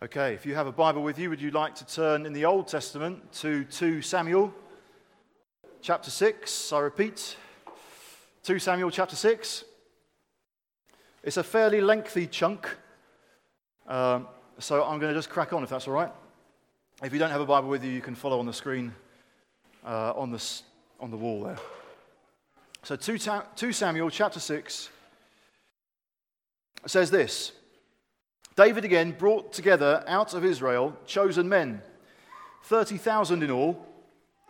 Okay, 0.00 0.32
if 0.32 0.46
you 0.46 0.54
have 0.54 0.68
a 0.68 0.72
Bible 0.72 1.02
with 1.02 1.18
you, 1.18 1.28
would 1.28 1.40
you 1.40 1.50
like 1.50 1.74
to 1.74 1.84
turn 1.84 2.24
in 2.24 2.32
the 2.32 2.44
Old 2.44 2.68
Testament 2.68 3.32
to 3.32 3.64
2 3.64 4.00
Samuel 4.00 4.54
chapter 5.82 6.08
6? 6.08 6.72
I 6.72 6.78
repeat, 6.78 7.36
2 8.44 8.60
Samuel 8.60 8.92
chapter 8.92 9.16
6. 9.16 9.64
It's 11.24 11.36
a 11.36 11.42
fairly 11.42 11.80
lengthy 11.80 12.28
chunk, 12.28 12.68
um, 13.88 14.28
so 14.60 14.84
I'm 14.84 15.00
going 15.00 15.12
to 15.12 15.18
just 15.18 15.30
crack 15.30 15.52
on 15.52 15.64
if 15.64 15.70
that's 15.70 15.88
all 15.88 15.94
right. 15.94 16.12
If 17.02 17.12
you 17.12 17.18
don't 17.18 17.32
have 17.32 17.40
a 17.40 17.46
Bible 17.46 17.68
with 17.68 17.82
you, 17.82 17.90
you 17.90 18.00
can 18.00 18.14
follow 18.14 18.38
on 18.38 18.46
the 18.46 18.52
screen 18.52 18.94
uh, 19.84 20.12
on, 20.14 20.30
the, 20.30 20.60
on 21.00 21.10
the 21.10 21.16
wall 21.16 21.42
there. 21.42 21.58
So 22.84 22.94
2, 22.94 23.18
2 23.56 23.72
Samuel 23.72 24.10
chapter 24.10 24.38
6 24.38 24.90
says 26.86 27.10
this. 27.10 27.50
David 28.58 28.84
again 28.84 29.12
brought 29.12 29.52
together 29.52 30.02
out 30.08 30.34
of 30.34 30.44
Israel 30.44 30.96
chosen 31.06 31.48
men, 31.48 31.80
30,000 32.64 33.44
in 33.44 33.52
all. 33.52 33.86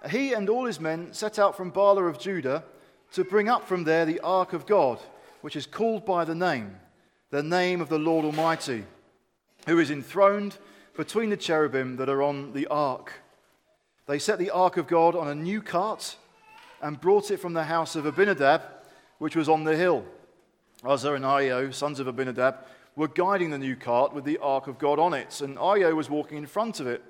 He 0.09 0.33
and 0.33 0.49
all 0.49 0.65
his 0.65 0.81
men 0.81 1.13
set 1.13 1.39
out 1.39 1.55
from 1.55 1.71
Baalah 1.71 2.09
of 2.09 2.19
Judah 2.19 2.65
to 3.13 3.23
bring 3.23 3.51
up 3.51 3.69
from 3.69 3.85
there 3.85 4.07
the 4.07 4.21
ark 4.21 4.55
of 4.55 4.65
God, 4.65 4.99
which 5.43 5.57
is 5.57 5.67
called 5.67 6.07
by 6.07 6.25
the 6.25 6.35
name, 6.35 6.77
the 7.29 7.43
name 7.43 7.83
of 7.83 7.91
the 7.91 7.99
Lord 7.99 8.25
Almighty, 8.25 8.85
who 9.67 9.79
is 9.79 9.91
enthroned 9.91 10.57
between 10.97 11.29
the 11.29 11.37
cherubim 11.37 11.97
that 11.97 12.09
are 12.09 12.23
on 12.23 12.55
the 12.55 12.67
ark. 12.69 13.13
They 14.07 14.19
set 14.19 14.39
the 14.39 14.49
ark 14.49 14.79
of 14.79 14.87
God 14.87 15.17
on 15.17 15.29
a 15.29 15.35
new 15.35 15.61
cart 15.61 16.17
and 16.81 16.99
brought 16.99 17.31
it 17.31 17.41
from 17.41 17.53
the 17.53 17.65
house 17.65 17.95
of 17.95 18.07
Abinadab, 18.07 18.63
which 19.19 19.37
was 19.37 19.51
on 19.51 19.65
the 19.65 19.77
hill. 19.77 20.03
Uzzah 20.83 21.13
and 21.13 21.27
Ahio, 21.27 21.75
sons 21.75 22.01
of 22.01 22.07
Abinadab, 22.07 22.65
were 22.99 23.09
guiding 23.09 23.51
the 23.51 23.59
new 23.59 23.77
cart 23.77 24.13
with 24.13 24.25
the 24.25 24.39
ark 24.39 24.67
of 24.67 24.77
God 24.77 24.99
on 24.99 25.15
it, 25.15 25.41
and 25.41 25.57
Ahio 25.57 25.95
was 25.95 26.11
walking 26.11 26.37
in 26.37 26.47
front 26.47 26.81
of 26.81 26.89
it. 26.89 27.01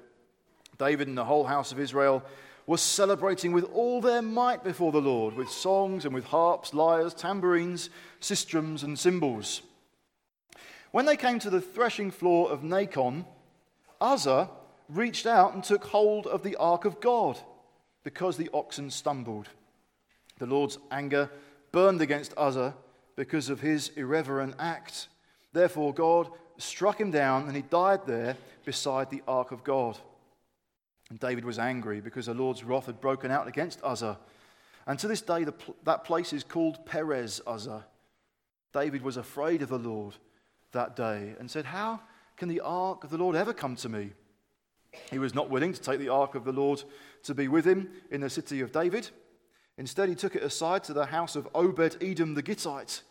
David 0.76 1.08
and 1.08 1.16
the 1.16 1.24
whole 1.24 1.44
house 1.44 1.72
of 1.72 1.80
Israel 1.80 2.22
were 2.66 2.76
celebrating 2.76 3.52
with 3.52 3.64
all 3.72 4.02
their 4.02 4.20
might 4.20 4.62
before 4.62 4.92
the 4.92 5.00
Lord, 5.00 5.34
with 5.34 5.48
songs 5.48 6.04
and 6.04 6.14
with 6.14 6.26
harps, 6.26 6.74
lyres, 6.74 7.14
tambourines, 7.14 7.88
sistrums, 8.20 8.84
and 8.84 8.98
cymbals. 8.98 9.62
When 10.90 11.06
they 11.06 11.16
came 11.16 11.38
to 11.38 11.50
the 11.50 11.62
threshing 11.62 12.10
floor 12.10 12.50
of 12.50 12.60
Nacon, 12.60 13.24
Uzzah 13.98 14.50
reached 14.90 15.26
out 15.26 15.54
and 15.54 15.64
took 15.64 15.84
hold 15.84 16.26
of 16.26 16.42
the 16.42 16.56
ark 16.56 16.84
of 16.84 17.00
God 17.00 17.38
because 18.04 18.36
the 18.36 18.50
oxen 18.52 18.90
stumbled. 18.90 19.48
The 20.38 20.46
Lord's 20.46 20.78
anger 20.90 21.30
burned 21.72 22.02
against 22.02 22.34
Uzzah 22.36 22.74
because 23.16 23.48
of 23.48 23.62
his 23.62 23.88
irreverent 23.96 24.54
act. 24.58 25.08
Therefore, 25.58 25.92
God 25.92 26.30
struck 26.58 27.00
him 27.00 27.10
down, 27.10 27.48
and 27.48 27.56
he 27.56 27.62
died 27.62 28.06
there 28.06 28.36
beside 28.64 29.10
the 29.10 29.24
ark 29.26 29.50
of 29.50 29.64
God. 29.64 29.98
And 31.10 31.18
David 31.18 31.44
was 31.44 31.58
angry 31.58 32.00
because 32.00 32.26
the 32.26 32.34
Lord's 32.34 32.62
wrath 32.62 32.86
had 32.86 33.00
broken 33.00 33.32
out 33.32 33.48
against 33.48 33.82
Uzzah. 33.82 34.20
And 34.86 35.00
to 35.00 35.08
this 35.08 35.20
day, 35.20 35.42
the, 35.42 35.54
that 35.82 36.04
place 36.04 36.32
is 36.32 36.44
called 36.44 36.86
Perez 36.86 37.40
Uzzah. 37.44 37.84
David 38.72 39.02
was 39.02 39.16
afraid 39.16 39.60
of 39.60 39.68
the 39.68 39.80
Lord 39.80 40.14
that 40.70 40.94
day 40.94 41.34
and 41.40 41.50
said, 41.50 41.64
How 41.64 42.02
can 42.36 42.48
the 42.48 42.60
ark 42.60 43.02
of 43.02 43.10
the 43.10 43.18
Lord 43.18 43.34
ever 43.34 43.52
come 43.52 43.74
to 43.76 43.88
me? 43.88 44.12
He 45.10 45.18
was 45.18 45.34
not 45.34 45.50
willing 45.50 45.72
to 45.72 45.80
take 45.80 45.98
the 45.98 46.10
ark 46.10 46.36
of 46.36 46.44
the 46.44 46.52
Lord 46.52 46.84
to 47.24 47.34
be 47.34 47.48
with 47.48 47.64
him 47.64 47.90
in 48.12 48.20
the 48.20 48.30
city 48.30 48.60
of 48.60 48.70
David. 48.70 49.10
Instead, 49.76 50.08
he 50.08 50.14
took 50.14 50.36
it 50.36 50.44
aside 50.44 50.84
to 50.84 50.92
the 50.92 51.06
house 51.06 51.34
of 51.34 51.48
Obed 51.52 51.96
Edom 52.00 52.34
the 52.34 52.42
Gittite 52.42 53.02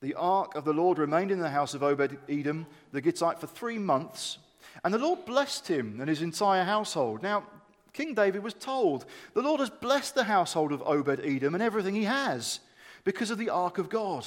the 0.00 0.14
ark 0.14 0.54
of 0.54 0.64
the 0.64 0.72
Lord 0.72 0.98
remained 0.98 1.30
in 1.30 1.38
the 1.38 1.50
house 1.50 1.74
of 1.74 1.82
Obed 1.82 2.18
Edom 2.28 2.66
the 2.92 3.00
Gittite 3.00 3.40
for 3.40 3.46
three 3.46 3.78
months, 3.78 4.38
and 4.84 4.92
the 4.92 4.98
Lord 4.98 5.24
blessed 5.24 5.68
him 5.68 6.00
and 6.00 6.08
his 6.08 6.22
entire 6.22 6.64
household. 6.64 7.22
Now, 7.22 7.44
King 7.92 8.12
David 8.12 8.42
was 8.42 8.52
told, 8.52 9.06
The 9.32 9.42
Lord 9.42 9.60
has 9.60 9.70
blessed 9.70 10.14
the 10.14 10.24
household 10.24 10.70
of 10.70 10.82
Obed 10.82 11.20
Edom 11.24 11.54
and 11.54 11.62
everything 11.62 11.94
he 11.94 12.04
has 12.04 12.60
because 13.04 13.30
of 13.30 13.38
the 13.38 13.48
ark 13.48 13.78
of 13.78 13.88
God. 13.88 14.26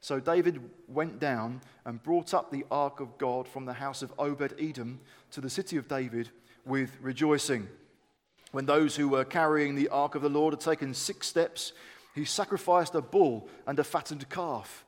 So 0.00 0.20
David 0.20 0.60
went 0.86 1.18
down 1.18 1.62
and 1.84 2.02
brought 2.02 2.34
up 2.34 2.50
the 2.50 2.66
ark 2.70 3.00
of 3.00 3.16
God 3.16 3.48
from 3.48 3.64
the 3.64 3.72
house 3.72 4.02
of 4.02 4.12
Obed 4.18 4.54
Edom 4.60 5.00
to 5.30 5.40
the 5.40 5.50
city 5.50 5.76
of 5.78 5.88
David 5.88 6.28
with 6.66 6.96
rejoicing. 7.00 7.68
When 8.52 8.66
those 8.66 8.96
who 8.96 9.08
were 9.08 9.24
carrying 9.24 9.74
the 9.74 9.88
ark 9.88 10.14
of 10.14 10.22
the 10.22 10.28
Lord 10.28 10.52
had 10.52 10.60
taken 10.60 10.92
six 10.92 11.26
steps, 11.26 11.72
he 12.18 12.24
sacrificed 12.24 12.96
a 12.96 13.00
bull 13.00 13.48
and 13.66 13.78
a 13.78 13.84
fattened 13.84 14.28
calf. 14.28 14.84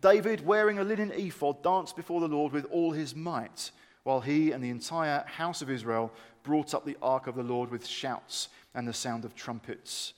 David, 0.00 0.46
wearing 0.46 0.78
a 0.78 0.84
linen 0.84 1.10
ephod, 1.12 1.62
danced 1.62 1.96
before 1.96 2.20
the 2.20 2.28
Lord 2.28 2.52
with 2.52 2.66
all 2.66 2.92
his 2.92 3.16
might, 3.16 3.72
while 4.04 4.20
he 4.20 4.52
and 4.52 4.62
the 4.62 4.70
entire 4.70 5.24
house 5.26 5.60
of 5.60 5.70
Israel 5.70 6.12
brought 6.44 6.74
up 6.74 6.84
the 6.84 6.96
ark 7.02 7.26
of 7.26 7.34
the 7.34 7.42
Lord 7.42 7.70
with 7.70 7.86
shouts 7.86 8.48
and 8.74 8.86
the 8.86 8.92
sound 8.92 9.24
of 9.24 9.34
trumpets. 9.34 10.14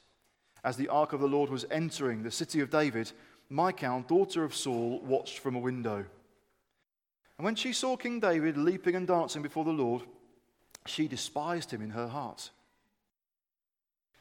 As 0.62 0.76
the 0.76 0.88
ark 0.88 1.15
of 1.15 1.21
the 1.21 1.26
Lord 1.26 1.48
was 1.48 1.65
entering 1.71 2.22
the 2.22 2.31
city 2.31 2.60
of 2.60 2.71
David, 2.71 3.10
Michal, 3.48 4.03
daughter 4.03 4.44
of 4.44 4.54
Saul, 4.54 5.00
watched 5.00 5.38
from 5.38 5.56
a 5.56 5.60
window. 5.60 6.04
And 7.38 7.44
when 7.44 7.54
she 7.54 7.72
saw 7.72 7.97
King 7.97 8.21
David 8.21 8.59
leaping 8.59 8.94
and 8.94 9.06
dancing 9.06 9.41
before 9.41 9.65
the 9.65 9.71
Lord, 9.71 10.03
she 10.87 11.09
despised 11.09 11.71
him 11.71 11.81
in 11.81 11.91
her 11.91 12.09
heart. 12.09 12.50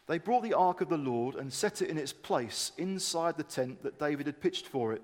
They 0.10 0.18
brought 0.18 0.42
the 0.42 0.56
ark 0.56 0.82
of 0.82 0.90
the 0.90 0.98
Lord 0.98 1.36
and 1.36 1.54
set 1.54 1.84
it 1.84 1.90
in 1.90 1.98
its 2.00 2.12
place 2.12 2.72
inside 2.80 3.38
the 3.38 3.44
tent 3.44 3.84
that 3.84 4.00
David 4.00 4.26
had 4.26 4.42
pitched 4.42 4.66
for 4.66 4.92
it. 4.92 5.04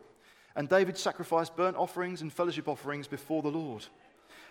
And 0.55 0.67
David 0.67 0.97
sacrificed 0.97 1.55
burnt 1.55 1.77
offerings 1.77 2.23
and 2.23 2.33
fellowship 2.33 2.67
offerings 2.67 3.05
before 3.05 3.43
the 3.43 3.51
Lord. 3.51 3.85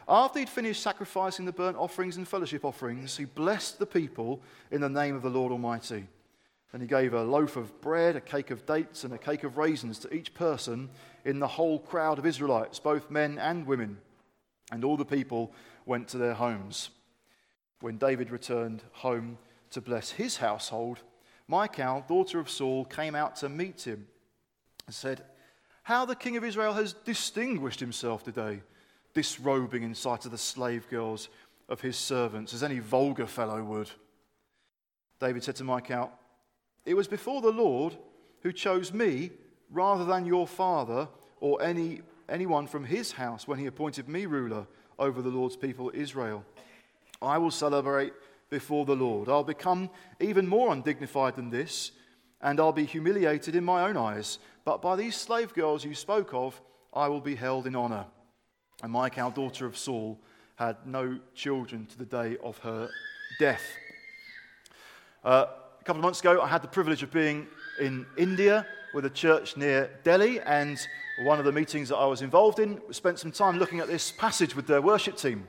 After 0.08 0.38
he'd 0.38 0.48
finished 0.48 0.80
sacrificing 0.80 1.44
the 1.44 1.50
burnt 1.50 1.76
offerings 1.76 2.18
and 2.18 2.28
fellowship 2.28 2.64
offerings, 2.64 3.16
he 3.16 3.24
blessed 3.24 3.80
the 3.80 3.86
people 3.86 4.40
in 4.70 4.80
the 4.80 4.88
name 4.88 5.16
of 5.16 5.22
the 5.22 5.28
Lord 5.28 5.50
Almighty. 5.50 6.06
And 6.72 6.80
he 6.80 6.86
gave 6.86 7.14
a 7.14 7.24
loaf 7.24 7.56
of 7.56 7.80
bread, 7.80 8.14
a 8.14 8.20
cake 8.20 8.52
of 8.52 8.64
dates, 8.64 9.02
and 9.02 9.12
a 9.12 9.18
cake 9.18 9.42
of 9.42 9.58
raisins 9.58 9.98
to 10.00 10.14
each 10.14 10.34
person 10.34 10.88
in 11.24 11.40
the 11.40 11.48
whole 11.48 11.80
crowd 11.80 12.20
of 12.20 12.26
Israelites, 12.26 12.78
both 12.78 13.10
men 13.10 13.40
and 13.40 13.66
women. 13.66 13.98
And 14.70 14.84
all 14.84 14.96
the 14.96 15.04
people 15.04 15.52
went 15.84 16.06
to 16.08 16.18
their 16.18 16.34
homes. 16.34 16.90
When 17.80 17.98
David 17.98 18.30
returned 18.30 18.84
home, 18.92 19.36
to 19.74 19.80
bless 19.80 20.10
his 20.10 20.38
household, 20.38 21.00
Michal, 21.46 22.04
daughter 22.08 22.40
of 22.40 22.48
Saul, 22.48 22.84
came 22.84 23.14
out 23.14 23.36
to 23.36 23.48
meet 23.48 23.82
him 23.82 24.06
and 24.86 24.94
said, 24.94 25.22
How 25.82 26.04
the 26.04 26.16
king 26.16 26.36
of 26.36 26.44
Israel 26.44 26.72
has 26.72 26.92
distinguished 26.92 27.80
himself 27.80 28.24
today, 28.24 28.62
disrobing 29.12 29.82
in 29.82 29.94
sight 29.94 30.24
of 30.24 30.30
the 30.30 30.38
slave 30.38 30.88
girls 30.88 31.28
of 31.68 31.80
his 31.80 31.96
servants, 31.96 32.54
as 32.54 32.62
any 32.62 32.78
vulgar 32.78 33.26
fellow 33.26 33.62
would. 33.62 33.90
David 35.20 35.42
said 35.44 35.56
to 35.56 35.64
Michal, 35.64 36.12
It 36.86 36.94
was 36.94 37.08
before 37.08 37.40
the 37.40 37.50
Lord 37.50 37.96
who 38.42 38.52
chose 38.52 38.92
me 38.92 39.30
rather 39.70 40.04
than 40.04 40.24
your 40.24 40.46
father 40.46 41.08
or 41.40 41.60
any, 41.60 42.02
anyone 42.28 42.66
from 42.66 42.84
his 42.84 43.12
house 43.12 43.48
when 43.48 43.58
he 43.58 43.66
appointed 43.66 44.08
me 44.08 44.26
ruler 44.26 44.66
over 44.98 45.20
the 45.20 45.30
Lord's 45.30 45.56
people 45.56 45.90
Israel. 45.94 46.44
I 47.20 47.38
will 47.38 47.50
celebrate 47.50 48.12
before 48.54 48.84
the 48.84 48.94
Lord. 48.94 49.28
I'll 49.28 49.42
become 49.42 49.90
even 50.20 50.46
more 50.46 50.72
undignified 50.72 51.34
than 51.34 51.50
this, 51.50 51.90
and 52.40 52.60
I'll 52.60 52.70
be 52.70 52.84
humiliated 52.84 53.56
in 53.56 53.64
my 53.64 53.88
own 53.88 53.96
eyes. 53.96 54.38
But 54.64 54.80
by 54.80 54.94
these 54.94 55.16
slave 55.16 55.52
girls 55.54 55.84
you 55.84 55.92
spoke 55.92 56.32
of, 56.32 56.62
I 56.92 57.08
will 57.08 57.20
be 57.20 57.34
held 57.34 57.66
in 57.66 57.74
honor. 57.74 58.06
And 58.80 58.92
Michal, 58.92 59.32
daughter 59.32 59.66
of 59.66 59.76
Saul, 59.76 60.20
had 60.54 60.76
no 60.86 61.18
children 61.34 61.86
to 61.86 61.98
the 61.98 62.04
day 62.04 62.36
of 62.44 62.58
her 62.58 62.88
death. 63.40 63.64
Uh, 65.24 65.46
a 65.80 65.84
couple 65.84 65.98
of 65.98 66.04
months 66.04 66.20
ago, 66.20 66.40
I 66.40 66.46
had 66.46 66.62
the 66.62 66.68
privilege 66.68 67.02
of 67.02 67.10
being 67.10 67.48
in 67.80 68.06
India 68.16 68.64
with 68.94 69.04
a 69.04 69.10
church 69.10 69.56
near 69.56 69.90
Delhi, 70.04 70.38
and 70.38 70.78
one 71.24 71.40
of 71.40 71.44
the 71.44 71.50
meetings 71.50 71.88
that 71.88 71.96
I 71.96 72.06
was 72.06 72.22
involved 72.22 72.60
in 72.60 72.80
spent 72.92 73.18
some 73.18 73.32
time 73.32 73.58
looking 73.58 73.80
at 73.80 73.88
this 73.88 74.12
passage 74.12 74.54
with 74.54 74.68
their 74.68 74.80
worship 74.80 75.16
team. 75.16 75.48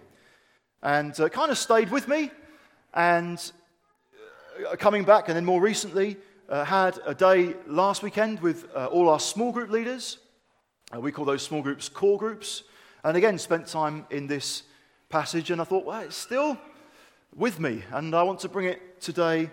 And 0.81 1.19
uh, 1.19 1.29
kind 1.29 1.51
of 1.51 1.59
stayed 1.59 1.91
with 1.91 2.07
me 2.07 2.31
and 2.95 3.51
uh, 4.71 4.75
coming 4.77 5.03
back, 5.03 5.27
and 5.27 5.35
then 5.35 5.45
more 5.45 5.61
recently, 5.61 6.17
uh, 6.49 6.63
had 6.63 6.97
a 7.05 7.13
day 7.13 7.55
last 7.67 8.01
weekend 8.01 8.39
with 8.39 8.65
uh, 8.75 8.85
all 8.87 9.09
our 9.09 9.19
small 9.19 9.51
group 9.51 9.69
leaders. 9.69 10.17
Uh, 10.95 10.99
we 10.99 11.11
call 11.11 11.25
those 11.25 11.43
small 11.43 11.61
groups 11.61 11.89
core 11.89 12.17
groups. 12.17 12.63
And 13.03 13.17
again, 13.17 13.37
spent 13.37 13.67
time 13.67 14.05
in 14.09 14.27
this 14.27 14.63
passage, 15.09 15.51
and 15.51 15.61
I 15.61 15.65
thought, 15.65 15.85
well, 15.85 16.01
it's 16.01 16.15
still 16.15 16.57
with 17.35 17.59
me, 17.59 17.83
and 17.91 18.15
I 18.15 18.23
want 18.23 18.39
to 18.39 18.49
bring 18.49 18.67
it 18.67 19.01
today 19.01 19.51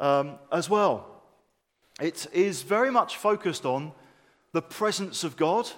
um, 0.00 0.38
as 0.50 0.70
well. 0.70 1.22
It 2.00 2.26
is 2.32 2.62
very 2.62 2.90
much 2.90 3.16
focused 3.16 3.66
on 3.66 3.92
the 4.52 4.62
presence 4.62 5.24
of 5.24 5.36
God 5.36 5.68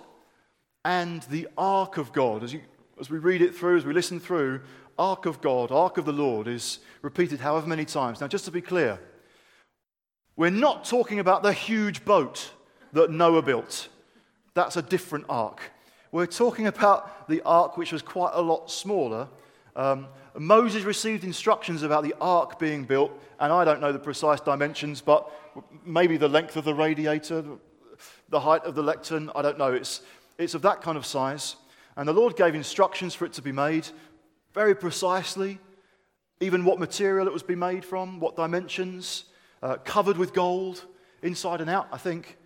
and 0.84 1.22
the 1.24 1.48
ark 1.58 1.96
of 1.96 2.12
God. 2.12 2.44
As, 2.44 2.52
you, 2.52 2.60
as 3.00 3.10
we 3.10 3.18
read 3.18 3.42
it 3.42 3.54
through, 3.54 3.78
as 3.78 3.84
we 3.84 3.92
listen 3.92 4.20
through, 4.20 4.60
Ark 5.00 5.24
of 5.24 5.40
God, 5.40 5.72
Ark 5.72 5.96
of 5.96 6.04
the 6.04 6.12
Lord 6.12 6.46
is 6.46 6.78
repeated 7.00 7.40
however 7.40 7.66
many 7.66 7.86
times. 7.86 8.20
Now, 8.20 8.28
just 8.28 8.44
to 8.44 8.50
be 8.50 8.60
clear, 8.60 9.00
we're 10.36 10.50
not 10.50 10.84
talking 10.84 11.20
about 11.20 11.42
the 11.42 11.54
huge 11.54 12.04
boat 12.04 12.52
that 12.92 13.10
Noah 13.10 13.40
built. 13.40 13.88
That's 14.52 14.76
a 14.76 14.82
different 14.82 15.24
ark. 15.30 15.62
We're 16.12 16.26
talking 16.26 16.66
about 16.66 17.28
the 17.28 17.40
ark, 17.46 17.78
which 17.78 17.92
was 17.92 18.02
quite 18.02 18.32
a 18.34 18.42
lot 18.42 18.70
smaller. 18.70 19.26
Um, 19.74 20.06
Moses 20.38 20.82
received 20.82 21.24
instructions 21.24 21.82
about 21.82 22.04
the 22.04 22.14
ark 22.20 22.58
being 22.58 22.84
built, 22.84 23.10
and 23.38 23.50
I 23.50 23.64
don't 23.64 23.80
know 23.80 23.92
the 23.92 23.98
precise 23.98 24.40
dimensions, 24.40 25.00
but 25.00 25.32
maybe 25.82 26.18
the 26.18 26.28
length 26.28 26.56
of 26.56 26.64
the 26.64 26.74
radiator, 26.74 27.42
the 28.28 28.40
height 28.40 28.64
of 28.64 28.74
the 28.74 28.82
lectern, 28.82 29.30
I 29.34 29.40
don't 29.40 29.56
know. 29.56 29.72
It's, 29.72 30.02
it's 30.36 30.52
of 30.52 30.60
that 30.62 30.82
kind 30.82 30.98
of 30.98 31.06
size. 31.06 31.56
And 31.96 32.06
the 32.06 32.12
Lord 32.12 32.36
gave 32.36 32.54
instructions 32.54 33.14
for 33.14 33.24
it 33.24 33.32
to 33.34 33.42
be 33.42 33.52
made 33.52 33.88
very 34.54 34.74
precisely, 34.74 35.58
even 36.40 36.64
what 36.64 36.78
material 36.78 37.26
it 37.26 37.32
was 37.32 37.46
made 37.48 37.84
from, 37.84 38.20
what 38.20 38.36
dimensions, 38.36 39.24
uh, 39.62 39.76
covered 39.84 40.16
with 40.16 40.32
gold, 40.32 40.84
inside 41.22 41.60
and 41.60 41.70
out, 41.70 41.88
I 41.92 41.98
think, 41.98 42.38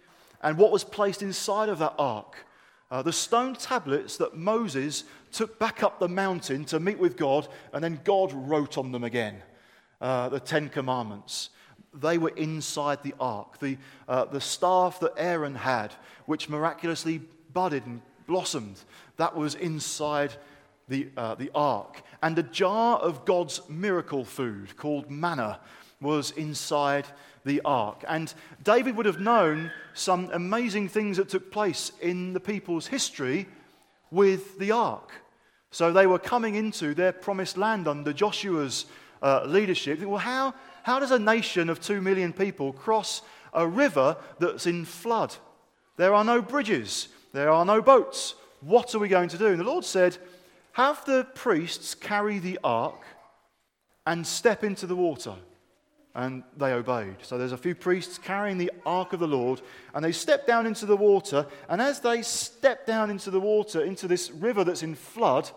and 0.42 0.58
what 0.58 0.72
was 0.72 0.84
placed 0.84 1.22
inside 1.22 1.68
of 1.68 1.78
that 1.78 1.94
ark. 1.98 2.46
Uh, 2.90 3.02
the 3.02 3.12
stone 3.12 3.54
tablets 3.54 4.16
that 4.18 4.36
Moses 4.36 5.04
took 5.32 5.58
back 5.58 5.82
up 5.82 5.98
the 5.98 6.08
mountain 6.08 6.64
to 6.66 6.78
meet 6.78 6.98
with 6.98 7.16
God, 7.16 7.48
and 7.72 7.82
then 7.82 8.00
God 8.04 8.32
wrote 8.32 8.76
on 8.78 8.92
them 8.92 9.04
again 9.04 9.42
uh, 10.00 10.28
the 10.28 10.40
Ten 10.40 10.68
Commandments. 10.68 11.50
They 11.94 12.18
were 12.18 12.32
inside 12.36 13.02
the 13.02 13.14
ark. 13.18 13.58
The, 13.58 13.78
uh, 14.08 14.26
the 14.26 14.40
staff 14.40 15.00
that 15.00 15.12
Aaron 15.16 15.54
had, 15.54 15.94
which 16.26 16.48
miraculously 16.48 17.22
budded 17.52 17.86
and 17.86 18.02
blossomed, 18.26 18.80
that 19.16 19.34
was 19.34 19.54
inside 19.54 20.34
the, 20.88 21.08
uh, 21.16 21.34
the 21.34 21.50
ark. 21.54 22.02
And 22.22 22.38
a 22.38 22.42
jar 22.42 22.98
of 22.98 23.24
God's 23.24 23.60
miracle 23.68 24.24
food 24.24 24.76
called 24.76 25.10
manna 25.10 25.60
was 26.00 26.30
inside 26.32 27.06
the 27.44 27.60
ark. 27.64 28.04
And 28.08 28.32
David 28.62 28.96
would 28.96 29.06
have 29.06 29.20
known 29.20 29.70
some 29.92 30.30
amazing 30.32 30.88
things 30.88 31.16
that 31.16 31.28
took 31.28 31.50
place 31.50 31.92
in 32.00 32.32
the 32.32 32.40
people's 32.40 32.86
history 32.86 33.46
with 34.10 34.58
the 34.58 34.72
ark. 34.72 35.12
So 35.70 35.92
they 35.92 36.06
were 36.06 36.18
coming 36.18 36.54
into 36.54 36.94
their 36.94 37.12
promised 37.12 37.56
land 37.56 37.88
under 37.88 38.12
Joshua's 38.12 38.86
uh, 39.22 39.44
leadership. 39.44 40.00
Well, 40.00 40.18
how, 40.18 40.54
how 40.82 41.00
does 41.00 41.10
a 41.10 41.18
nation 41.18 41.68
of 41.68 41.80
two 41.80 42.00
million 42.00 42.32
people 42.32 42.72
cross 42.72 43.22
a 43.52 43.66
river 43.66 44.16
that's 44.38 44.66
in 44.66 44.84
flood? 44.84 45.34
There 45.96 46.14
are 46.14 46.24
no 46.24 46.40
bridges, 46.40 47.08
there 47.32 47.50
are 47.50 47.64
no 47.64 47.82
boats. 47.82 48.34
What 48.60 48.94
are 48.94 48.98
we 48.98 49.08
going 49.08 49.28
to 49.30 49.38
do? 49.38 49.48
And 49.48 49.60
the 49.60 49.64
Lord 49.64 49.84
said, 49.84 50.16
Have 50.74 51.04
the 51.04 51.26
priests 51.34 51.94
carry 51.94 52.38
the 52.38 52.58
ark 52.62 53.00
and 54.06 54.26
step 54.26 54.64
into 54.64 54.86
the 54.86 54.96
water 54.96 55.34
and 56.16 56.42
they 56.56 56.72
obeyed. 56.72 57.16
So 57.22 57.38
there's 57.38 57.52
a 57.52 57.56
few 57.56 57.74
priests 57.74 58.18
carrying 58.18 58.58
the 58.58 58.70
ark 58.86 59.12
of 59.12 59.20
the 59.20 59.26
Lord, 59.26 59.60
and 59.94 60.04
they 60.04 60.12
step 60.12 60.46
down 60.46 60.66
into 60.66 60.86
the 60.86 60.96
water. 60.96 61.46
And 61.68 61.82
as 61.82 62.00
they 62.00 62.22
step 62.22 62.86
down 62.86 63.10
into 63.10 63.30
the 63.30 63.40
water, 63.40 63.82
into 63.82 64.06
this 64.06 64.30
river 64.30 64.62
that's 64.62 64.84
in 64.84 64.94
flood, 64.94 65.50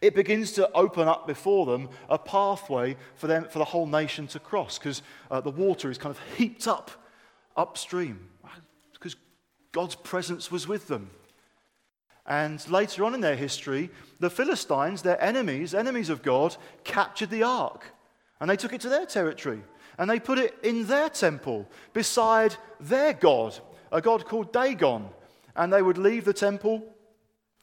it 0.00 0.14
begins 0.14 0.52
to 0.52 0.70
open 0.72 1.08
up 1.08 1.26
before 1.26 1.66
them 1.66 1.88
a 2.08 2.18
pathway 2.18 2.96
for 3.14 3.26
them 3.26 3.46
for 3.50 3.58
the 3.58 3.64
whole 3.64 3.86
nation 3.86 4.26
to 4.28 4.38
cross, 4.38 4.78
because 4.78 5.02
uh, 5.30 5.40
the 5.40 5.50
water 5.50 5.90
is 5.90 5.98
kind 5.98 6.14
of 6.14 6.20
heaped 6.36 6.68
up 6.68 6.90
upstream, 7.56 8.28
because 8.92 9.16
God's 9.72 9.96
presence 9.96 10.50
was 10.50 10.68
with 10.68 10.88
them. 10.88 11.10
And 12.28 12.68
later 12.70 13.04
on 13.04 13.14
in 13.14 13.22
their 13.22 13.34
history, 13.34 13.90
the 14.20 14.30
Philistines, 14.30 15.02
their 15.02 15.20
enemies, 15.20 15.74
enemies 15.74 16.10
of 16.10 16.22
God, 16.22 16.54
captured 16.84 17.30
the 17.30 17.42
ark. 17.42 17.86
And 18.38 18.48
they 18.48 18.56
took 18.56 18.74
it 18.74 18.82
to 18.82 18.88
their 18.88 19.06
territory 19.06 19.62
and 19.98 20.08
they 20.08 20.20
put 20.20 20.38
it 20.38 20.56
in 20.62 20.86
their 20.86 21.08
temple 21.08 21.68
beside 21.92 22.54
their 22.78 23.12
god, 23.12 23.58
a 23.90 24.00
god 24.00 24.26
called 24.26 24.52
Dagon. 24.52 25.08
And 25.56 25.72
they 25.72 25.82
would 25.82 25.98
leave 25.98 26.24
the 26.24 26.32
temple 26.32 26.84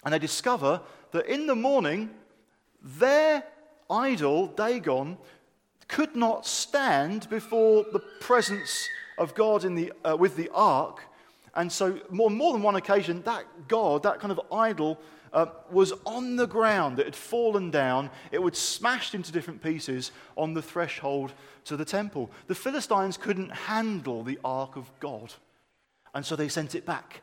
and 0.03 0.13
they 0.13 0.19
discover 0.19 0.81
that 1.11 1.27
in 1.27 1.47
the 1.47 1.55
morning, 1.55 2.09
their 2.81 3.43
idol, 3.89 4.47
Dagon, 4.47 5.17
could 5.87 6.15
not 6.15 6.45
stand 6.45 7.29
before 7.29 7.85
the 7.93 8.03
presence 8.19 8.89
of 9.17 9.33
God 9.33 9.61
the, 9.61 9.93
uh, 10.03 10.17
with 10.17 10.35
the 10.35 10.49
ark. 10.53 11.03
And 11.55 11.71
so, 11.71 11.99
more, 12.09 12.29
more 12.29 12.53
than 12.53 12.61
one 12.61 12.75
occasion, 12.75 13.21
that 13.23 13.45
God, 13.67 14.03
that 14.03 14.19
kind 14.19 14.31
of 14.31 14.41
idol, 14.51 14.99
uh, 15.31 15.47
was 15.69 15.93
on 16.05 16.35
the 16.35 16.47
ground. 16.47 16.99
It 16.99 17.05
had 17.05 17.15
fallen 17.15 17.69
down. 17.69 18.09
It 18.31 18.41
was 18.41 18.57
smashed 18.57 19.13
into 19.15 19.31
different 19.31 19.61
pieces 19.61 20.11
on 20.37 20.53
the 20.53 20.61
threshold 20.61 21.33
to 21.65 21.77
the 21.77 21.85
temple. 21.85 22.31
The 22.47 22.55
Philistines 22.55 23.17
couldn't 23.17 23.49
handle 23.49 24.23
the 24.23 24.39
ark 24.43 24.75
of 24.75 24.89
God. 24.99 25.33
And 26.13 26.25
so 26.25 26.35
they 26.35 26.47
sent 26.47 26.75
it 26.75 26.85
back 26.85 27.21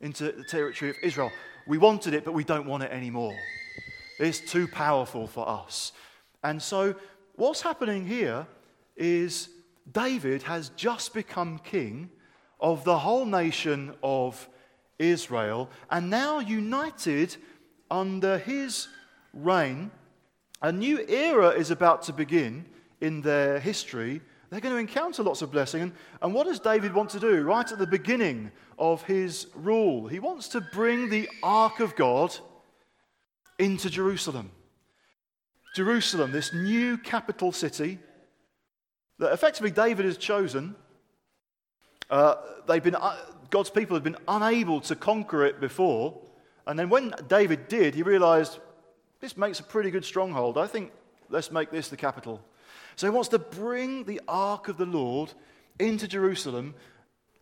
into 0.00 0.32
the 0.32 0.44
territory 0.44 0.90
of 0.90 0.96
Israel. 1.02 1.30
We 1.66 1.78
wanted 1.78 2.12
it, 2.12 2.24
but 2.24 2.34
we 2.34 2.44
don't 2.44 2.66
want 2.66 2.82
it 2.82 2.92
anymore. 2.92 3.34
It's 4.18 4.40
too 4.40 4.68
powerful 4.68 5.26
for 5.26 5.48
us. 5.48 5.92
And 6.42 6.62
so, 6.62 6.94
what's 7.36 7.62
happening 7.62 8.06
here 8.06 8.46
is 8.96 9.48
David 9.90 10.42
has 10.42 10.68
just 10.70 11.14
become 11.14 11.58
king 11.58 12.10
of 12.60 12.84
the 12.84 12.98
whole 12.98 13.26
nation 13.26 13.94
of 14.02 14.48
Israel, 14.98 15.70
and 15.90 16.10
now 16.10 16.38
united 16.38 17.36
under 17.90 18.38
his 18.38 18.88
reign, 19.32 19.90
a 20.62 20.72
new 20.72 21.04
era 21.08 21.50
is 21.50 21.70
about 21.70 22.02
to 22.02 22.12
begin 22.12 22.64
in 23.00 23.20
their 23.20 23.58
history. 23.60 24.20
They're 24.48 24.60
going 24.60 24.74
to 24.74 24.80
encounter 24.80 25.22
lots 25.22 25.42
of 25.42 25.50
blessing. 25.50 25.82
And, 25.82 25.92
and 26.22 26.32
what 26.32 26.46
does 26.46 26.60
David 26.60 26.94
want 26.94 27.10
to 27.10 27.20
do 27.20 27.42
right 27.42 27.70
at 27.70 27.78
the 27.78 27.86
beginning 27.86 28.50
of 28.78 29.02
his 29.02 29.48
rule? 29.54 30.06
He 30.06 30.20
wants 30.20 30.48
to 30.48 30.60
bring 30.60 31.10
the 31.10 31.28
ark 31.42 31.80
of 31.80 31.96
God 31.96 32.36
into 33.58 33.90
Jerusalem. 33.90 34.50
Jerusalem, 35.74 36.30
this 36.30 36.54
new 36.54 36.96
capital 36.96 37.50
city 37.50 37.98
that 39.18 39.32
effectively 39.32 39.70
David 39.70 40.04
has 40.04 40.16
chosen. 40.16 40.76
Uh, 42.10 42.36
they've 42.66 42.82
been, 42.82 42.94
uh, 42.94 43.16
God's 43.50 43.70
people 43.70 43.96
have 43.96 44.04
been 44.04 44.16
unable 44.28 44.80
to 44.82 44.96
conquer 44.96 45.44
it 45.44 45.60
before. 45.60 46.20
And 46.66 46.78
then 46.78 46.88
when 46.88 47.14
David 47.28 47.68
did, 47.68 47.94
he 47.94 48.02
realized 48.02 48.58
this 49.20 49.36
makes 49.36 49.60
a 49.60 49.62
pretty 49.62 49.90
good 49.90 50.04
stronghold. 50.04 50.58
I 50.58 50.66
think 50.66 50.92
let's 51.30 51.50
make 51.50 51.70
this 51.70 51.88
the 51.88 51.96
capital. 51.96 52.40
So 52.96 53.06
he 53.06 53.10
wants 53.10 53.28
to 53.30 53.38
bring 53.38 54.04
the 54.04 54.20
ark 54.28 54.68
of 54.68 54.76
the 54.76 54.86
Lord 54.86 55.32
into 55.78 56.06
Jerusalem, 56.06 56.74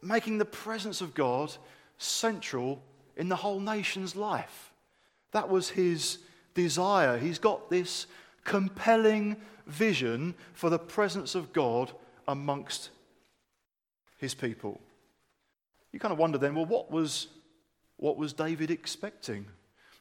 making 0.01 0.39
the 0.39 0.45
presence 0.45 1.01
of 1.01 1.15
God 1.15 1.55
central 1.99 2.83
in 3.17 3.29
the 3.29 3.37
whole 3.37 3.61
nation's 3.61 4.17
life. 4.17 4.73
That 5.33 5.49
was 5.49 5.71
his 5.71 6.19
desire. 6.55 7.19
He's 7.19 7.39
got 7.39 7.71
this 7.71 8.07
compelling 8.45 9.37
vision 9.67 10.35
for 10.55 10.71
the 10.71 10.79
presence 10.79 11.35
of 11.35 11.53
God 11.53 11.93
amongst 12.27 12.91
his 14.23 14.35
people. 14.35 14.81
You 15.93 16.01
kind 16.01 16.13
of 16.13 16.19
wonder 16.19 16.39
then, 16.39 16.55
well, 16.55 16.65
what 16.65 16.91
was 16.91 17.29
what 17.99 18.17
was 18.17 18.33
David 18.33 18.71
expecting? 18.71 19.47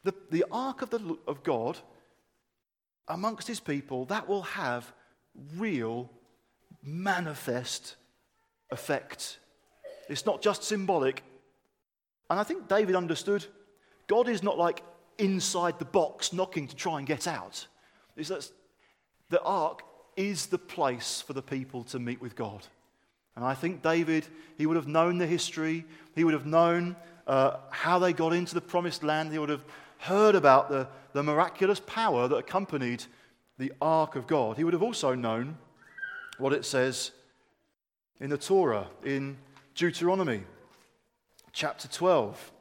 The, 0.04 0.14
the 0.32 0.46
ark 0.52 0.82
of, 0.82 0.90
the, 0.90 1.18
of 1.28 1.44
God 1.44 1.78
amongst 3.08 3.48
his 3.48 3.60
people, 3.60 4.06
that 4.06 4.28
will 4.28 4.42
have 4.42 4.92
real, 5.56 6.10
manifest 6.82 7.96
effect. 8.72 9.38
It's 10.10 10.26
not 10.26 10.42
just 10.42 10.64
symbolic. 10.64 11.22
And 12.30 12.40
I 12.40 12.44
think 12.44 12.68
David 12.68 12.96
understood 12.96 13.46
God 14.08 14.28
is 14.28 14.42
not 14.42 14.58
like 14.58 14.82
inside 15.18 15.78
the 15.78 15.86
box 15.86 16.34
knocking 16.34 16.68
to 16.68 16.76
try 16.76 16.98
and 16.98 17.08
get 17.08 17.28
out. 17.28 17.68
It's 18.18 18.30
that 18.30 18.50
the 19.30 19.42
ark 19.44 19.84
is 20.16 20.48
the 20.48 20.58
place 20.58 21.22
for 21.22 21.34
the 21.34 21.42
people 21.44 21.84
to 21.86 22.00
meet 22.00 22.20
with 22.20 22.36
God. 22.36 22.66
And 23.36 23.46
I 23.46 23.54
think 23.54 23.82
David, 23.82 24.26
he 24.58 24.66
would 24.66 24.76
have 24.76 24.88
known 24.88 25.18
the 25.18 25.28
history, 25.28 25.86
he 26.16 26.24
would 26.24 26.34
have 26.34 26.46
known 26.46 26.96
uh, 27.28 27.58
how 27.70 28.00
they 28.00 28.14
got 28.14 28.34
into 28.34 28.54
the 28.54 28.62
promised 28.62 29.04
land. 29.04 29.32
He 29.32 29.40
would 29.40 29.50
have 29.50 29.64
heard 30.00 30.36
about 30.36 30.70
the, 30.70 30.88
the 31.14 31.24
miraculous 31.24 31.80
power 31.80 32.28
that 32.28 32.36
accompanied 32.36 33.06
the 33.58 33.72
ark 33.82 34.16
of 34.16 34.28
God. 34.28 34.58
He 34.58 34.64
would 34.64 34.74
have 34.74 34.84
also 34.84 35.16
known 35.16 35.58
what 36.38 36.54
it 36.54 36.66
says 36.66 37.12
in 38.20 38.30
the 38.30 38.38
Torah, 38.38 38.88
in 39.04 39.38
Deuteronomy 39.76 40.44
chapter 41.54 41.88
12. 41.88 42.52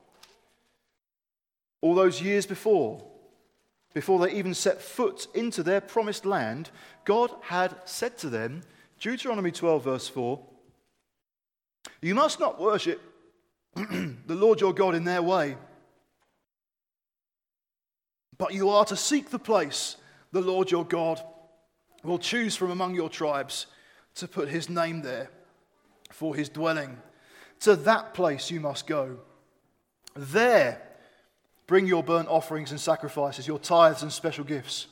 All 1.80 1.94
those 1.94 2.20
years 2.20 2.46
before, 2.46 3.02
before 3.94 4.18
they 4.18 4.34
even 4.34 4.54
set 4.54 4.80
foot 4.80 5.26
into 5.34 5.62
their 5.62 5.80
promised 5.80 6.26
land, 6.26 6.70
God 7.04 7.30
had 7.42 7.74
said 7.86 8.18
to 8.18 8.28
them, 8.28 8.62
Deuteronomy 9.00 9.50
12, 9.50 9.84
verse 9.84 10.08
4, 10.08 10.38
You 12.00 12.14
must 12.14 12.40
not 12.40 12.60
worship 12.60 13.00
the 13.74 14.34
Lord 14.34 14.60
your 14.60 14.72
God 14.72 14.94
in 14.94 15.04
their 15.04 15.22
way. 15.22 15.56
But 18.38 18.54
you 18.54 18.70
are 18.70 18.84
to 18.86 18.96
seek 18.96 19.30
the 19.30 19.38
place 19.38 19.96
the 20.32 20.40
Lord 20.40 20.70
your 20.70 20.84
God 20.84 21.22
will 22.02 22.18
choose 22.18 22.56
from 22.56 22.70
among 22.70 22.94
your 22.94 23.08
tribes 23.08 23.66
to 24.14 24.26
put 24.26 24.48
his 24.48 24.68
name 24.68 25.02
there 25.02 25.30
for 26.10 26.34
his 26.34 26.48
dwelling. 26.48 26.96
To 27.60 27.76
that 27.76 28.14
place 28.14 28.50
you 28.50 28.60
must 28.60 28.86
go. 28.86 29.18
There 30.16 30.80
Bring 31.70 31.86
your 31.86 32.02
burnt 32.02 32.26
offerings 32.26 32.72
and 32.72 32.80
sacrifices, 32.80 33.46
your 33.46 33.60
tithes 33.60 34.02
and 34.02 34.12
special 34.12 34.42
gifts, 34.42 34.88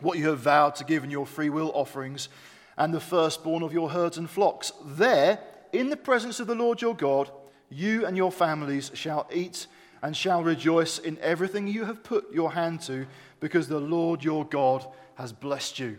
what 0.00 0.16
you 0.16 0.28
have 0.28 0.38
vowed 0.38 0.74
to 0.76 0.84
give 0.84 1.04
in 1.04 1.10
your 1.10 1.26
free 1.26 1.50
will 1.50 1.70
offerings, 1.74 2.30
and 2.78 2.94
the 2.94 3.00
firstborn 3.00 3.62
of 3.62 3.74
your 3.74 3.90
herds 3.90 4.16
and 4.16 4.30
flocks. 4.30 4.72
There, 4.82 5.38
in 5.72 5.90
the 5.90 5.96
presence 5.96 6.40
of 6.40 6.46
the 6.46 6.54
Lord 6.54 6.80
your 6.80 6.94
God, 6.94 7.30
you 7.68 8.06
and 8.06 8.16
your 8.16 8.32
families 8.32 8.90
shall 8.94 9.28
eat 9.32 9.66
and 10.02 10.16
shall 10.16 10.42
rejoice 10.42 10.98
in 10.98 11.18
everything 11.20 11.66
you 11.66 11.84
have 11.84 12.02
put 12.02 12.32
your 12.32 12.52
hand 12.52 12.80
to, 12.82 13.06
because 13.38 13.68
the 13.68 13.80
Lord 13.80 14.24
your 14.24 14.44
God 14.44 14.86
has 15.14 15.32
blessed 15.32 15.78
you. 15.78 15.98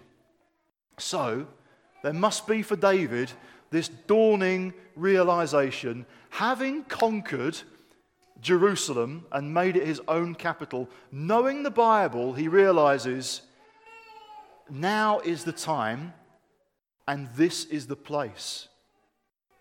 So, 0.97 1.47
there 2.03 2.13
must 2.13 2.47
be 2.47 2.63
for 2.63 2.75
David 2.75 3.31
this 3.69 3.87
dawning 3.89 4.73
realization 4.95 6.05
having 6.29 6.83
conquered 6.85 7.57
Jerusalem 8.41 9.25
and 9.31 9.53
made 9.53 9.75
it 9.75 9.85
his 9.85 10.01
own 10.07 10.33
capital, 10.33 10.89
knowing 11.11 11.63
the 11.63 11.71
Bible, 11.71 12.33
he 12.33 12.47
realizes 12.47 13.41
now 14.69 15.19
is 15.19 15.43
the 15.43 15.51
time 15.51 16.13
and 17.07 17.27
this 17.35 17.65
is 17.65 17.87
the 17.87 17.95
place. 17.95 18.67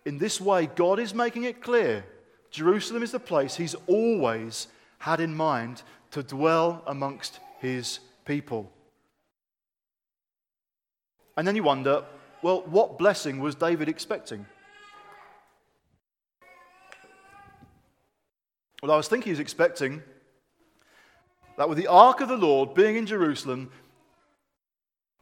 In 0.05 0.17
this 0.17 0.41
way, 0.41 0.65
God 0.67 0.99
is 0.99 1.13
making 1.13 1.43
it 1.43 1.61
clear 1.61 2.05
Jerusalem 2.49 3.01
is 3.01 3.11
the 3.11 3.19
place 3.19 3.55
he's 3.55 3.75
always 3.87 4.67
had 4.97 5.19
in 5.19 5.33
mind 5.33 5.83
to 6.11 6.21
dwell 6.21 6.83
amongst 6.85 7.39
his 7.59 7.99
people. 8.25 8.71
And 11.37 11.47
then 11.47 11.55
you 11.55 11.63
wonder 11.63 12.03
well, 12.41 12.63
what 12.63 12.97
blessing 12.97 13.39
was 13.39 13.53
David 13.53 13.87
expecting? 13.87 14.47
Well, 18.81 18.91
I 18.91 18.97
was 18.97 19.07
thinking 19.07 19.25
he 19.25 19.31
was 19.31 19.39
expecting 19.39 20.01
that 21.57 21.69
with 21.69 21.77
the 21.77 21.85
ark 21.85 22.19
of 22.19 22.29
the 22.29 22.37
Lord 22.37 22.73
being 22.73 22.95
in 22.95 23.05
Jerusalem, 23.05 23.69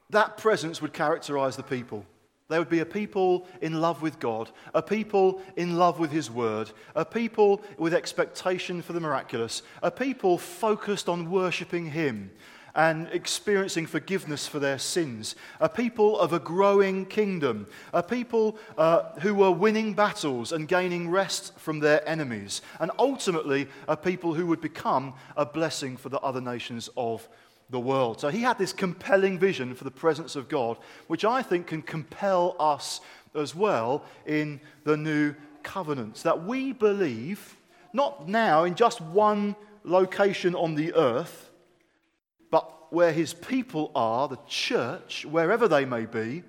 that 0.09 0.37
presence 0.37 0.81
would 0.81 0.93
characterize 0.93 1.57
the 1.57 1.63
people. 1.63 2.05
They 2.49 2.57
would 2.57 2.69
be 2.69 2.79
a 2.79 2.85
people 2.85 3.47
in 3.61 3.79
love 3.79 4.01
with 4.01 4.19
God, 4.19 4.49
a 4.73 4.81
people 4.81 5.41
in 5.55 5.77
love 5.77 5.99
with 5.99 6.11
His 6.11 6.31
Word, 6.31 6.71
a 6.95 7.05
people 7.05 7.61
with 7.77 7.93
expectation 7.93 8.81
for 8.81 8.93
the 8.93 8.99
miraculous, 8.99 9.61
a 9.83 9.91
people 9.91 10.39
focused 10.39 11.07
on 11.07 11.29
worshipping 11.29 11.91
Him, 11.91 12.31
and 12.73 13.07
experiencing 13.09 13.85
forgiveness 13.85 14.47
for 14.47 14.57
their 14.57 14.79
sins, 14.79 15.35
a 15.59 15.69
people 15.69 16.19
of 16.19 16.33
a 16.33 16.39
growing 16.39 17.05
kingdom, 17.05 17.67
a 17.93 18.01
people 18.01 18.57
uh, 18.77 19.11
who 19.19 19.35
were 19.35 19.51
winning 19.51 19.93
battles 19.93 20.51
and 20.51 20.67
gaining 20.67 21.09
rest 21.09 21.57
from 21.59 21.79
their 21.79 22.07
enemies, 22.09 22.61
and 22.79 22.89
ultimately 22.97 23.67
a 23.87 23.95
people 23.95 24.33
who 24.33 24.47
would 24.47 24.61
become 24.61 25.13
a 25.37 25.45
blessing 25.45 25.97
for 25.97 26.09
the 26.09 26.19
other 26.19 26.41
nations 26.41 26.89
of 26.97 27.27
the 27.69 27.79
world. 27.79 28.19
So 28.19 28.29
he 28.29 28.41
had 28.41 28.57
this 28.57 28.73
compelling 28.73 29.37
vision 29.37 29.75
for 29.75 29.83
the 29.83 29.91
presence 29.91 30.35
of 30.35 30.49
God, 30.49 30.77
which 31.07 31.23
I 31.23 31.41
think 31.41 31.67
can 31.67 31.81
compel 31.81 32.55
us 32.59 33.01
as 33.35 33.53
well 33.53 34.03
in 34.25 34.59
the 34.83 34.97
new 34.97 35.35
covenants. 35.63 36.23
That 36.23 36.45
we 36.45 36.73
believe, 36.73 37.55
not 37.93 38.27
now 38.27 38.63
in 38.63 38.75
just 38.75 39.01
one 39.01 39.55
location 39.83 40.55
on 40.55 40.75
the 40.75 40.93
earth, 40.93 41.51
but 42.49 42.91
where 42.91 43.11
his 43.11 43.33
people 43.33 43.91
are, 43.93 44.27
the 44.27 44.39
church, 44.47 45.25
wherever 45.25 45.67
they 45.67 45.85
may 45.85 46.05
be, 46.05 46.43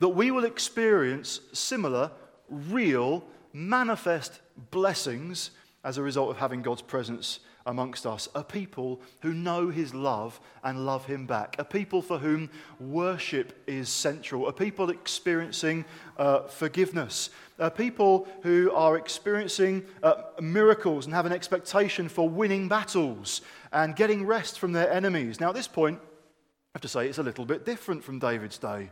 that 0.00 0.08
we 0.08 0.30
will 0.30 0.44
experience 0.44 1.40
similar, 1.52 2.10
real, 2.48 3.24
manifest 3.52 4.40
blessings 4.70 5.50
as 5.84 5.98
a 5.98 6.02
result 6.02 6.30
of 6.30 6.38
having 6.38 6.62
God's 6.62 6.82
presence 6.82 7.40
amongst 7.66 8.06
us. 8.06 8.28
A 8.34 8.44
people 8.44 9.00
who 9.20 9.32
know 9.32 9.68
his 9.68 9.94
love 9.94 10.40
and 10.62 10.84
love 10.84 11.06
him 11.06 11.26
back. 11.26 11.56
A 11.58 11.64
people 11.64 12.02
for 12.02 12.18
whom 12.18 12.50
worship 12.78 13.62
is 13.66 13.88
central. 13.88 14.48
A 14.48 14.52
people 14.52 14.90
experiencing 14.90 15.84
uh, 16.18 16.40
forgiveness. 16.42 17.30
A 17.58 17.70
people 17.70 18.28
who 18.42 18.70
are 18.72 18.96
experiencing 18.96 19.84
uh, 20.02 20.14
miracles 20.40 21.06
and 21.06 21.14
have 21.14 21.26
an 21.26 21.32
expectation 21.32 22.08
for 22.08 22.28
winning 22.28 22.68
battles 22.68 23.40
and 23.72 23.96
getting 23.96 24.26
rest 24.26 24.58
from 24.58 24.72
their 24.72 24.92
enemies. 24.92 25.40
Now, 25.40 25.48
at 25.48 25.54
this 25.54 25.68
point, 25.68 25.98
I 26.02 26.78
have 26.78 26.82
to 26.82 26.88
say 26.88 27.08
it's 27.08 27.18
a 27.18 27.22
little 27.22 27.44
bit 27.44 27.64
different 27.64 28.04
from 28.04 28.18
David's 28.18 28.58
day. 28.58 28.90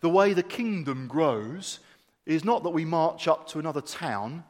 The 0.00 0.10
way 0.10 0.34
the 0.34 0.42
kingdom 0.42 1.06
grows 1.06 1.78
is 2.26 2.44
not 2.44 2.64
that 2.64 2.70
we 2.70 2.84
march 2.84 3.28
up 3.28 3.46
to 3.48 3.58
another 3.58 3.80
town 3.80 4.44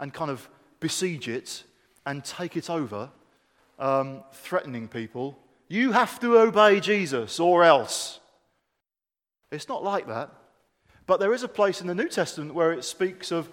and 0.00 0.12
kind 0.12 0.30
of 0.30 0.48
besiege 0.80 1.28
it 1.28 1.64
and 2.08 2.24
take 2.24 2.56
it 2.56 2.70
over, 2.70 3.10
um, 3.78 4.24
threatening 4.32 4.88
people. 4.88 5.38
You 5.68 5.92
have 5.92 6.18
to 6.20 6.38
obey 6.38 6.80
Jesus 6.80 7.38
or 7.38 7.64
else. 7.64 8.18
It's 9.52 9.68
not 9.68 9.84
like 9.84 10.06
that. 10.08 10.32
But 11.06 11.20
there 11.20 11.34
is 11.34 11.42
a 11.42 11.48
place 11.48 11.82
in 11.82 11.86
the 11.86 11.94
New 11.94 12.08
Testament 12.08 12.54
where 12.54 12.72
it 12.72 12.84
speaks 12.84 13.30
of 13.30 13.50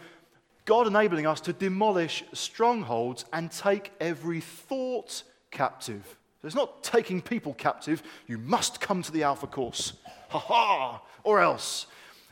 God 0.63 0.87
enabling 0.87 1.27
us 1.27 1.41
to 1.41 1.53
demolish 1.53 2.23
strongholds 2.31 3.25
and 3.33 3.51
take 3.51 3.91
every 3.99 4.39
thought 4.39 5.23
captive. 5.51 6.17
So 6.41 6.45
it's 6.45 6.55
not 6.55 6.81
taking 6.81 7.21
people 7.21 7.53
captive. 7.55 8.03
You 8.25 8.37
must 8.37 8.79
come 8.79 9.03
to 9.03 9.11
the 9.11 9.23
Alpha 9.23 9.47
course. 9.47 9.93
Ha 10.29 10.39
ha! 10.39 11.01
Or 11.23 11.41
else. 11.41 11.87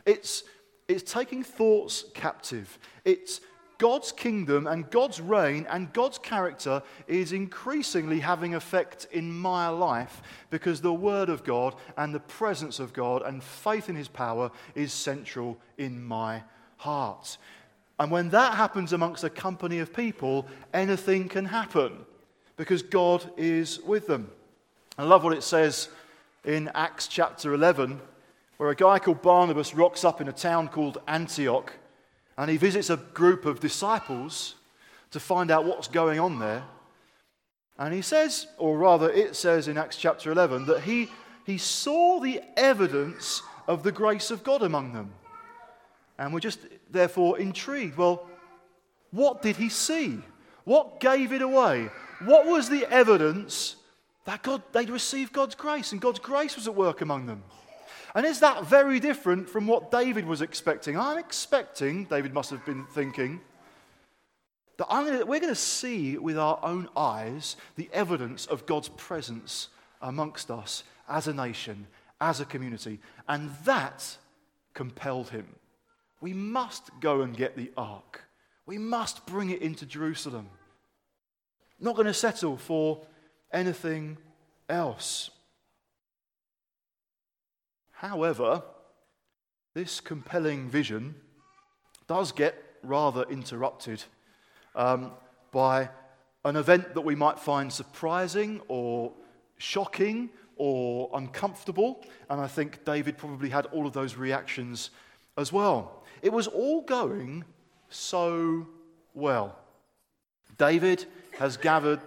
It's, 0.06 0.44
it's 0.88 1.12
taking 1.12 1.42
thoughts 1.44 2.06
captive. 2.14 2.78
It's 3.04 3.42
God's 3.84 4.12
kingdom 4.12 4.66
and 4.66 4.88
God's 4.88 5.20
reign 5.20 5.66
and 5.68 5.92
God's 5.92 6.16
character 6.16 6.82
is 7.06 7.32
increasingly 7.32 8.18
having 8.18 8.54
effect 8.54 9.06
in 9.12 9.30
my 9.30 9.68
life 9.68 10.22
because 10.48 10.80
the 10.80 10.94
Word 10.94 11.28
of 11.28 11.44
God 11.44 11.74
and 11.98 12.14
the 12.14 12.20
presence 12.20 12.80
of 12.80 12.94
God 12.94 13.20
and 13.20 13.42
faith 13.42 13.90
in 13.90 13.94
His 13.94 14.08
power 14.08 14.50
is 14.74 14.90
central 14.90 15.58
in 15.76 16.02
my 16.02 16.42
heart. 16.78 17.36
And 17.98 18.10
when 18.10 18.30
that 18.30 18.54
happens 18.54 18.94
amongst 18.94 19.22
a 19.22 19.28
company 19.28 19.80
of 19.80 19.92
people, 19.92 20.46
anything 20.72 21.28
can 21.28 21.44
happen 21.44 22.06
because 22.56 22.80
God 22.80 23.30
is 23.36 23.82
with 23.82 24.06
them. 24.06 24.30
I 24.96 25.02
love 25.02 25.24
what 25.24 25.36
it 25.36 25.42
says 25.42 25.90
in 26.42 26.70
Acts 26.74 27.06
chapter 27.06 27.52
11, 27.52 28.00
where 28.56 28.70
a 28.70 28.74
guy 28.74 28.98
called 28.98 29.20
Barnabas 29.20 29.74
rocks 29.74 30.04
up 30.04 30.22
in 30.22 30.28
a 30.28 30.32
town 30.32 30.68
called 30.68 31.02
Antioch 31.06 31.74
and 32.36 32.50
he 32.50 32.56
visits 32.56 32.90
a 32.90 32.96
group 32.96 33.44
of 33.46 33.60
disciples 33.60 34.54
to 35.10 35.20
find 35.20 35.50
out 35.50 35.64
what's 35.64 35.88
going 35.88 36.18
on 36.18 36.38
there. 36.38 36.64
And 37.78 37.92
he 37.92 38.02
says, 38.02 38.46
or 38.58 38.78
rather, 38.78 39.10
it 39.10 39.36
says 39.36 39.68
in 39.68 39.78
Acts 39.78 39.96
chapter 39.96 40.30
11, 40.30 40.66
that 40.66 40.82
he, 40.82 41.08
he 41.44 41.58
saw 41.58 42.20
the 42.20 42.40
evidence 42.56 43.42
of 43.66 43.82
the 43.82 43.92
grace 43.92 44.30
of 44.30 44.44
God 44.44 44.62
among 44.62 44.92
them. 44.92 45.12
And 46.18 46.32
we're 46.32 46.40
just 46.40 46.60
therefore 46.90 47.38
intrigued. 47.38 47.96
Well, 47.96 48.26
what 49.10 49.42
did 49.42 49.56
he 49.56 49.68
see? 49.68 50.18
What 50.64 51.00
gave 51.00 51.32
it 51.32 51.42
away? 51.42 51.90
What 52.24 52.46
was 52.46 52.68
the 52.68 52.86
evidence 52.90 53.76
that 54.24 54.42
God, 54.42 54.62
they'd 54.72 54.90
received 54.90 55.32
God's 55.32 55.54
grace 55.54 55.92
and 55.92 56.00
God's 56.00 56.18
grace 56.18 56.56
was 56.56 56.66
at 56.66 56.74
work 56.74 57.00
among 57.00 57.26
them? 57.26 57.42
And 58.14 58.24
is 58.24 58.40
that 58.40 58.64
very 58.64 59.00
different 59.00 59.48
from 59.48 59.66
what 59.66 59.90
David 59.90 60.24
was 60.24 60.40
expecting? 60.40 60.98
I'm 60.98 61.18
expecting, 61.18 62.04
David 62.04 62.32
must 62.32 62.50
have 62.50 62.64
been 62.64 62.86
thinking, 62.86 63.40
that 64.76 64.88
gonna, 64.88 65.24
we're 65.26 65.40
going 65.40 65.52
to 65.52 65.54
see 65.54 66.16
with 66.18 66.38
our 66.38 66.58
own 66.62 66.88
eyes 66.96 67.56
the 67.76 67.88
evidence 67.92 68.46
of 68.46 68.66
God's 68.66 68.88
presence 68.88 69.68
amongst 70.00 70.50
us 70.50 70.84
as 71.08 71.26
a 71.26 71.34
nation, 71.34 71.86
as 72.20 72.40
a 72.40 72.44
community. 72.44 73.00
And 73.28 73.50
that 73.64 74.16
compelled 74.74 75.30
him. 75.30 75.46
We 76.20 76.32
must 76.32 76.90
go 77.00 77.22
and 77.22 77.36
get 77.36 77.56
the 77.56 77.70
ark. 77.76 78.24
We 78.66 78.78
must 78.78 79.26
bring 79.26 79.50
it 79.50 79.60
into 79.60 79.86
Jerusalem. 79.86 80.48
Not 81.80 81.96
going 81.96 82.06
to 82.06 82.14
settle 82.14 82.56
for 82.56 83.02
anything 83.52 84.16
else. 84.68 85.30
However, 87.94 88.62
this 89.74 90.00
compelling 90.00 90.68
vision 90.68 91.14
does 92.06 92.32
get 92.32 92.62
rather 92.82 93.22
interrupted 93.24 94.02
um, 94.74 95.12
by 95.52 95.88
an 96.44 96.56
event 96.56 96.94
that 96.94 97.00
we 97.00 97.14
might 97.14 97.38
find 97.38 97.72
surprising 97.72 98.60
or 98.68 99.12
shocking 99.56 100.28
or 100.56 101.10
uncomfortable. 101.14 102.04
And 102.28 102.40
I 102.40 102.46
think 102.46 102.84
David 102.84 103.16
probably 103.16 103.48
had 103.48 103.66
all 103.66 103.86
of 103.86 103.92
those 103.92 104.16
reactions 104.16 104.90
as 105.36 105.52
well. 105.52 106.04
It 106.22 106.32
was 106.32 106.46
all 106.46 106.82
going 106.82 107.44
so 107.88 108.66
well. 109.14 109.58
David 110.58 111.06
has 111.38 111.56
gathered 111.56 112.00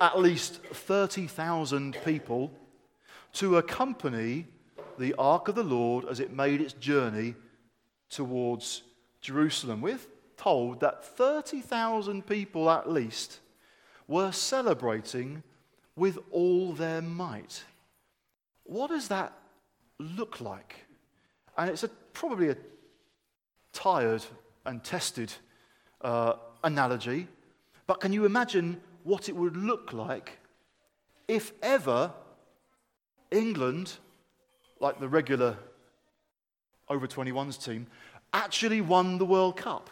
at 0.00 0.18
least 0.18 0.62
30,000 0.62 1.96
people 2.04 2.52
to 3.34 3.56
accompany 3.58 4.46
the 4.98 5.14
ark 5.14 5.48
of 5.48 5.54
the 5.54 5.62
Lord 5.62 6.04
as 6.06 6.20
it 6.20 6.32
made 6.32 6.60
its 6.60 6.72
journey 6.74 7.34
towards 8.10 8.82
Jerusalem 9.20 9.80
with 9.80 10.08
told 10.36 10.80
that 10.80 11.04
30,000 11.04 12.26
people 12.26 12.70
at 12.70 12.90
least 12.90 13.40
were 14.06 14.32
celebrating 14.32 15.42
with 15.96 16.18
all 16.30 16.72
their 16.72 17.00
might. 17.00 17.64
What 18.64 18.90
does 18.90 19.08
that 19.08 19.32
look 19.98 20.40
like? 20.40 20.86
And 21.56 21.70
it's 21.70 21.84
a, 21.84 21.88
probably 21.88 22.50
a 22.50 22.56
tired 23.72 24.24
and 24.66 24.82
tested 24.82 25.32
uh, 26.00 26.34
analogy, 26.62 27.28
but 27.86 28.00
can 28.00 28.12
you 28.12 28.24
imagine 28.24 28.80
what 29.04 29.28
it 29.28 29.36
would 29.36 29.56
look 29.56 29.92
like 29.92 30.38
if 31.28 31.52
ever 31.62 32.12
England, 33.30 33.98
like 34.84 35.00
the 35.00 35.08
regular 35.08 35.56
over 36.90 37.06
21s 37.06 37.64
team, 37.64 37.86
actually 38.34 38.82
won 38.82 39.16
the 39.16 39.24
World 39.24 39.56
Cup 39.56 39.88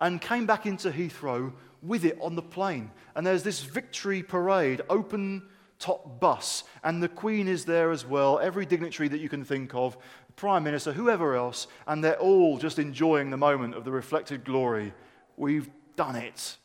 and 0.00 0.20
came 0.20 0.44
back 0.44 0.66
into 0.66 0.90
Heathrow 0.90 1.52
with 1.82 2.04
it 2.04 2.18
on 2.20 2.34
the 2.34 2.42
plane. 2.42 2.90
And 3.14 3.24
there's 3.24 3.44
this 3.44 3.60
victory 3.60 4.24
parade, 4.24 4.82
open 4.90 5.44
top 5.78 6.18
bus, 6.18 6.64
and 6.82 7.00
the 7.00 7.08
Queen 7.08 7.46
is 7.46 7.64
there 7.64 7.92
as 7.92 8.04
well, 8.04 8.40
every 8.40 8.66
dignitary 8.66 9.06
that 9.06 9.20
you 9.20 9.28
can 9.28 9.44
think 9.44 9.72
of, 9.72 9.96
the 10.26 10.32
Prime 10.32 10.64
Minister, 10.64 10.92
whoever 10.92 11.36
else, 11.36 11.68
and 11.86 12.02
they're 12.02 12.18
all 12.18 12.58
just 12.58 12.80
enjoying 12.80 13.30
the 13.30 13.36
moment 13.36 13.76
of 13.76 13.84
the 13.84 13.92
reflected 13.92 14.44
glory. 14.44 14.92
We've 15.36 15.70
done 15.94 16.16
it 16.16 16.56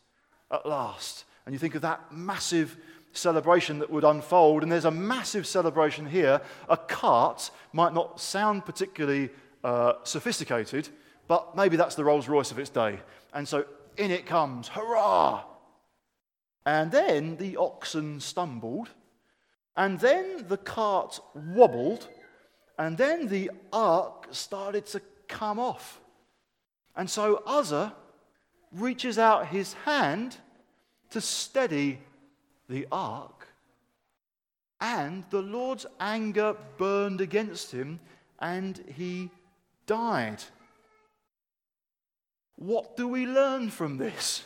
at 0.49 0.65
last. 0.65 1.25
And 1.45 1.53
you 1.53 1.59
think 1.59 1.75
of 1.75 1.83
that 1.83 2.11
massive 2.11 2.77
celebration 3.13 3.79
that 3.79 3.89
would 3.89 4.03
unfold, 4.03 4.63
and 4.63 4.71
there's 4.71 4.85
a 4.85 4.91
massive 4.91 5.47
celebration 5.47 6.05
here. 6.05 6.41
A 6.67 6.77
cart 6.77 7.51
might 7.71 7.93
not 7.93 8.19
sound 8.19 8.65
particularly 8.65 9.29
uh, 9.63 9.93
sophisticated, 10.03 10.89
but 11.27 11.55
maybe 11.55 11.77
that's 11.77 11.95
the 11.95 12.03
Rolls 12.03 12.27
Royce 12.27 12.51
of 12.51 12.59
its 12.59 12.69
day. 12.69 12.99
And 13.33 13.47
so 13.47 13.65
in 13.97 14.11
it 14.11 14.25
comes, 14.25 14.67
hurrah! 14.67 15.43
And 16.65 16.91
then 16.91 17.37
the 17.37 17.57
oxen 17.57 18.19
stumbled, 18.19 18.89
and 19.75 19.99
then 19.99 20.45
the 20.47 20.57
cart 20.57 21.19
wobbled, 21.33 22.07
and 22.77 22.97
then 22.97 23.27
the 23.27 23.51
ark 23.71 24.27
started 24.31 24.85
to 24.87 25.01
come 25.27 25.59
off. 25.59 25.99
And 26.95 27.09
so 27.09 27.43
Uzzah 27.45 27.95
reaches 28.71 29.17
out 29.17 29.47
his 29.47 29.73
hand 29.85 30.37
to 31.11 31.21
steady 31.21 31.99
the 32.73 32.87
ark, 32.91 33.47
and 34.81 35.23
the 35.29 35.43
Lord's 35.43 35.85
anger 35.99 36.55
burned 36.79 37.21
against 37.21 37.71
him, 37.71 37.99
and 38.39 38.83
he 38.95 39.29
died. 39.85 40.41
What 42.55 42.97
do 42.97 43.07
we 43.07 43.27
learn 43.27 43.69
from 43.69 43.97
this? 43.97 44.41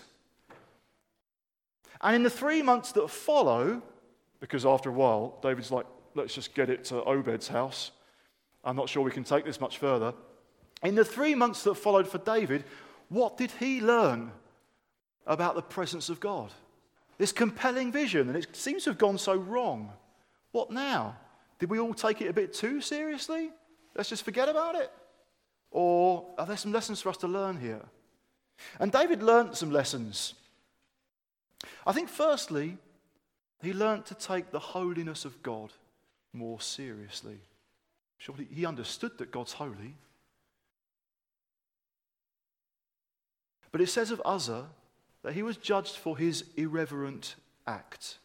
And 2.02 2.18
in 2.18 2.24
the 2.24 2.30
three 2.30 2.62
months 2.62 2.92
that 2.92 3.10
follow, 3.10 3.82
because 4.42 4.66
after 4.66 4.90
a 4.90 4.94
while, 4.94 5.40
David's 5.42 5.72
like, 5.72 5.86
let's 6.14 6.36
just 6.36 6.54
get 6.54 6.70
it 6.70 6.84
to 6.86 7.06
Obed's 7.06 7.48
house. 7.48 7.92
I'm 8.66 8.76
not 8.76 8.90
sure 8.90 9.02
we 9.02 9.12
can 9.12 9.24
take 9.24 9.46
this 9.46 9.62
much 9.62 9.78
further. 9.78 10.14
In 10.84 10.96
the 10.96 11.06
three 11.06 11.34
months 11.34 11.64
that 11.64 11.76
followed 11.76 12.10
for 12.10 12.18
David, 12.18 12.66
what 13.08 13.38
did 13.38 13.52
he 13.52 13.80
learn 13.80 14.34
about 15.26 15.56
the 15.56 15.62
presence 15.62 16.10
of 16.10 16.20
God? 16.20 16.52
This 17.18 17.32
compelling 17.32 17.92
vision, 17.92 18.28
and 18.28 18.38
it 18.38 18.56
seems 18.56 18.84
to 18.84 18.92
have 18.92 19.00
gone 19.00 19.18
so 19.18 19.36
wrong. 19.36 19.92
What 20.52 20.72
now? 20.72 21.18
Did 21.60 21.70
we 21.70 21.80
all 21.80 21.94
take 21.94 22.22
it 22.22 22.28
a 22.28 22.34
bit 22.34 22.54
too 22.54 22.82
seriously? 22.82 23.50
Let's 23.96 24.10
just 24.10 24.24
forget 24.24 24.50
about 24.50 24.76
it? 24.76 24.92
Or 25.72 26.26
are 26.38 26.46
there 26.46 26.58
some 26.58 26.72
lessons 26.72 27.02
for 27.02 27.10
us 27.10 27.18
to 27.18 27.28
learn 27.28 27.60
here? 27.60 27.84
And 28.80 28.92
David 28.92 29.24
learnt 29.24 29.58
some 29.58 29.72
lessons. 29.72 30.36
I 31.86 31.92
think, 31.92 32.10
firstly, 32.10 32.78
he 33.62 33.74
learnt 33.74 34.06
to 34.08 34.16
take 34.16 34.52
the 34.52 34.60
holiness 34.60 35.26
of 35.26 35.42
God 35.42 35.74
more 36.34 36.62
seriously. 36.62 37.40
Surely 38.18 38.48
he 38.52 38.66
understood 38.66 39.18
that 39.18 39.32
God's 39.32 39.54
holy. 39.54 39.96
But 43.72 43.82
it 43.82 43.90
says 43.90 44.12
of 44.12 44.22
Uzzah 44.26 44.68
that 45.24 45.34
he 45.34 45.44
was 45.44 45.58
judged 45.58 45.96
for 45.96 46.18
his 46.18 46.44
irreverent 46.56 47.36
act. 47.66 48.18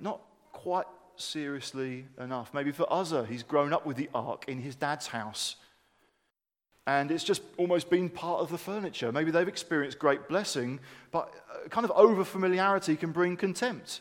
Not 0.00 0.20
quite 0.52 0.86
seriously 1.16 2.06
enough. 2.18 2.52
Maybe 2.54 2.72
for 2.72 2.92
Uzzah, 2.92 3.26
he's 3.26 3.42
grown 3.42 3.72
up 3.72 3.86
with 3.86 3.96
the 3.96 4.08
ark 4.14 4.44
in 4.48 4.60
his 4.60 4.74
dad's 4.74 5.08
house 5.08 5.56
and 6.86 7.10
it's 7.10 7.24
just 7.24 7.42
almost 7.56 7.88
been 7.88 8.10
part 8.10 8.40
of 8.40 8.50
the 8.50 8.58
furniture. 8.58 9.10
Maybe 9.10 9.30
they've 9.30 9.48
experienced 9.48 9.98
great 9.98 10.28
blessing, 10.28 10.80
but 11.12 11.32
kind 11.70 11.84
of 11.84 11.92
over 11.92 12.24
familiarity 12.24 12.96
can 12.96 13.10
bring 13.10 13.36
contempt. 13.36 14.00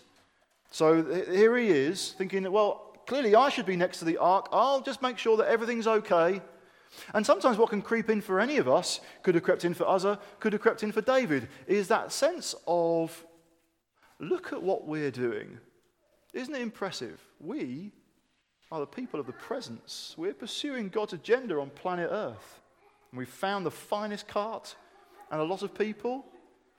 So 0.69 1.03
here 1.31 1.55
he 1.55 1.67
is 1.67 2.13
thinking, 2.17 2.43
that, 2.43 2.51
well, 2.51 2.97
clearly 3.05 3.35
I 3.35 3.49
should 3.49 3.65
be 3.65 3.77
next 3.77 3.99
to 3.99 4.05
the 4.05 4.17
ark. 4.17 4.49
I'll 4.51 4.81
just 4.81 5.01
make 5.01 5.17
sure 5.17 5.37
that 5.37 5.47
everything's 5.47 5.87
okay. 5.87 6.41
And 7.13 7.25
sometimes 7.25 7.57
what 7.57 7.69
can 7.69 7.81
creep 7.81 8.09
in 8.09 8.21
for 8.21 8.39
any 8.39 8.57
of 8.57 8.67
us, 8.67 8.99
could 9.21 9.35
have 9.35 9.43
crept 9.43 9.65
in 9.65 9.73
for 9.73 9.87
Uzzah, 9.87 10.09
uh, 10.09 10.15
could 10.39 10.53
have 10.53 10.61
crept 10.61 10.83
in 10.83 10.91
for 10.91 11.01
David, 11.01 11.47
is 11.67 11.87
that 11.87 12.11
sense 12.11 12.55
of, 12.67 13.25
look 14.19 14.53
at 14.53 14.61
what 14.61 14.87
we're 14.87 15.11
doing. 15.11 15.57
Isn't 16.33 16.55
it 16.55 16.61
impressive? 16.61 17.19
We 17.39 17.91
are 18.71 18.79
the 18.79 18.87
people 18.87 19.19
of 19.19 19.27
the 19.27 19.33
presence. 19.33 20.15
We're 20.17 20.33
pursuing 20.33 20.89
God's 20.89 21.13
agenda 21.13 21.59
on 21.59 21.69
planet 21.69 22.09
Earth 22.11 22.61
and 23.13 23.19
we've 23.19 23.29
found 23.29 23.63
the 23.63 23.71
finest 23.71 24.27
cart 24.27 24.75
and 25.29 25.39
a 25.39 25.43
lot 25.43 25.61
of 25.61 25.75
people. 25.75 26.25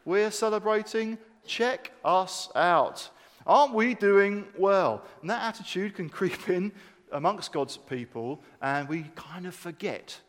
We're 0.04 0.32
celebrating. 0.32 1.16
Check 1.46 1.92
us 2.04 2.50
out. 2.56 3.08
Aren't 3.46 3.72
we 3.72 3.94
doing 3.94 4.46
well? 4.58 5.04
And 5.20 5.30
that 5.30 5.44
attitude 5.44 5.94
can 5.94 6.08
creep 6.18 6.48
in 6.48 6.72
amongst 7.14 7.52
God's 7.52 7.76
people, 7.76 8.42
and 8.60 8.88
we 8.88 9.04
kind 9.14 9.46
of 9.46 9.54
forget 9.54 10.20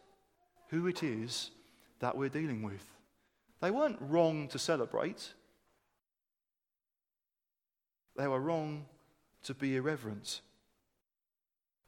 who 0.69 0.87
it 0.87 1.03
is 1.03 1.51
that 1.99 2.15
we're 2.15 2.29
dealing 2.29 2.61
with. 2.61 2.85
They 3.59 3.71
weren't 3.71 3.97
wrong 3.99 4.47
to 4.49 4.59
celebrate, 4.59 5.33
they 8.15 8.27
were 8.27 8.39
wrong 8.39 8.85
to 9.43 9.53
be 9.53 9.75
irreverent. 9.75 10.41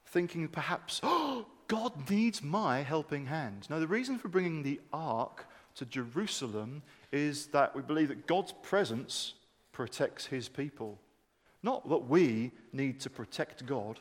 Thinking 0.08 0.48
perhaps, 0.48 1.00
oh, 1.04 1.46
God 1.68 2.10
needs 2.10 2.42
my 2.42 2.82
helping 2.82 3.26
hand. 3.26 3.68
Now, 3.70 3.80
the 3.80 3.88
reason 3.88 4.18
for 4.18 4.30
bringing 4.30 4.64
the 4.64 4.80
ark 4.94 5.48
to 5.76 5.86
Jerusalem 5.86 6.82
is 7.12 7.48
that 7.48 7.76
we 7.76 7.82
believe 7.82 8.08
that 8.08 8.26
God's 8.26 8.54
presence 8.64 9.34
protects 9.72 10.26
his 10.26 10.50
people. 10.50 10.98
Not 11.62 11.88
that 11.90 12.10
we 12.10 12.52
need 12.72 13.00
to 13.02 13.10
protect 13.10 13.66
God, 13.66 14.00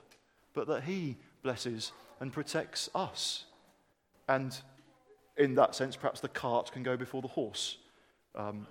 but 0.56 0.66
that 0.66 0.84
he 0.84 1.16
blesses 1.42 1.92
and 2.18 2.32
protects 2.32 2.88
us. 2.94 3.44
And 4.26 4.58
in 5.36 5.54
that 5.54 5.76
sense, 5.76 5.94
perhaps 5.94 6.20
the 6.20 6.28
cart 6.28 6.72
can 6.72 6.82
go 6.82 6.96
before 6.96 7.22
the 7.22 7.28
horse. 7.28 7.76
Um, 8.34 8.66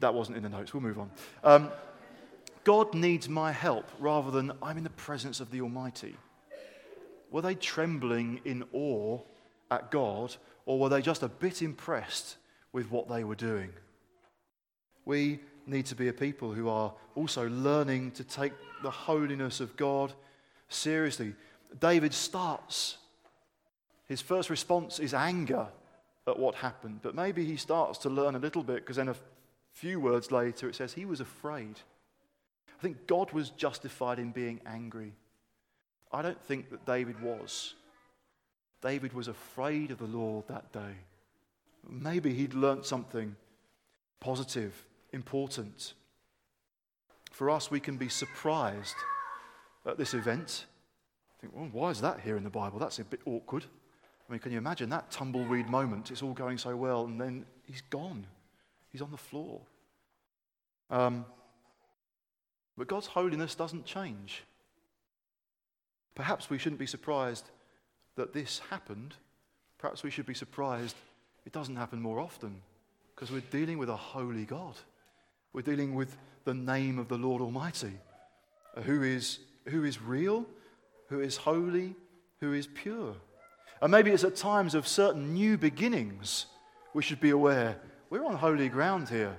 that 0.00 0.12
wasn't 0.12 0.36
in 0.36 0.42
the 0.42 0.50
notes. 0.50 0.74
We'll 0.74 0.82
move 0.82 0.98
on. 0.98 1.10
Um, 1.42 1.70
God 2.62 2.94
needs 2.94 3.28
my 3.28 3.52
help 3.52 3.90
rather 3.98 4.30
than 4.30 4.52
I'm 4.62 4.76
in 4.76 4.84
the 4.84 4.90
presence 4.90 5.40
of 5.40 5.50
the 5.50 5.62
Almighty. 5.62 6.14
Were 7.30 7.42
they 7.42 7.54
trembling 7.54 8.40
in 8.44 8.64
awe 8.72 9.18
at 9.70 9.90
God, 9.90 10.36
or 10.66 10.78
were 10.78 10.88
they 10.90 11.02
just 11.02 11.22
a 11.22 11.28
bit 11.28 11.62
impressed 11.62 12.36
with 12.72 12.90
what 12.90 13.08
they 13.08 13.24
were 13.24 13.34
doing? 13.34 13.70
We 15.06 15.40
need 15.66 15.86
to 15.86 15.94
be 15.94 16.08
a 16.08 16.12
people 16.12 16.52
who 16.52 16.68
are 16.68 16.92
also 17.14 17.48
learning 17.48 18.10
to 18.12 18.24
take 18.24 18.52
the 18.82 18.90
holiness 18.90 19.60
of 19.60 19.74
God 19.76 20.12
seriously. 20.74 21.34
David 21.80 22.14
starts, 22.14 22.98
his 24.08 24.20
first 24.20 24.50
response 24.50 24.98
is 24.98 25.14
anger 25.14 25.66
at 26.26 26.38
what 26.38 26.54
happened, 26.54 27.00
but 27.02 27.14
maybe 27.14 27.44
he 27.44 27.56
starts 27.56 27.98
to 27.98 28.10
learn 28.10 28.34
a 28.34 28.38
little 28.38 28.62
bit 28.62 28.76
because 28.76 28.96
then 28.96 29.08
a 29.08 29.16
few 29.72 30.00
words 30.00 30.30
later 30.30 30.68
it 30.68 30.74
says 30.74 30.92
he 30.92 31.04
was 31.04 31.20
afraid. 31.20 31.80
I 32.78 32.82
think 32.82 33.06
God 33.06 33.32
was 33.32 33.50
justified 33.50 34.18
in 34.18 34.30
being 34.30 34.60
angry. 34.66 35.12
I 36.12 36.22
don't 36.22 36.42
think 36.44 36.70
that 36.70 36.86
David 36.86 37.20
was. 37.20 37.74
David 38.82 39.12
was 39.12 39.28
afraid 39.28 39.90
of 39.90 39.98
the 39.98 40.06
Lord 40.06 40.46
that 40.48 40.72
day. 40.72 40.96
Maybe 41.88 42.34
he'd 42.34 42.54
learnt 42.54 42.86
something 42.86 43.36
positive, 44.20 44.84
important. 45.12 45.94
For 47.30 47.50
us, 47.50 47.70
we 47.70 47.80
can 47.80 47.96
be 47.96 48.08
surprised 48.08 48.94
at 49.86 49.98
this 49.98 50.14
event. 50.14 50.66
I 51.38 51.40
Think, 51.40 51.54
well, 51.54 51.68
why 51.72 51.90
is 51.90 52.00
that 52.00 52.20
here 52.20 52.36
in 52.36 52.44
the 52.44 52.50
Bible? 52.50 52.78
That's 52.78 52.98
a 52.98 53.04
bit 53.04 53.20
awkward. 53.26 53.64
I 54.28 54.32
mean, 54.32 54.40
can 54.40 54.52
you 54.52 54.58
imagine 54.58 54.88
that 54.90 55.10
tumbleweed 55.10 55.68
moment? 55.68 56.10
It's 56.10 56.22
all 56.22 56.32
going 56.32 56.58
so 56.58 56.74
well, 56.76 57.04
and 57.04 57.20
then 57.20 57.44
he's 57.66 57.82
gone. 57.90 58.26
He's 58.90 59.02
on 59.02 59.10
the 59.10 59.16
floor. 59.16 59.60
Um, 60.90 61.26
but 62.76 62.86
God's 62.86 63.06
holiness 63.06 63.54
doesn't 63.54 63.84
change. 63.84 64.42
Perhaps 66.14 66.48
we 66.48 66.58
shouldn't 66.58 66.78
be 66.78 66.86
surprised 66.86 67.50
that 68.16 68.32
this 68.32 68.60
happened. 68.70 69.14
Perhaps 69.78 70.02
we 70.02 70.10
should 70.10 70.26
be 70.26 70.34
surprised 70.34 70.96
it 71.44 71.52
doesn't 71.52 71.76
happen 71.76 72.00
more 72.00 72.20
often 72.20 72.62
because 73.14 73.30
we're 73.30 73.42
dealing 73.50 73.78
with 73.78 73.90
a 73.90 73.96
holy 73.96 74.44
God. 74.44 74.74
We're 75.52 75.62
dealing 75.62 75.94
with 75.94 76.16
the 76.44 76.54
name 76.54 76.98
of 76.98 77.08
the 77.08 77.18
Lord 77.18 77.42
Almighty, 77.42 77.92
who 78.84 79.02
is, 79.02 79.38
who 79.66 79.84
is 79.84 80.00
real, 80.00 80.46
who 81.08 81.20
is 81.20 81.36
holy, 81.36 81.94
who 82.40 82.52
is 82.52 82.66
pure. 82.66 83.14
And 83.80 83.90
maybe 83.90 84.10
it's 84.10 84.24
at 84.24 84.36
times 84.36 84.74
of 84.74 84.86
certain 84.86 85.34
new 85.34 85.58
beginnings 85.58 86.46
we 86.94 87.02
should 87.02 87.20
be 87.20 87.30
aware 87.30 87.76
we're 88.14 88.24
on 88.24 88.36
holy 88.36 88.68
ground 88.68 89.08
here. 89.08 89.36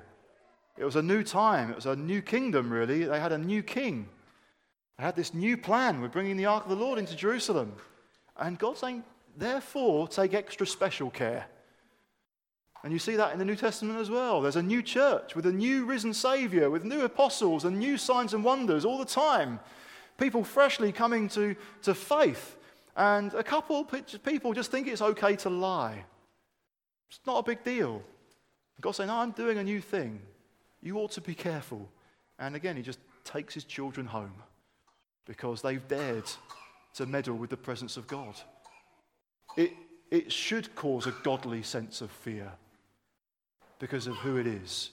It 0.78 0.84
was 0.84 0.98
a 0.98 1.02
new 1.02 1.24
time, 1.24 1.70
it 1.70 1.78
was 1.78 1.86
a 1.86 1.96
new 1.96 2.22
kingdom, 2.22 2.70
really. 2.70 3.06
They 3.06 3.22
had 3.22 3.32
a 3.32 3.38
new 3.38 3.64
king. 3.64 4.10
They 4.98 5.06
had 5.06 5.16
this 5.16 5.34
new 5.34 5.56
plan. 5.56 6.02
We're 6.02 6.10
bringing 6.10 6.36
the 6.36 6.48
ark 6.48 6.64
of 6.64 6.70
the 6.70 6.76
Lord 6.76 7.00
into 7.00 7.16
Jerusalem. 7.16 7.72
And 8.38 8.60
God's 8.60 8.82
saying, 8.82 9.06
therefore, 9.38 10.10
take 10.10 10.34
extra 10.34 10.68
special 10.68 11.10
care. 11.10 11.46
And 12.84 12.92
you 12.92 13.00
see 13.00 13.16
that 13.16 13.32
in 13.32 13.40
the 13.40 13.46
New 13.46 13.56
Testament 13.56 13.98
as 14.00 14.10
well. 14.10 14.42
There's 14.42 14.58
a 14.58 14.62
new 14.62 14.84
church 14.84 15.36
with 15.36 15.46
a 15.46 15.54
new 15.54 15.86
risen 15.86 16.14
Savior, 16.14 16.70
with 16.70 16.84
new 16.84 17.06
apostles 17.06 17.64
and 17.64 17.80
new 17.80 17.98
signs 17.98 18.34
and 18.34 18.44
wonders 18.44 18.84
all 18.84 18.98
the 18.98 19.06
time. 19.06 19.62
People 20.18 20.44
freshly 20.44 20.92
coming 20.92 21.30
to, 21.30 21.56
to 21.84 21.94
faith. 21.94 22.56
And 22.96 23.34
a 23.34 23.44
couple 23.44 23.84
people 23.84 24.54
just 24.54 24.72
think 24.72 24.88
it's 24.88 25.02
okay 25.02 25.36
to 25.38 25.50
lie. 25.50 26.06
It's 27.10 27.20
not 27.26 27.40
a 27.40 27.44
big 27.44 27.64
deal. 27.64 28.02
God's 28.82 28.98
saying, 28.98 29.08
no, 29.08 29.18
I'm 29.18 29.32
doing 29.32 29.58
a 29.58 29.64
new 29.64 29.82
thing. 29.82 30.22
You 30.82 30.98
ought 30.98 31.12
to 31.12 31.22
be 31.22 31.34
careful. 31.34 31.90
And 32.40 32.56
again, 32.56 32.76
he 32.76 32.82
just 32.82 33.00
takes 33.24 33.54
his 33.54 33.64
children 33.64 34.06
home 34.06 34.34
because 35.26 35.62
they've 35.62 35.86
dared 35.88 36.30
to 36.96 37.06
meddle 37.06 37.36
with 37.36 37.50
the 37.50 37.58
presence 37.58 37.98
of 37.98 38.08
God. 38.08 38.36
It, 39.58 39.74
it 40.12 40.32
should 40.32 40.76
cause 40.76 41.08
a 41.08 41.16
godly 41.24 41.64
sense 41.64 42.02
of 42.02 42.12
fear 42.12 42.52
because 43.80 44.08
of 44.08 44.16
who 44.18 44.38
it 44.38 44.48
is 44.48 44.92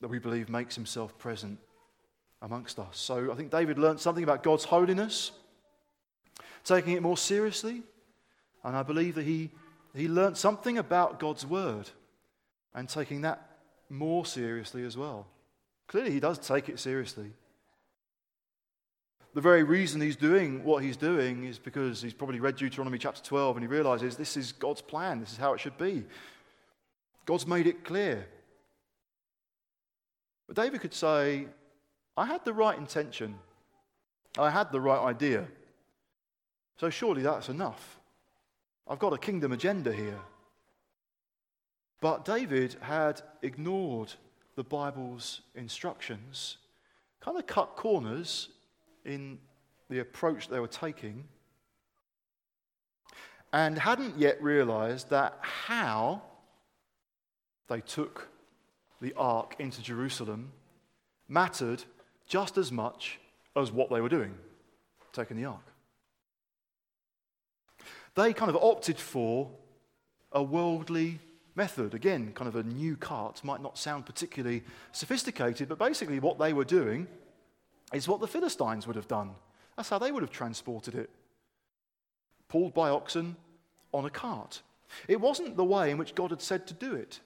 that 0.00 0.08
we 0.08 0.18
believe 0.18 0.48
makes 0.48 0.74
himself 0.74 1.16
present 1.18 1.58
amongst 2.42 2.78
us. 2.78 2.98
So 2.98 3.30
I 3.30 3.34
think 3.34 3.50
David 3.50 3.78
learned 3.78 4.00
something 4.00 4.24
about 4.24 4.42
God's 4.42 4.64
holiness, 4.64 5.32
taking 6.64 6.94
it 6.94 7.02
more 7.02 7.16
seriously. 7.16 7.82
And 8.64 8.76
I 8.76 8.82
believe 8.82 9.14
that 9.14 9.24
he, 9.24 9.50
he 9.94 10.08
learned 10.08 10.36
something 10.36 10.78
about 10.78 11.20
God's 11.20 11.46
word 11.46 11.88
and 12.74 12.88
taking 12.88 13.22
that 13.22 13.46
more 13.88 14.24
seriously 14.24 14.84
as 14.84 14.96
well. 14.96 15.26
Clearly, 15.88 16.12
he 16.12 16.20
does 16.20 16.38
take 16.38 16.68
it 16.68 16.78
seriously. 16.78 17.32
The 19.32 19.40
very 19.40 19.62
reason 19.62 20.00
he's 20.00 20.16
doing 20.16 20.64
what 20.64 20.82
he's 20.82 20.96
doing 20.96 21.44
is 21.44 21.58
because 21.58 22.02
he's 22.02 22.14
probably 22.14 22.40
read 22.40 22.56
Deuteronomy 22.56 22.98
chapter 22.98 23.22
12 23.22 23.56
and 23.56 23.64
he 23.64 23.68
realizes 23.68 24.16
this 24.16 24.36
is 24.36 24.52
God's 24.52 24.80
plan, 24.80 25.20
this 25.20 25.32
is 25.32 25.36
how 25.36 25.52
it 25.52 25.60
should 25.60 25.78
be. 25.78 26.04
God's 27.26 27.46
made 27.46 27.66
it 27.68 27.84
clear. 27.84 28.26
But 30.48 30.56
David 30.56 30.80
could 30.80 30.94
say, 30.94 31.46
I 32.20 32.26
had 32.26 32.44
the 32.44 32.52
right 32.52 32.76
intention, 32.76 33.38
I 34.36 34.50
had 34.50 34.72
the 34.72 34.80
right 34.80 35.00
idea. 35.00 35.46
So 36.76 36.90
surely 36.90 37.22
that's 37.22 37.48
enough. 37.48 37.98
I've 38.86 38.98
got 38.98 39.14
a 39.14 39.18
kingdom 39.18 39.52
agenda 39.52 39.90
here. 39.90 40.20
But 42.02 42.26
David 42.26 42.76
had 42.82 43.22
ignored 43.40 44.12
the 44.54 44.62
Bible's 44.62 45.40
instructions, 45.54 46.58
kind 47.22 47.38
of 47.38 47.46
cut 47.46 47.76
corners 47.76 48.50
in 49.06 49.38
the 49.88 50.00
approach 50.00 50.48
they 50.48 50.60
were 50.60 50.66
taking, 50.66 51.24
and 53.50 53.78
hadn't 53.78 54.18
yet 54.18 54.42
realized 54.42 55.08
that 55.08 55.38
how 55.40 56.20
they 57.68 57.80
took 57.80 58.28
the 59.00 59.14
ark 59.16 59.56
into 59.58 59.80
Jerusalem 59.80 60.52
mattered 61.26 61.82
just 62.30 62.56
as 62.56 62.70
much 62.70 63.18
as 63.56 63.72
what 63.72 63.90
they 63.90 64.00
were 64.00 64.08
doing, 64.08 64.32
taking 65.12 65.36
the 65.36 65.46
ark. 65.46 65.66
They 68.14 68.32
kind 68.32 68.48
of 68.48 68.56
opted 68.62 68.98
for 68.98 69.50
a 70.30 70.40
worldly 70.40 71.18
method. 71.56 71.92
Again, 71.92 72.30
kind 72.32 72.46
of 72.46 72.54
a 72.54 72.62
new 72.62 72.96
cart, 72.96 73.42
might 73.42 73.60
not 73.60 73.76
sound 73.76 74.06
particularly 74.06 74.62
sophisticated, 74.92 75.68
but 75.68 75.78
basically 75.78 76.20
what 76.20 76.38
they 76.38 76.52
were 76.52 76.64
doing 76.64 77.08
is 77.92 78.06
what 78.06 78.20
the 78.20 78.28
Philistines 78.28 78.86
would 78.86 78.94
have 78.94 79.08
done. 79.08 79.32
That's 79.76 79.88
how 79.88 79.98
they 79.98 80.12
would 80.12 80.22
have 80.22 80.30
transported 80.30 80.94
it. 80.94 81.10
Pulled 82.48 82.74
by 82.74 82.90
oxen 82.90 83.34
on 83.92 84.04
a 84.04 84.10
cart. 84.10 84.62
It 85.08 85.20
wasn't 85.20 85.56
the 85.56 85.64
way 85.64 85.90
in 85.90 85.98
which 85.98 86.14
God 86.14 86.30
had 86.30 86.42
said 86.42 86.68
to 86.68 86.74
do 86.74 86.94
it. 86.94 87.18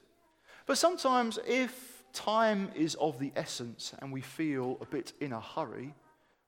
But 0.64 0.78
sometimes, 0.78 1.38
if 1.46 1.93
time 2.14 2.70
is 2.74 2.94
of 2.94 3.18
the 3.18 3.32
essence 3.36 3.92
and 4.00 4.12
we 4.12 4.20
feel 4.20 4.78
a 4.80 4.86
bit 4.86 5.12
in 5.20 5.32
a 5.32 5.40
hurry, 5.40 5.92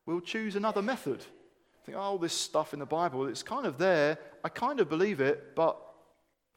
we'll 0.06 0.20
choose 0.20 0.56
another 0.56 0.80
method. 0.80 1.24
Think, 1.84 1.98
oh, 2.00 2.18
this 2.18 2.32
stuff 2.32 2.72
in 2.72 2.78
the 2.80 2.86
Bible, 2.86 3.26
it's 3.26 3.42
kind 3.42 3.66
of 3.66 3.76
there. 3.78 4.18
I 4.42 4.48
kind 4.48 4.80
of 4.80 4.88
believe 4.88 5.20
it, 5.20 5.54
but 5.54 5.76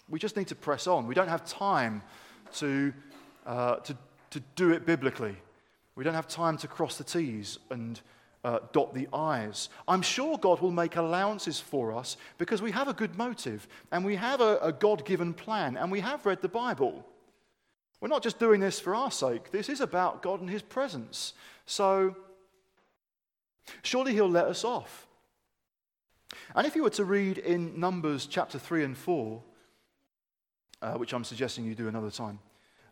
we 0.09 0.19
just 0.19 0.37
need 0.37 0.47
to 0.47 0.55
press 0.55 0.87
on. 0.87 1.05
We 1.07 1.15
don't 1.15 1.27
have 1.27 1.45
time 1.45 2.01
to, 2.55 2.93
uh, 3.45 3.75
to, 3.77 3.97
to 4.31 4.39
do 4.55 4.71
it 4.71 4.85
biblically. 4.85 5.35
We 5.95 6.03
don't 6.03 6.15
have 6.15 6.27
time 6.27 6.57
to 6.57 6.67
cross 6.67 6.97
the 6.97 7.03
T's 7.03 7.59
and 7.69 7.99
uh, 8.43 8.59
dot 8.71 8.93
the 8.93 9.07
I's. 9.11 9.69
I'm 9.87 10.01
sure 10.01 10.37
God 10.37 10.61
will 10.61 10.71
make 10.71 10.95
allowances 10.95 11.59
for 11.59 11.93
us 11.93 12.17
because 12.37 12.61
we 12.61 12.71
have 12.71 12.87
a 12.87 12.93
good 12.93 13.17
motive 13.17 13.67
and 13.91 14.05
we 14.05 14.15
have 14.15 14.41
a, 14.41 14.57
a 14.61 14.71
God 14.71 15.05
given 15.05 15.33
plan 15.33 15.77
and 15.77 15.91
we 15.91 15.99
have 15.99 16.25
read 16.25 16.41
the 16.41 16.47
Bible. 16.47 17.05
We're 18.01 18.07
not 18.07 18.23
just 18.23 18.39
doing 18.39 18.61
this 18.61 18.79
for 18.79 18.95
our 18.95 19.11
sake, 19.11 19.51
this 19.51 19.69
is 19.69 19.81
about 19.81 20.21
God 20.21 20.39
and 20.39 20.49
His 20.49 20.61
presence. 20.61 21.33
So, 21.65 22.15
surely 23.81 24.13
He'll 24.13 24.29
let 24.29 24.45
us 24.45 24.63
off. 24.63 25.07
And 26.55 26.65
if 26.65 26.75
you 26.75 26.83
were 26.83 26.89
to 26.91 27.05
read 27.05 27.37
in 27.39 27.79
Numbers 27.79 28.25
chapter 28.25 28.59
3 28.59 28.83
and 28.83 28.97
4, 28.97 29.41
uh, 30.81 30.93
which 30.93 31.13
I'm 31.13 31.23
suggesting 31.23 31.65
you 31.65 31.75
do 31.75 31.87
another 31.87 32.11
time, 32.11 32.39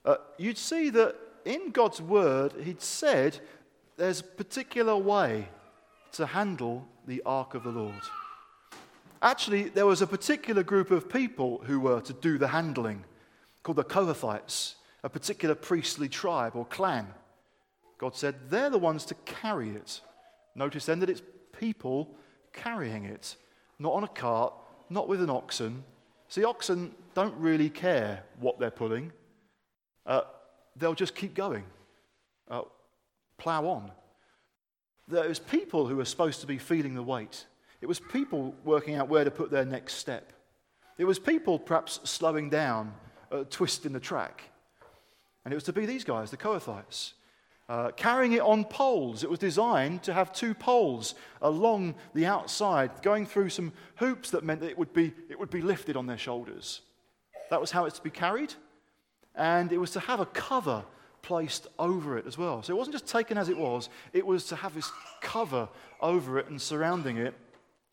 uh, 0.03 0.15
you'd 0.37 0.57
see 0.57 0.89
that 0.89 1.15
in 1.45 1.71
God's 1.71 2.01
word, 2.01 2.53
He'd 2.63 2.81
said 2.81 3.39
there's 3.95 4.19
a 4.19 4.23
particular 4.23 4.95
way 4.95 5.47
to 6.13 6.25
handle 6.25 6.87
the 7.05 7.21
ark 7.25 7.53
of 7.53 7.63
the 7.63 7.71
Lord. 7.71 7.93
Actually, 9.21 9.63
there 9.63 9.85
was 9.85 10.01
a 10.01 10.07
particular 10.07 10.63
group 10.63 10.91
of 10.91 11.09
people 11.09 11.61
who 11.65 11.79
were 11.79 12.01
to 12.01 12.13
do 12.13 12.37
the 12.37 12.49
handling, 12.49 13.03
called 13.63 13.77
the 13.77 13.83
Kohathites, 13.83 14.75
a 15.03 15.09
particular 15.09 15.55
priestly 15.55 16.09
tribe 16.09 16.55
or 16.55 16.65
clan. 16.65 17.07
God 17.97 18.15
said 18.15 18.35
they're 18.49 18.69
the 18.69 18.77
ones 18.77 19.05
to 19.05 19.15
carry 19.25 19.71
it. 19.71 20.01
Notice 20.55 20.85
then 20.85 20.99
that 20.99 21.09
it's 21.09 21.21
people 21.57 22.15
carrying 22.53 23.05
it, 23.05 23.35
not 23.79 23.93
on 23.93 24.03
a 24.03 24.07
cart, 24.07 24.53
not 24.89 25.07
with 25.07 25.21
an 25.21 25.29
oxen, 25.29 25.83
See, 26.29 26.43
oxen 26.43 26.93
don't 27.13 27.35
really 27.37 27.69
care 27.69 28.23
what 28.39 28.59
they're 28.59 28.71
pulling, 28.71 29.11
uh, 30.05 30.21
they'll 30.75 30.93
just 30.93 31.15
keep 31.15 31.33
going, 31.33 31.63
uh, 32.49 32.63
plow 33.37 33.65
on. 33.67 33.91
There 35.07 35.27
was 35.27 35.39
people 35.39 35.87
who 35.87 35.95
were 35.95 36.05
supposed 36.05 36.41
to 36.41 36.47
be 36.47 36.57
feeling 36.57 36.95
the 36.95 37.03
weight. 37.03 37.45
It 37.79 37.85
was 37.85 37.99
people 37.99 38.55
working 38.65 38.95
out 38.95 39.07
where 39.07 39.23
to 39.23 39.31
put 39.31 39.51
their 39.51 39.63
next 39.63 39.95
step. 39.95 40.33
It 40.97 41.05
was 41.05 41.17
people 41.17 41.59
perhaps 41.59 42.01
slowing 42.03 42.49
down, 42.49 42.93
uh, 43.31 43.45
twisting 43.49 43.93
the 43.93 43.99
track. 43.99 44.43
And 45.47 45.53
it 45.53 45.55
was 45.55 45.63
to 45.63 45.71
be 45.71 45.85
these 45.85 46.03
guys, 46.03 46.29
the 46.29 46.35
Kohathites. 46.35 47.13
Uh, 47.69 47.91
carrying 47.91 48.33
it 48.33 48.41
on 48.41 48.65
poles. 48.65 49.23
It 49.23 49.29
was 49.29 49.39
designed 49.39 50.03
to 50.03 50.13
have 50.13 50.33
two 50.33 50.53
poles 50.53 51.15
along 51.41 51.95
the 52.13 52.25
outside, 52.25 53.01
going 53.01 53.25
through 53.25 53.47
some 53.47 53.71
hoops 53.95 54.31
that 54.31 54.43
meant 54.43 54.59
that 54.59 54.69
it 54.69 54.77
would 54.77 54.91
be, 54.91 55.13
it 55.29 55.39
would 55.39 55.49
be 55.49 55.61
lifted 55.61 55.95
on 55.95 56.05
their 56.05 56.17
shoulders. 56.17 56.81
That 57.49 57.61
was 57.61 57.71
how 57.71 57.85
it's 57.85 57.95
to 57.95 58.03
be 58.03 58.09
carried. 58.09 58.55
And 59.35 59.71
it 59.71 59.77
was 59.77 59.91
to 59.91 60.01
have 60.01 60.19
a 60.19 60.25
cover 60.25 60.83
placed 61.21 61.67
over 61.79 62.17
it 62.17 62.27
as 62.27 62.37
well. 62.37 62.61
So 62.61 62.73
it 62.73 62.77
wasn't 62.77 62.95
just 62.95 63.07
taken 63.07 63.37
as 63.37 63.47
it 63.47 63.57
was, 63.57 63.87
it 64.11 64.25
was 64.25 64.47
to 64.47 64.57
have 64.57 64.75
this 64.75 64.91
cover 65.21 65.69
over 66.01 66.39
it 66.39 66.49
and 66.49 66.61
surrounding 66.61 67.15
it. 67.15 67.33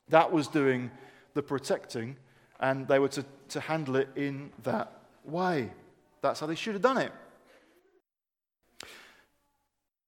That 0.09 0.33
was 0.33 0.49
doing 0.49 0.91
the 1.35 1.43
protecting, 1.45 2.17
and 2.59 2.89
they 2.89 2.99
were 2.99 3.11
to, 3.11 3.25
to 3.51 3.61
handle 3.61 3.95
it 3.95 4.09
in 4.17 4.51
that 4.65 4.91
way. 5.25 5.71
That's 6.21 6.41
how 6.41 6.49
they 6.49 6.57
should 6.57 6.73
have 6.73 6.83
done 6.83 6.99
it. 6.99 7.13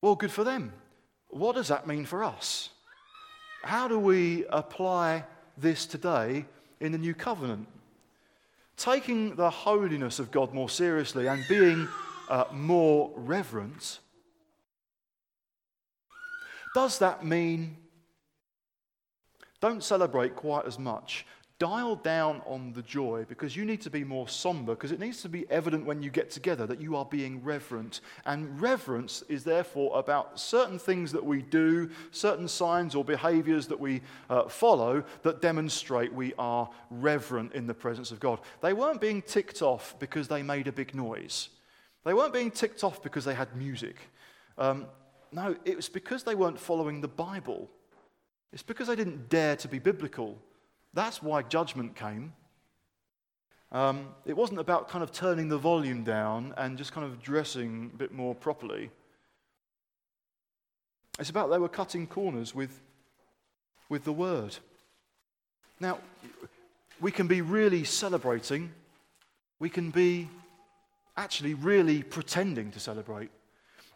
Well, 0.07 0.15
good 0.15 0.31
for 0.31 0.45
them. 0.45 0.73
What 1.31 1.57
does 1.57 1.67
that 1.67 1.89
mean 1.89 2.05
for 2.05 2.23
us? 2.23 2.69
How 3.65 3.89
do 3.89 3.99
we 3.99 4.45
apply 4.51 5.25
this 5.59 5.85
today 5.85 6.45
in 6.79 6.93
the 6.93 6.99
new 6.99 7.13
covenant? 7.13 7.67
Taking 8.77 9.35
the 9.35 9.51
holiness 9.51 10.21
of 10.21 10.31
God 10.31 10.55
more 10.55 10.69
seriously 10.69 11.27
and 11.27 11.45
being 11.49 11.89
uh, 12.29 12.45
more 12.53 13.11
reverent, 13.17 13.99
does 16.73 17.01
that 17.01 17.25
mean 17.25 17.77
don't 19.61 19.83
celebrate 19.83 20.37
quite 20.37 20.67
as 20.67 20.79
much? 20.79 21.27
Dial 21.59 21.97
down 21.97 22.43
on 22.45 22.73
the 22.75 22.83
joy 22.83 23.25
because 23.29 23.57
you 23.57 23.65
need 23.65 23.81
to 23.81 23.89
be 23.89 24.05
more 24.05 24.29
somber 24.29 24.75
because 24.75 24.93
it 24.93 25.01
needs 25.01 25.23
to 25.23 25.29
be 25.29 25.49
evident 25.51 25.87
when 25.87 26.03
you 26.03 26.11
get 26.11 26.31
together 26.31 26.67
that 26.67 26.81
you 26.81 26.97
are 26.97 27.05
being 27.07 27.43
reverent. 27.43 28.03
And 28.27 28.61
reverence 28.61 29.23
is 29.29 29.43
therefore 29.43 29.99
about 29.99 30.39
certain 30.39 30.79
things 30.79 31.13
that 31.13 31.25
we 31.25 31.41
do, 31.43 31.91
certain 32.11 32.47
signs 32.47 32.95
or 32.95 33.05
behaviors 33.05 33.67
that 33.69 33.81
we 33.81 34.03
uh, 34.29 34.49
follow 34.49 35.03
that 35.23 35.41
demonstrate 35.41 36.13
we 36.13 36.35
are 36.39 36.69
reverent 36.91 37.55
in 37.55 37.67
the 37.67 37.75
presence 37.75 38.11
of 38.11 38.21
God. 38.21 38.41
They 38.61 38.75
weren't 38.75 39.01
being 39.01 39.23
ticked 39.23 39.63
off 39.63 39.99
because 39.99 40.29
they 40.29 40.43
made 40.43 40.69
a 40.69 40.73
big 40.73 40.95
noise, 40.95 41.49
they 42.05 42.15
weren't 42.15 42.35
being 42.35 42.51
ticked 42.51 42.85
off 42.85 43.03
because 43.03 43.25
they 43.25 43.35
had 43.35 43.57
music. 43.57 43.97
Um, 44.59 44.87
no, 45.33 45.57
it 45.65 45.75
was 45.75 45.89
because 45.89 46.23
they 46.23 46.35
weren't 46.35 46.61
following 46.61 47.01
the 47.01 47.09
Bible. 47.09 47.69
It's 48.53 48.63
because 48.63 48.87
they 48.87 48.97
didn't 48.97 49.29
dare 49.29 49.57
to 49.57 49.69
be 49.69 49.79
biblical. 49.79 50.39
That's 50.97 51.23
why 51.23 51.43
judgment 51.43 51.95
came. 51.95 52.33
Um, 53.71 54.09
it 54.25 54.35
wasn't 54.35 54.61
about 54.61 54.89
kind 54.89 55.05
of 55.05 55.13
turning 55.13 55.49
the 55.49 55.59
volume 55.59 56.05
down 56.05 56.55
and 56.57 56.79
just 56.79 56.93
kind 56.93 57.07
of 57.07 57.23
dressing 57.23 57.91
a 57.93 57.97
bit 57.99 58.13
more 58.13 58.35
properly. 58.35 58.89
It's 61.19 61.29
about 61.29 61.51
they 61.51 61.59
were 61.59 61.69
cutting 61.69 62.07
corners 62.07 62.55
with, 62.55 62.81
with 63.91 64.05
the 64.05 64.13
word. 64.13 64.57
Now, 65.81 65.99
we 66.99 67.13
can 67.13 67.27
be 67.27 67.43
really 67.43 67.85
celebrating, 67.85 68.73
we 69.59 69.69
can 69.69 69.91
be 69.91 70.31
actually 71.15 71.53
really 71.53 72.03
pretending 72.03 72.71
to 72.71 72.81
celebrate. 72.81 73.29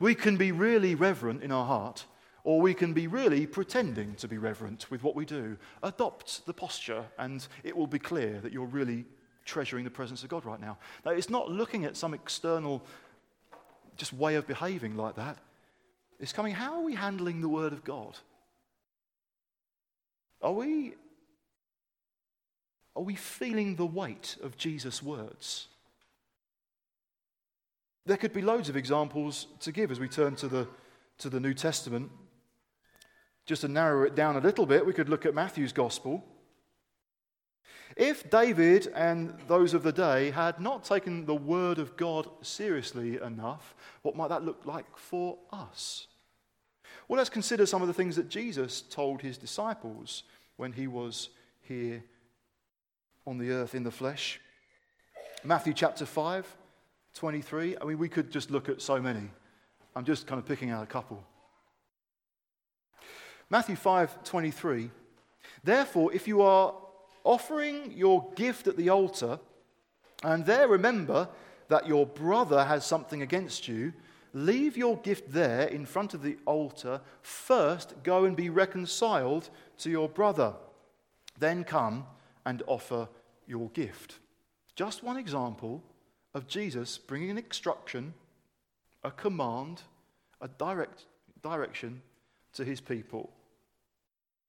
We 0.00 0.14
can 0.14 0.36
be 0.36 0.52
really 0.52 0.94
reverent 0.94 1.42
in 1.42 1.50
our 1.50 1.64
heart, 1.64 2.04
or 2.44 2.60
we 2.60 2.74
can 2.74 2.92
be 2.92 3.06
really 3.06 3.46
pretending 3.46 4.14
to 4.16 4.28
be 4.28 4.38
reverent 4.38 4.90
with 4.90 5.02
what 5.02 5.14
we 5.14 5.24
do. 5.24 5.56
Adopt 5.82 6.46
the 6.46 6.54
posture, 6.54 7.04
and 7.18 7.46
it 7.64 7.76
will 7.76 7.86
be 7.86 7.98
clear 7.98 8.40
that 8.40 8.52
you're 8.52 8.66
really 8.66 9.04
treasuring 9.44 9.84
the 9.84 9.90
presence 9.90 10.22
of 10.22 10.28
God 10.28 10.44
right 10.44 10.60
now. 10.60 10.78
Now, 11.04 11.12
it's 11.12 11.30
not 11.30 11.50
looking 11.50 11.84
at 11.84 11.96
some 11.96 12.14
external 12.14 12.82
just 13.96 14.12
way 14.12 14.36
of 14.36 14.46
behaving 14.46 14.96
like 14.96 15.16
that. 15.16 15.38
It's 16.18 16.32
coming, 16.32 16.54
how 16.54 16.74
are 16.74 16.84
we 16.84 16.94
handling 16.94 17.40
the 17.40 17.48
Word 17.48 17.72
of 17.72 17.84
God? 17.84 18.16
Are 20.42 20.52
we, 20.52 20.94
are 22.96 23.02
we 23.02 23.14
feeling 23.14 23.76
the 23.76 23.86
weight 23.86 24.36
of 24.42 24.56
Jesus' 24.56 25.02
words? 25.02 25.68
There 28.06 28.16
could 28.16 28.32
be 28.32 28.42
loads 28.42 28.68
of 28.68 28.76
examples 28.76 29.46
to 29.60 29.72
give 29.72 29.90
as 29.90 30.00
we 30.00 30.08
turn 30.08 30.34
to 30.36 30.48
the, 30.48 30.66
to 31.18 31.28
the 31.28 31.40
New 31.40 31.54
Testament. 31.54 32.10
Just 33.46 33.62
to 33.62 33.68
narrow 33.68 34.04
it 34.04 34.14
down 34.14 34.36
a 34.36 34.40
little 34.40 34.66
bit, 34.66 34.86
we 34.86 34.92
could 34.92 35.08
look 35.08 35.26
at 35.26 35.34
Matthew's 35.34 35.72
gospel. 35.72 36.24
If 37.96 38.30
David 38.30 38.86
and 38.94 39.34
those 39.48 39.74
of 39.74 39.82
the 39.82 39.92
day 39.92 40.30
had 40.30 40.60
not 40.60 40.84
taken 40.84 41.26
the 41.26 41.34
word 41.34 41.78
of 41.78 41.96
God 41.96 42.28
seriously 42.42 43.20
enough, 43.20 43.74
what 44.02 44.16
might 44.16 44.28
that 44.28 44.44
look 44.44 44.64
like 44.64 44.86
for 44.96 45.38
us? 45.52 46.06
Well, 47.08 47.18
let's 47.18 47.30
consider 47.30 47.66
some 47.66 47.82
of 47.82 47.88
the 47.88 47.94
things 47.94 48.14
that 48.16 48.28
Jesus 48.28 48.82
told 48.82 49.20
his 49.20 49.36
disciples 49.36 50.22
when 50.56 50.72
he 50.72 50.86
was 50.86 51.30
here 51.62 52.04
on 53.26 53.38
the 53.38 53.50
earth 53.50 53.74
in 53.74 53.82
the 53.82 53.90
flesh. 53.90 54.40
Matthew 55.42 55.72
chapter 55.72 56.06
5, 56.06 56.46
23. 57.14 57.76
I 57.80 57.84
mean, 57.84 57.98
we 57.98 58.08
could 58.08 58.30
just 58.30 58.50
look 58.50 58.68
at 58.68 58.80
so 58.80 59.00
many. 59.00 59.28
I'm 59.96 60.04
just 60.04 60.26
kind 60.26 60.38
of 60.38 60.46
picking 60.46 60.70
out 60.70 60.82
a 60.84 60.86
couple. 60.86 61.24
Matthew 63.50 63.74
5:23 63.74 64.90
Therefore 65.64 66.12
if 66.12 66.28
you 66.28 66.40
are 66.40 66.74
offering 67.24 67.92
your 67.92 68.32
gift 68.34 68.68
at 68.68 68.76
the 68.76 68.88
altar 68.88 69.40
and 70.22 70.46
there 70.46 70.68
remember 70.68 71.28
that 71.68 71.86
your 71.86 72.06
brother 72.06 72.64
has 72.64 72.86
something 72.86 73.22
against 73.22 73.66
you 73.66 73.92
leave 74.32 74.76
your 74.76 74.96
gift 74.98 75.32
there 75.32 75.66
in 75.66 75.84
front 75.84 76.14
of 76.14 76.22
the 76.22 76.38
altar. 76.46 77.00
First 77.22 77.94
go 78.04 78.24
and 78.24 78.36
be 78.36 78.48
reconciled 78.48 79.50
to 79.78 79.90
your 79.90 80.08
brother. 80.08 80.54
Then 81.38 81.64
come 81.64 82.06
and 82.46 82.62
offer 82.68 83.08
your 83.46 83.70
gift. 83.70 84.18
Just 84.76 85.02
one 85.02 85.16
example 85.16 85.82
of 86.34 86.46
Jesus 86.46 86.98
bringing 86.98 87.30
an 87.30 87.38
instruction 87.38 88.14
a 89.02 89.10
command 89.10 89.82
a 90.42 90.48
direct 90.48 91.06
direction 91.42 92.02
to 92.52 92.64
his 92.64 92.80
people 92.80 93.30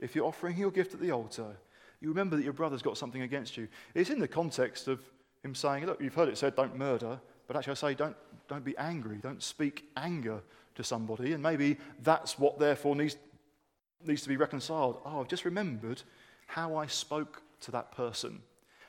if 0.02 0.16
you're 0.16 0.26
offering 0.26 0.58
your 0.58 0.72
gift 0.72 0.94
at 0.94 1.00
the 1.00 1.12
altar, 1.12 1.56
you 2.02 2.10
remember 2.10 2.36
that 2.36 2.44
your 2.44 2.54
brother's 2.54 2.82
got 2.82 2.98
something 2.98 3.22
against 3.22 3.56
you. 3.56 3.68
It's 3.94 4.10
in 4.10 4.20
the 4.20 4.28
context 4.28 4.88
of 4.88 5.00
him 5.44 5.56
saying, 5.56 5.86
Look, 5.86 6.02
you've 6.02 6.16
heard 6.16 6.30
it 6.30 6.38
said, 6.38 6.56
don't 6.56 6.78
murder, 6.78 7.20
but 7.48 7.56
actually 7.56 7.72
I 7.72 7.76
say, 7.76 7.94
don't, 7.94 8.16
don't 8.48 8.66
be 8.66 8.78
angry, 8.78 9.18
don't 9.22 9.42
speak 9.42 9.86
anger 9.96 10.42
to 10.76 10.84
somebody. 10.84 11.34
And 11.34 11.44
maybe 11.44 11.78
that's 12.02 12.40
what 12.40 12.60
therefore 12.60 12.96
needs, 12.96 13.18
needs 14.06 14.24
to 14.24 14.30
be 14.30 14.38
reconciled. 14.38 14.98
Oh, 15.06 15.22
I've 15.22 15.28
just 15.28 15.46
remembered 15.46 16.02
how 16.48 16.76
I 16.76 16.88
spoke 16.88 17.42
to 17.62 17.72
that 17.72 17.92
person. 17.92 18.42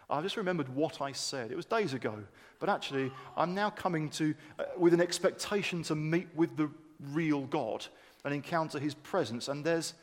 I've 0.08 0.22
just 0.22 0.36
remembered 0.36 0.68
what 0.68 1.00
I 1.00 1.12
said. 1.12 1.50
It 1.50 1.56
was 1.56 1.64
days 1.64 1.94
ago, 1.94 2.18
but 2.58 2.68
actually, 2.68 3.10
I'm 3.36 3.54
now 3.54 3.70
coming 3.70 4.10
to, 4.10 4.34
uh, 4.58 4.64
with 4.76 4.94
an 4.94 5.00
expectation 5.00 5.82
to 5.84 5.94
meet 5.94 6.28
with 6.34 6.56
the 6.56 6.70
real 7.10 7.42
God 7.42 7.86
and 8.24 8.34
encounter 8.34 8.78
his 8.78 8.94
presence. 8.94 9.48
And 9.48 9.64
there's, 9.64 9.94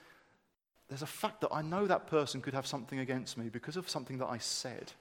there's 0.90 1.04
a 1.04 1.08
fact 1.08 1.42
that 1.42 1.54
I 1.54 1.62
know 1.62 1.86
that 1.86 2.08
person 2.08 2.42
could 2.42 2.56
have 2.56 2.66
something 2.66 3.00
against 3.00 3.38
me 3.38 3.50
because 3.50 3.78
of 3.78 3.88
something 3.88 4.18
that 4.18 4.28
I 4.28 4.40
said. 4.40 4.92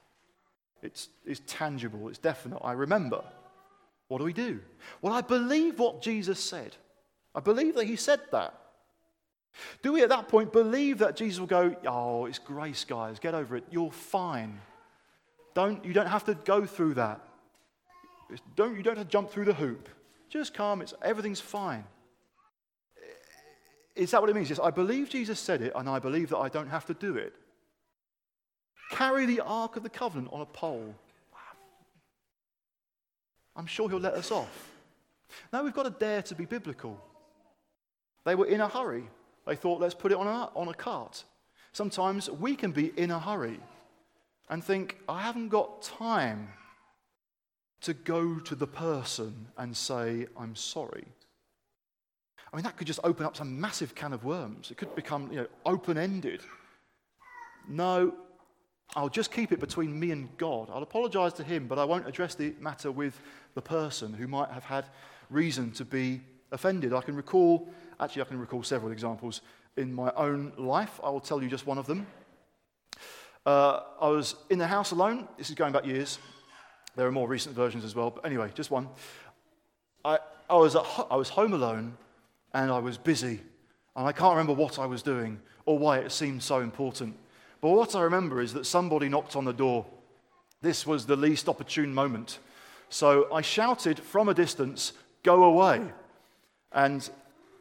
It's, 0.83 1.09
it's 1.27 1.41
tangible, 1.47 2.09
it's 2.09 2.19
definite. 2.19 2.61
I 2.63 2.73
remember. 2.73 3.25
What 4.09 4.19
do 4.19 4.25
we 4.25 4.33
do? 4.33 4.61
Well, 5.03 5.13
I 5.13 5.23
believe 5.23 5.79
what 5.79 6.03
Jesus 6.03 6.39
said. 6.41 6.77
I 7.35 7.41
believe 7.41 7.75
that 7.75 7.85
he 7.85 7.97
said 7.97 8.21
that. 8.33 8.55
Do 9.83 9.93
we 9.93 10.03
at 10.03 10.09
that 10.11 10.29
point 10.29 10.53
believe 10.53 10.99
that 10.99 11.17
Jesus 11.17 11.41
will 11.41 11.47
go, 11.47 11.75
Oh, 11.87 12.27
it's 12.27 12.39
grace, 12.39 12.85
guys, 12.85 13.19
get 13.19 13.35
over 13.35 13.57
it. 13.57 13.65
You're 13.71 13.91
fine. 13.91 14.61
Don't, 15.55 15.85
you 15.85 15.93
don't 15.93 16.07
have 16.07 16.25
to 16.25 16.35
go 16.35 16.65
through 16.67 16.95
that. 16.95 17.21
Don't, 18.57 18.77
you 18.77 18.83
don't 18.83 18.97
have 18.97 19.07
to 19.07 19.11
jump 19.11 19.31
through 19.31 19.47
the 19.47 19.55
hoop. 19.55 19.89
Just 20.29 20.55
calm, 20.55 20.83
it's, 20.83 20.95
everything's 21.03 21.41
fine. 21.41 21.85
Is 23.99 24.13
that 24.13 24.21
what 24.21 24.31
it 24.31 24.37
means? 24.37 24.49
Yes, 24.49 24.61
I 24.63 24.71
believe 24.71 25.11
Jesus 25.11 25.41
said 25.41 25.61
it, 25.61 25.73
and 25.75 25.89
I 25.89 25.99
believe 25.99 26.31
that 26.31 26.39
I 26.39 26.49
don't 26.49 26.69
have 26.69 26.87
to 26.87 26.95
do 26.95 27.17
it. 27.17 27.35
Carry 28.93 29.27
the 29.27 29.41
Ark 29.41 29.77
of 29.77 29.83
the 29.83 29.91
Covenant 29.91 30.33
on 30.33 30.41
a 30.41 30.47
pole. 30.47 30.95
I'm 33.57 33.67
sure 33.67 33.91
he'll 33.91 33.99
let 33.99 34.15
us 34.15 34.31
off. 34.31 34.71
Now 35.53 35.65
we've 35.65 35.75
got 35.75 35.83
to 35.83 35.91
dare 35.91 36.23
to 36.23 36.35
be 36.37 36.45
biblical. 36.45 36.97
They 38.25 38.37
were 38.37 38.47
in 38.47 38.61
a 38.61 38.69
hurry. 38.69 39.03
They 39.47 39.57
thought, 39.57 39.81
let's 39.81 39.95
put 39.95 40.13
it 40.13 40.19
on 40.19 40.29
a, 40.29 40.49
on 40.55 40.69
a 40.69 40.75
cart. 40.75 41.25
Sometimes 41.73 42.31
we 42.31 42.55
can 42.55 42.71
be 42.71 42.93
in 42.97 43.11
a 43.11 43.19
hurry 43.19 43.59
and 44.49 44.63
think, 44.63 44.99
I 45.09 45.23
haven't 45.23 45.49
got 45.49 45.83
time 45.83 46.51
to 47.81 47.95
go 47.95 48.39
to 48.39 48.55
the 48.55 48.67
person 48.69 49.49
and 49.57 49.77
say, 49.77 50.29
I'm 50.37 50.55
sorry. 50.55 51.09
I 52.53 52.57
mean, 52.57 52.65
that 52.65 52.77
could 52.77 52.87
just 52.87 53.01
open 53.05 53.27
up 53.27 53.37
some 53.37 53.61
massive 53.61 53.95
can 53.95 54.13
of 54.13 54.25
worms. 54.25 54.71
It 54.71 54.77
could 54.77 54.95
become 54.95 55.31
you 55.31 55.39
know, 55.39 55.47
open 55.67 55.99
ended. 55.99 56.41
No, 57.69 58.15
I'll 58.97 59.11
just 59.11 59.31
keep 59.31 59.53
it 59.53 59.61
between 59.61 59.99
me 59.99 60.13
and 60.13 60.35
God. 60.39 60.71
I'll 60.73 60.83
apologize 60.83 61.35
to 61.35 61.45
him, 61.45 61.67
but 61.67 61.79
I 61.79 61.85
won't 61.85 62.09
address 62.09 62.35
the 62.35 62.55
matter 62.59 62.91
with 62.91 63.21
the 63.55 63.61
person 63.61 64.15
who 64.15 64.27
might 64.27 64.51
have 64.51 64.65
had 64.65 64.87
reason 65.29 65.73
to 65.73 65.85
be 65.85 66.23
offended. 66.51 66.95
I 66.95 67.03
can 67.03 67.15
recall, 67.15 67.69
actually, 68.01 68.23
I 68.23 68.25
can 68.25 68.39
recall 68.39 68.63
several 68.63 68.93
examples 68.93 69.43
in 69.77 69.93
my 69.93 70.11
own 70.17 70.53
life. 70.57 70.99
I 71.05 71.11
will 71.11 71.21
tell 71.21 71.43
you 71.43 71.49
just 71.49 71.67
one 71.67 71.77
of 71.77 71.87
them. 71.87 72.07
Uh, 73.45 73.81
I 74.01 74.09
was 74.09 74.35
in 74.49 74.59
the 74.59 74.67
house 74.67 74.91
alone. 74.91 75.29
This 75.37 75.51
is 75.51 75.55
going 75.55 75.73
back 75.73 75.85
years. 75.85 76.19
There 76.97 77.07
are 77.07 77.13
more 77.13 77.29
recent 77.29 77.55
versions 77.55 77.85
as 77.85 77.95
well, 77.95 78.11
but 78.11 78.25
anyway, 78.25 78.51
just 78.55 78.71
one. 78.71 78.89
I, 80.05 80.19
I, 80.49 80.57
was, 80.57 80.75
ho- 80.75 81.07
I 81.11 81.17
was 81.17 81.29
home 81.29 81.53
alone 81.53 81.97
and 82.63 82.73
I 82.73 82.79
was 82.81 82.99
busy. 82.99 83.41
And 83.95 84.07
I 84.07 84.13
can't 84.13 84.33
remember 84.33 84.53
what 84.53 84.79
I 84.79 84.87
was 84.87 85.03
doing 85.03 85.41
or 85.65 85.79
why 85.79 85.99
it 85.99 86.11
seemed 86.11 86.43
so 86.43 86.61
important. 86.61 87.17
But 87.61 87.71
what 87.71 87.95
I 87.95 88.03
remember 88.03 88.41
is 88.41 88.53
that 88.55 88.67
somebody 88.67 89.09
knocked 89.09 89.37
on 89.37 89.45
the 89.45 89.53
door. 89.53 89.87
This 90.61 90.87
was 90.87 91.07
the 91.07 91.17
least 91.17 91.49
opportune 91.49 91.95
moment. 91.95 92.39
So 92.89 93.33
I 93.33 93.43
shouted 93.43 94.01
from 94.01 94.29
a 94.29 94.35
distance, 94.35 94.93
Go 95.23 95.45
away. 95.45 95.83
And 96.73 97.09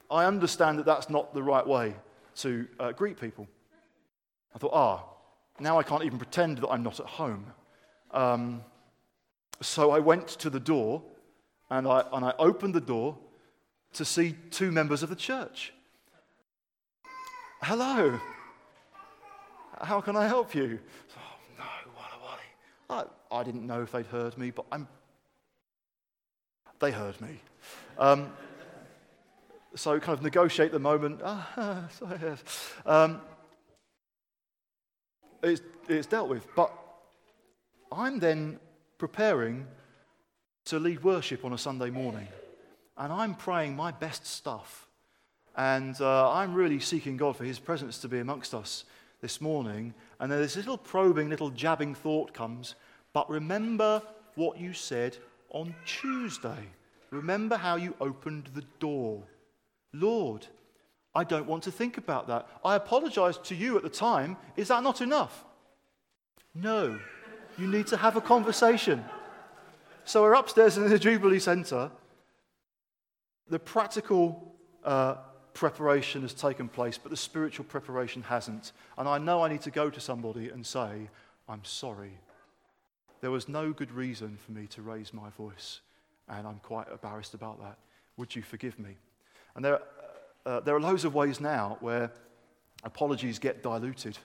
I 0.09 0.25
understand 0.25 0.79
that 0.79 0.85
that's 0.85 1.09
not 1.09 1.33
the 1.33 1.43
right 1.43 1.65
way 1.65 1.95
to 2.37 2.67
uh, 2.79 2.91
greet 2.91 3.19
people. 3.19 3.47
I 4.55 4.59
thought, 4.59 4.73
ah, 4.73 5.03
now 5.59 5.79
I 5.79 5.83
can't 5.83 6.03
even 6.03 6.17
pretend 6.17 6.59
that 6.59 6.69
I'm 6.69 6.83
not 6.83 6.99
at 6.99 7.05
home. 7.05 7.45
Um, 8.11 8.63
so 9.61 9.91
I 9.91 9.99
went 9.99 10.27
to 10.27 10.49
the 10.49 10.59
door 10.59 11.03
and 11.69 11.87
I, 11.87 12.03
and 12.13 12.23
I 12.23 12.33
opened 12.39 12.73
the 12.73 12.81
door 12.81 13.17
to 13.93 14.05
see 14.05 14.35
two 14.51 14.71
members 14.71 15.03
of 15.03 15.09
the 15.09 15.15
church. 15.15 15.73
Hello. 17.61 18.19
How 19.81 20.01
can 20.01 20.15
I 20.15 20.27
help 20.27 20.55
you? 20.55 20.79
Oh, 21.17 21.21
no, 21.57 21.63
walla 21.95 22.37
wally. 22.89 23.09
I, 23.29 23.39
I 23.39 23.43
didn't 23.43 23.65
know 23.65 23.81
if 23.81 23.91
they'd 23.91 24.05
heard 24.05 24.37
me, 24.37 24.51
but 24.51 24.65
I'm, 24.71 24.87
they 26.79 26.91
heard 26.91 27.19
me. 27.21 27.39
Um, 27.97 28.31
so 29.75 29.99
kind 29.99 30.17
of 30.17 30.23
negotiate 30.23 30.71
the 30.71 30.79
moment. 30.79 31.21
Ah, 31.25 31.87
sorry, 31.91 32.19
yes. 32.21 32.43
Um, 32.85 33.21
it's, 35.43 35.61
it's 35.87 36.07
dealt 36.07 36.29
with. 36.29 36.47
But 36.55 36.71
I'm 37.91 38.19
then 38.19 38.59
preparing 38.97 39.65
to 40.65 40.79
lead 40.79 41.03
worship 41.03 41.45
on 41.45 41.53
a 41.53 41.57
Sunday 41.57 41.89
morning. 41.89 42.27
And 42.97 43.13
I'm 43.13 43.35
praying 43.35 43.75
my 43.75 43.91
best 43.91 44.25
stuff. 44.25 44.87
And 45.55 45.99
uh, 46.01 46.31
I'm 46.31 46.53
really 46.53 46.79
seeking 46.79 47.17
God 47.17 47.35
for 47.35 47.43
His 47.43 47.59
presence 47.59 47.97
to 47.99 48.07
be 48.07 48.19
amongst 48.19 48.53
us 48.53 48.85
this 49.21 49.41
morning. 49.41 49.93
And 50.19 50.31
then 50.31 50.39
this 50.39 50.55
little 50.55 50.77
probing, 50.77 51.29
little 51.29 51.49
jabbing 51.49 51.95
thought 51.95 52.33
comes. 52.33 52.75
But 53.13 53.29
remember 53.29 54.01
what 54.35 54.59
you 54.59 54.73
said 54.73 55.17
on 55.49 55.73
Tuesday. 55.85 56.69
Remember 57.09 57.57
how 57.57 57.75
you 57.75 57.95
opened 57.99 58.49
the 58.53 58.65
door. 58.79 59.23
Lord, 59.93 60.45
I 61.15 61.23
don't 61.23 61.47
want 61.47 61.63
to 61.63 61.71
think 61.71 61.97
about 61.97 62.27
that. 62.27 62.47
I 62.63 62.75
apologized 62.75 63.43
to 63.45 63.55
you 63.55 63.77
at 63.77 63.83
the 63.83 63.89
time. 63.89 64.37
Is 64.55 64.67
that 64.67 64.83
not 64.83 65.01
enough? 65.01 65.45
No. 66.53 66.99
You 67.57 67.67
need 67.67 67.87
to 67.87 67.97
have 67.97 68.15
a 68.15 68.21
conversation. 68.21 69.03
So 70.05 70.21
we're 70.21 70.35
upstairs 70.35 70.77
in 70.77 70.87
the 70.87 70.99
Jubilee 70.99 71.39
Centre. 71.39 71.89
The 73.49 73.59
practical 73.59 74.55
uh, 74.83 75.15
preparation 75.53 76.21
has 76.21 76.33
taken 76.33 76.67
place, 76.67 76.97
but 76.97 77.09
the 77.09 77.17
spiritual 77.17 77.65
preparation 77.65 78.23
hasn't. 78.23 78.73
And 78.97 79.07
I 79.07 79.17
know 79.17 79.43
I 79.43 79.49
need 79.49 79.61
to 79.61 79.71
go 79.71 79.89
to 79.89 79.99
somebody 79.99 80.49
and 80.49 80.65
say, 80.65 81.09
I'm 81.49 81.63
sorry. 81.63 82.11
There 83.21 83.31
was 83.31 83.49
no 83.49 83.71
good 83.71 83.91
reason 83.91 84.37
for 84.45 84.51
me 84.51 84.67
to 84.67 84.81
raise 84.81 85.13
my 85.13 85.29
voice, 85.31 85.79
and 86.29 86.45
I'm 86.45 86.59
quite 86.59 86.87
embarrassed 86.89 87.33
about 87.33 87.59
that. 87.61 87.77
Would 88.17 88.35
you 88.35 88.41
forgive 88.41 88.77
me? 88.77 88.97
And 89.55 89.65
there, 89.65 89.79
uh, 90.45 90.59
there 90.59 90.75
are 90.75 90.81
loads 90.81 91.05
of 91.05 91.15
ways 91.15 91.39
now 91.39 91.77
where 91.79 92.11
apologies 92.83 93.39
get 93.39 93.63
diluted. 93.63 94.17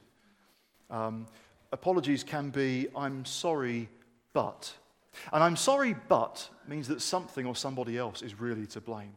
Um, 0.90 1.26
apologies 1.72 2.22
can 2.24 2.50
be, 2.50 2.88
I'm 2.94 3.24
sorry, 3.24 3.88
but. 4.32 4.72
And 5.32 5.42
I'm 5.42 5.56
sorry, 5.56 5.94
but 6.08 6.48
means 6.66 6.88
that 6.88 7.02
something 7.02 7.46
or 7.46 7.56
somebody 7.56 7.98
else 7.98 8.22
is 8.22 8.40
really 8.40 8.66
to 8.68 8.80
blame. 8.80 9.14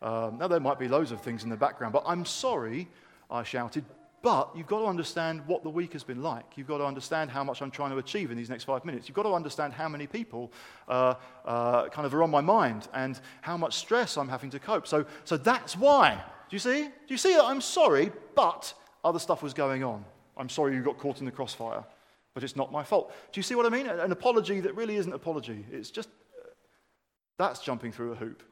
Um, 0.00 0.38
now, 0.38 0.48
there 0.48 0.60
might 0.60 0.78
be 0.78 0.88
loads 0.88 1.10
of 1.10 1.20
things 1.20 1.42
in 1.42 1.50
the 1.50 1.56
background, 1.56 1.92
but 1.92 2.04
I'm 2.06 2.24
sorry, 2.24 2.88
I 3.30 3.42
shouted, 3.42 3.84
but 4.22 4.50
you've 4.54 4.66
got 4.66 4.80
to 4.80 4.86
understand 4.86 5.46
what 5.46 5.62
the 5.62 5.70
week 5.70 5.92
has 5.92 6.04
been 6.04 6.22
like. 6.22 6.56
You've 6.56 6.66
got 6.66 6.78
to 6.78 6.84
understand 6.84 7.30
how 7.30 7.44
much 7.44 7.62
I'm 7.62 7.70
trying 7.70 7.90
to 7.90 7.98
achieve 7.98 8.30
in 8.30 8.36
these 8.36 8.50
next 8.50 8.64
five 8.64 8.84
minutes. 8.84 9.08
You've 9.08 9.16
got 9.16 9.24
to 9.24 9.34
understand 9.34 9.72
how 9.72 9.88
many 9.88 10.06
people 10.06 10.52
uh, 10.88 11.14
uh, 11.44 11.88
kind 11.88 12.06
of 12.06 12.14
are 12.14 12.22
on 12.22 12.30
my 12.30 12.40
mind 12.40 12.88
and 12.94 13.18
how 13.40 13.56
much 13.56 13.76
stress 13.76 14.16
I'm 14.16 14.28
having 14.28 14.50
to 14.50 14.58
cope. 14.58 14.86
So, 14.86 15.04
so 15.24 15.36
that's 15.36 15.76
why. 15.76 16.14
Do 16.48 16.54
you 16.54 16.60
see? 16.60 16.82
Do 16.84 17.08
you 17.08 17.16
see 17.16 17.34
that 17.34 17.44
I'm 17.44 17.60
sorry, 17.60 18.10
but 18.34 18.72
other 19.04 19.18
stuff 19.18 19.42
was 19.42 19.54
going 19.54 19.84
on? 19.84 20.04
I'm 20.36 20.48
sorry 20.48 20.74
you 20.74 20.82
got 20.82 20.98
caught 20.98 21.20
in 21.20 21.26
the 21.26 21.32
crossfire, 21.32 21.84
but 22.38 22.44
it's 22.44 22.54
not 22.54 22.70
my 22.70 22.84
fault. 22.84 23.12
Do 23.32 23.40
you 23.40 23.42
see 23.42 23.56
what 23.56 23.66
I 23.66 23.68
mean? 23.68 23.88
An 23.88 24.12
apology 24.12 24.60
that 24.60 24.76
really 24.76 24.94
isn't 24.94 25.12
apology. 25.12 25.66
It's 25.72 25.90
just 25.90 26.08
that's 27.36 27.58
jumping 27.58 27.90
through 27.90 28.12
a 28.12 28.14
hoop. 28.14 28.44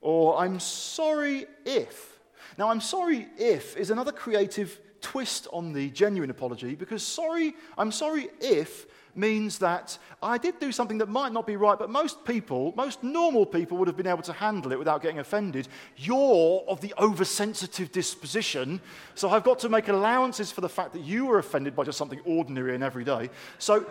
Or 0.00 0.36
I'm 0.38 0.58
sorry 0.58 1.46
if 1.64 2.16
now, 2.58 2.70
I'm 2.70 2.80
sorry 2.80 3.28
if 3.38 3.76
is 3.76 3.90
another 3.90 4.12
creative 4.12 4.80
twist 5.00 5.46
on 5.52 5.72
the 5.72 5.90
genuine 5.90 6.30
apology 6.30 6.74
because 6.74 7.02
sorry, 7.02 7.54
I'm 7.76 7.92
sorry 7.92 8.28
if 8.40 8.86
means 9.16 9.58
that 9.58 9.98
I 10.22 10.38
did 10.38 10.58
do 10.58 10.72
something 10.72 10.98
that 10.98 11.08
might 11.08 11.32
not 11.32 11.46
be 11.46 11.56
right, 11.56 11.78
but 11.78 11.90
most 11.90 12.24
people, 12.24 12.72
most 12.76 13.02
normal 13.02 13.46
people, 13.46 13.76
would 13.78 13.88
have 13.88 13.96
been 13.96 14.06
able 14.06 14.22
to 14.22 14.32
handle 14.32 14.72
it 14.72 14.78
without 14.78 15.02
getting 15.02 15.18
offended. 15.18 15.68
You're 15.96 16.64
of 16.68 16.80
the 16.80 16.94
oversensitive 16.98 17.92
disposition, 17.92 18.80
so 19.14 19.30
I've 19.30 19.44
got 19.44 19.58
to 19.60 19.68
make 19.68 19.88
allowances 19.88 20.52
for 20.52 20.60
the 20.60 20.68
fact 20.68 20.92
that 20.92 21.02
you 21.02 21.26
were 21.26 21.38
offended 21.38 21.74
by 21.74 21.84
just 21.84 21.98
something 21.98 22.20
ordinary 22.24 22.74
and 22.74 22.84
everyday. 22.84 23.30
So 23.58 23.86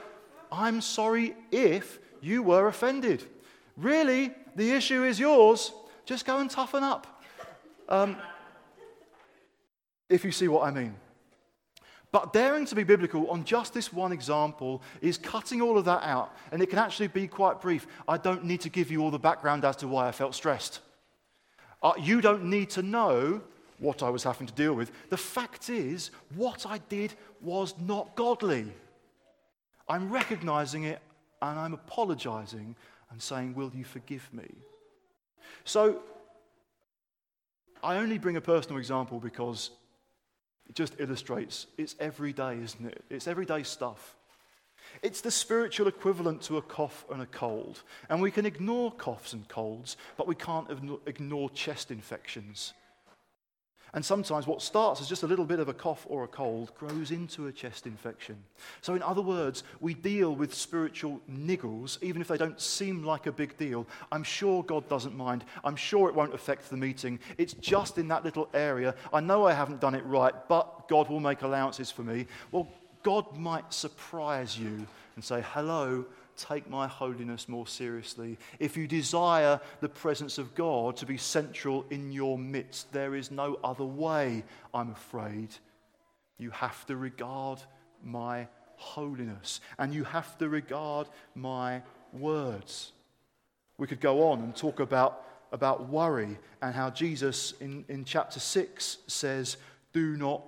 I'm 0.51 0.81
sorry 0.81 1.35
if 1.51 1.99
you 2.21 2.43
were 2.43 2.67
offended. 2.67 3.23
Really, 3.77 4.31
the 4.55 4.71
issue 4.71 5.03
is 5.03 5.19
yours. 5.19 5.73
Just 6.05 6.25
go 6.25 6.39
and 6.39 6.49
toughen 6.49 6.83
up. 6.83 7.23
Um, 7.89 8.17
if 10.09 10.23
you 10.23 10.31
see 10.31 10.47
what 10.47 10.67
I 10.67 10.71
mean. 10.71 10.95
But 12.15 12.31
daring 12.31 12.65
to 12.67 12.75
be 12.75 12.85
biblical 12.85 13.29
on 13.29 13.43
just 13.43 13.73
this 13.73 13.91
one 13.91 14.13
example 14.13 14.81
is 15.01 15.17
cutting 15.17 15.61
all 15.61 15.77
of 15.77 15.83
that 15.83 16.01
out, 16.03 16.33
and 16.53 16.61
it 16.61 16.69
can 16.69 16.79
actually 16.79 17.09
be 17.09 17.27
quite 17.27 17.59
brief. 17.59 17.87
I 18.07 18.15
don't 18.15 18.45
need 18.45 18.61
to 18.61 18.69
give 18.69 18.89
you 18.89 19.01
all 19.01 19.11
the 19.11 19.19
background 19.19 19.65
as 19.65 19.75
to 19.77 19.89
why 19.89 20.07
I 20.07 20.13
felt 20.13 20.33
stressed. 20.33 20.79
Uh, 21.83 21.91
you 21.99 22.21
don't 22.21 22.45
need 22.45 22.69
to 22.69 22.81
know 22.81 23.41
what 23.79 24.01
I 24.01 24.09
was 24.09 24.23
having 24.23 24.47
to 24.47 24.53
deal 24.53 24.73
with. 24.73 24.93
The 25.09 25.17
fact 25.17 25.69
is, 25.69 26.11
what 26.33 26.65
I 26.65 26.77
did 26.87 27.13
was 27.41 27.73
not 27.81 28.15
godly. 28.15 28.71
I'm 29.89 30.09
recognizing 30.09 30.85
it 30.85 31.01
and 31.41 31.59
I'm 31.59 31.73
apologizing 31.73 32.77
and 33.11 33.21
saying, 33.21 33.55
Will 33.55 33.73
you 33.75 33.83
forgive 33.83 34.33
me? 34.33 34.47
So, 35.65 36.01
I 37.83 37.97
only 37.97 38.17
bring 38.19 38.37
a 38.37 38.41
personal 38.41 38.77
example 38.77 39.19
because 39.19 39.71
it 40.67 40.75
just 40.75 40.95
illustrates 40.99 41.67
it's 41.77 41.95
everyday, 41.99 42.57
isn't 42.57 42.85
it? 42.85 43.03
It's 43.09 43.27
everyday 43.27 43.63
stuff. 43.63 44.15
It's 45.01 45.21
the 45.21 45.31
spiritual 45.31 45.87
equivalent 45.87 46.41
to 46.43 46.57
a 46.57 46.61
cough 46.61 47.05
and 47.11 47.21
a 47.21 47.25
cold. 47.25 47.81
And 48.09 48.21
we 48.21 48.31
can 48.31 48.45
ignore 48.45 48.91
coughs 48.91 49.33
and 49.33 49.47
colds, 49.47 49.97
but 50.17 50.27
we 50.27 50.35
can't 50.35 50.67
ignore 51.05 51.49
chest 51.49 51.91
infections. 51.91 52.73
And 53.95 54.03
sometimes 54.03 54.45
what 54.45 54.61
starts 54.61 54.99
as 54.99 55.07
just 55.07 55.23
a 55.23 55.27
little 55.27 55.45
bit 55.45 55.59
of 55.59 55.69
a 55.69 55.73
cough 55.73 56.05
or 56.09 56.25
a 56.25 56.27
cold 56.27 56.73
grows 56.77 57.11
into 57.11 57.47
a 57.47 57.51
chest 57.51 57.87
infection. 57.87 58.35
So, 58.81 58.93
in 58.93 59.01
other 59.01 59.21
words, 59.21 59.63
we 59.79 59.93
deal 59.93 60.35
with 60.35 60.53
spiritual 60.53 61.21
niggles, 61.31 61.97
even 62.03 62.21
if 62.21 62.27
they 62.27 62.37
don't 62.37 62.59
seem 62.59 63.03
like 63.03 63.25
a 63.25 63.31
big 63.31 63.57
deal. 63.57 63.87
I'm 64.11 64.23
sure 64.23 64.63
God 64.63 64.89
doesn't 64.89 65.15
mind. 65.15 65.45
I'm 65.63 65.77
sure 65.77 66.09
it 66.09 66.15
won't 66.15 66.33
affect 66.33 66.69
the 66.69 66.75
meeting. 66.75 67.19
It's 67.37 67.53
just 67.53 67.97
in 67.97 68.09
that 68.09 68.25
little 68.25 68.49
area. 68.53 68.95
I 69.13 69.21
know 69.21 69.45
I 69.45 69.53
haven't 69.53 69.79
done 69.79 69.95
it 69.95 70.05
right, 70.05 70.33
but 70.49 70.89
God 70.89 71.09
will 71.09 71.21
make 71.21 71.41
allowances 71.41 71.89
for 71.89 72.03
me. 72.03 72.27
Well, 72.51 72.67
God 73.01 73.37
might 73.37 73.73
surprise 73.73 74.59
you 74.59 74.85
and 75.15 75.23
say, 75.23 75.41
Hello, 75.53 76.03
take 76.37 76.69
my 76.69 76.87
holiness 76.87 77.47
more 77.47 77.67
seriously. 77.67 78.37
If 78.59 78.77
you 78.77 78.87
desire 78.87 79.59
the 79.81 79.89
presence 79.89 80.37
of 80.37 80.55
God 80.55 80.97
to 80.97 81.05
be 81.05 81.17
central 81.17 81.85
in 81.89 82.11
your 82.11 82.37
midst, 82.37 82.91
there 82.91 83.15
is 83.15 83.31
no 83.31 83.59
other 83.63 83.85
way, 83.85 84.43
I'm 84.73 84.91
afraid. 84.91 85.49
You 86.37 86.51
have 86.51 86.85
to 86.87 86.95
regard 86.95 87.61
my 88.03 88.47
holiness 88.75 89.61
and 89.77 89.93
you 89.93 90.03
have 90.03 90.37
to 90.37 90.49
regard 90.49 91.07
my 91.33 91.81
words. 92.13 92.91
We 93.77 93.87
could 93.87 94.01
go 94.01 94.29
on 94.29 94.39
and 94.39 94.55
talk 94.55 94.79
about, 94.79 95.23
about 95.51 95.89
worry 95.89 96.37
and 96.61 96.73
how 96.73 96.89
Jesus 96.89 97.53
in, 97.59 97.85
in 97.87 98.05
chapter 98.05 98.39
6 98.39 98.97
says, 99.07 99.57
Do 99.93 100.15
not 100.17 100.43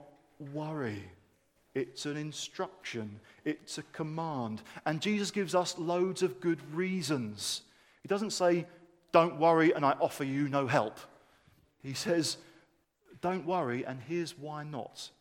worry. 0.54 1.04
It's 1.78 2.08
an 2.08 2.18
instruction, 2.18 3.20
it's 3.46 3.78
a 3.78 3.84
command. 3.84 4.63
And 4.88 5.00
Jesus 5.00 5.30
gives 5.30 5.54
us 5.54 5.78
loads 5.78 6.24
of 6.24 6.42
good 6.42 6.60
reasons. 6.74 7.62
He 8.02 8.08
doesn't 8.08 8.32
say, 8.32 8.66
Don't 9.12 9.38
worry, 9.38 9.74
and 9.74 9.86
I 9.86 9.92
offer 10.02 10.24
you 10.24 10.50
no 10.50 10.66
help. 10.66 11.00
He 11.84 11.94
says, 11.94 12.38
Don't 13.22 13.46
worry, 13.46 13.86
and 13.86 14.00
here's 14.08 14.36
why 14.36 14.63
not. 14.63 15.12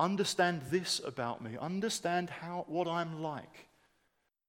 Understand 0.00 0.62
this 0.70 1.00
about 1.04 1.40
me. 1.40 1.56
Understand 1.60 2.28
how, 2.28 2.64
what 2.66 2.88
I'm 2.88 3.22
like. 3.22 3.68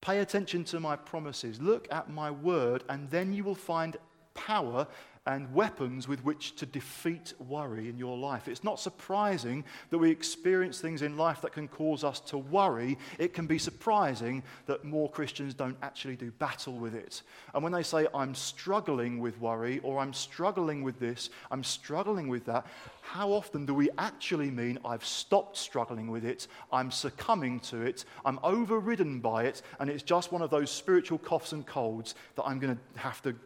Pay 0.00 0.18
attention 0.18 0.64
to 0.64 0.80
my 0.80 0.96
promises. 0.96 1.62
Look 1.62 1.86
at 1.92 2.10
my 2.10 2.32
word, 2.32 2.82
and 2.88 3.08
then 3.10 3.32
you 3.32 3.44
will 3.44 3.54
find 3.54 3.96
power 4.34 4.88
and 5.28 5.54
weapons 5.54 6.08
with 6.08 6.24
which 6.24 6.56
to 6.56 6.64
defeat 6.64 7.34
worry 7.38 7.90
in 7.90 7.98
your 7.98 8.16
life. 8.16 8.48
It's 8.48 8.64
not 8.64 8.80
surprising 8.80 9.62
that 9.90 9.98
we 9.98 10.10
experience 10.10 10.80
things 10.80 11.02
in 11.02 11.18
life 11.18 11.42
that 11.42 11.52
can 11.52 11.68
cause 11.68 12.02
us 12.02 12.18
to 12.20 12.38
worry. 12.38 12.96
It 13.18 13.34
can 13.34 13.46
be 13.46 13.58
surprising 13.58 14.42
that 14.64 14.84
more 14.84 15.10
Christians 15.10 15.52
don't 15.52 15.76
actually 15.82 16.16
do 16.16 16.30
battle 16.30 16.78
with 16.78 16.94
it. 16.94 17.20
And 17.52 17.62
when 17.62 17.72
they 17.72 17.82
say, 17.82 18.06
I'm 18.14 18.34
struggling 18.34 19.20
with 19.20 19.38
worry, 19.38 19.80
or 19.80 19.98
I'm 19.98 20.14
struggling 20.14 20.82
with 20.82 20.98
this, 20.98 21.28
I'm 21.50 21.62
struggling 21.62 22.28
with 22.28 22.46
that, 22.46 22.66
how 23.02 23.30
often 23.30 23.66
do 23.66 23.74
we 23.74 23.90
actually 23.98 24.50
mean 24.50 24.78
I've 24.82 25.04
stopped 25.04 25.58
struggling 25.58 26.10
with 26.10 26.24
it, 26.24 26.48
I'm 26.72 26.90
succumbing 26.90 27.60
to 27.60 27.82
it, 27.82 28.06
I'm 28.24 28.40
overridden 28.42 29.20
by 29.20 29.44
it, 29.44 29.60
and 29.78 29.90
it's 29.90 30.02
just 30.02 30.32
one 30.32 30.40
of 30.40 30.48
those 30.48 30.70
spiritual 30.70 31.18
coughs 31.18 31.52
and 31.52 31.66
colds 31.66 32.14
that 32.36 32.44
I'm 32.44 32.58
going 32.58 32.76
to 32.76 33.00
have 33.00 33.20
to 33.22 33.36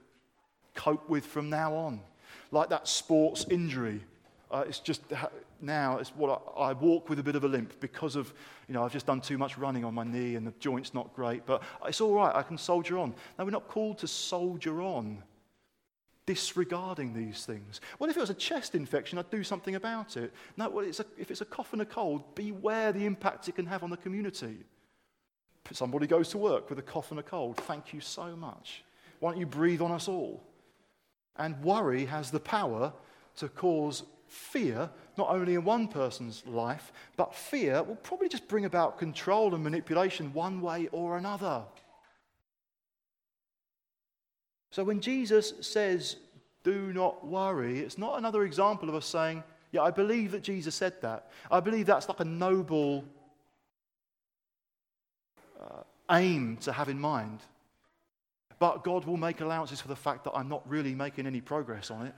cope 0.74 1.08
with 1.08 1.26
from 1.26 1.50
now 1.50 1.74
on. 1.74 2.00
Like 2.50 2.68
that 2.70 2.88
sports 2.88 3.46
injury. 3.50 4.02
Uh, 4.50 4.64
it's 4.68 4.78
just 4.78 5.02
now 5.62 5.98
it's 5.98 6.10
what 6.10 6.42
I, 6.56 6.60
I, 6.60 6.72
walk 6.74 7.08
with 7.08 7.18
a 7.18 7.22
bit 7.22 7.36
of 7.36 7.44
a 7.44 7.48
limp 7.48 7.80
because 7.80 8.16
of, 8.16 8.32
you 8.68 8.74
know, 8.74 8.84
I've 8.84 8.92
just 8.92 9.06
done 9.06 9.20
too 9.20 9.38
much 9.38 9.56
running 9.56 9.84
on 9.84 9.94
my 9.94 10.04
knee 10.04 10.34
and 10.34 10.46
the 10.46 10.52
joint's 10.60 10.92
not 10.92 11.14
great, 11.14 11.46
but 11.46 11.62
it's 11.86 12.00
all 12.00 12.14
right, 12.14 12.34
I 12.34 12.42
can 12.42 12.58
soldier 12.58 12.98
on. 12.98 13.14
No, 13.38 13.44
we're 13.44 13.50
not 13.50 13.68
called 13.68 13.98
to 13.98 14.06
soldier 14.06 14.82
on 14.82 15.22
disregarding 16.26 17.14
these 17.14 17.44
things. 17.44 17.80
Well, 17.98 18.10
if 18.10 18.16
it 18.16 18.20
was 18.20 18.30
a 18.30 18.34
chest 18.34 18.74
infection, 18.74 19.18
I'd 19.18 19.30
do 19.30 19.42
something 19.42 19.74
about 19.74 20.16
it. 20.16 20.32
No, 20.56 20.68
well, 20.68 20.84
it's 20.84 21.00
a, 21.00 21.06
if 21.18 21.30
it's 21.30 21.40
a 21.40 21.46
cough 21.46 21.72
and 21.72 21.82
a 21.82 21.86
cold, 21.86 22.34
beware 22.34 22.92
the 22.92 23.06
impact 23.06 23.48
it 23.48 23.56
can 23.56 23.66
have 23.66 23.82
on 23.82 23.90
the 23.90 23.96
community. 23.96 24.58
Somebody 25.70 26.06
goes 26.06 26.28
to 26.30 26.38
work 26.38 26.68
with 26.68 26.78
a 26.78 26.82
cough 26.82 27.10
and 27.10 27.20
a 27.20 27.22
cold. 27.22 27.56
Thank 27.56 27.94
you 27.94 28.00
so 28.00 28.36
much. 28.36 28.84
Why 29.20 29.30
don't 29.30 29.40
you 29.40 29.46
breathe 29.46 29.80
on 29.80 29.90
us 29.90 30.08
all? 30.08 30.42
And 31.36 31.62
worry 31.62 32.06
has 32.06 32.30
the 32.30 32.40
power 32.40 32.92
to 33.36 33.48
cause 33.48 34.04
fear, 34.26 34.88
not 35.16 35.28
only 35.28 35.54
in 35.54 35.64
one 35.64 35.88
person's 35.88 36.46
life, 36.46 36.92
but 37.16 37.34
fear 37.34 37.82
will 37.82 37.96
probably 37.96 38.28
just 38.28 38.48
bring 38.48 38.64
about 38.64 38.98
control 38.98 39.54
and 39.54 39.62
manipulation 39.62 40.32
one 40.32 40.60
way 40.60 40.88
or 40.92 41.16
another. 41.16 41.62
So 44.70 44.84
when 44.84 45.00
Jesus 45.00 45.52
says, 45.60 46.16
do 46.64 46.92
not 46.92 47.26
worry, 47.26 47.80
it's 47.80 47.98
not 47.98 48.18
another 48.18 48.44
example 48.44 48.88
of 48.88 48.94
us 48.94 49.06
saying, 49.06 49.42
yeah, 49.70 49.82
I 49.82 49.90
believe 49.90 50.32
that 50.32 50.42
Jesus 50.42 50.74
said 50.74 50.94
that. 51.02 51.30
I 51.50 51.60
believe 51.60 51.86
that's 51.86 52.08
like 52.08 52.20
a 52.20 52.24
noble 52.24 53.04
uh, 55.60 55.82
aim 56.10 56.56
to 56.58 56.72
have 56.72 56.88
in 56.88 56.98
mind. 56.98 57.40
But 58.62 58.84
God 58.84 59.06
will 59.06 59.16
make 59.16 59.40
allowances 59.40 59.80
for 59.80 59.88
the 59.88 59.96
fact 59.96 60.22
that 60.22 60.34
I'm 60.36 60.48
not 60.48 60.62
really 60.70 60.94
making 60.94 61.26
any 61.26 61.40
progress 61.40 61.90
on 61.90 62.06
it. 62.06 62.14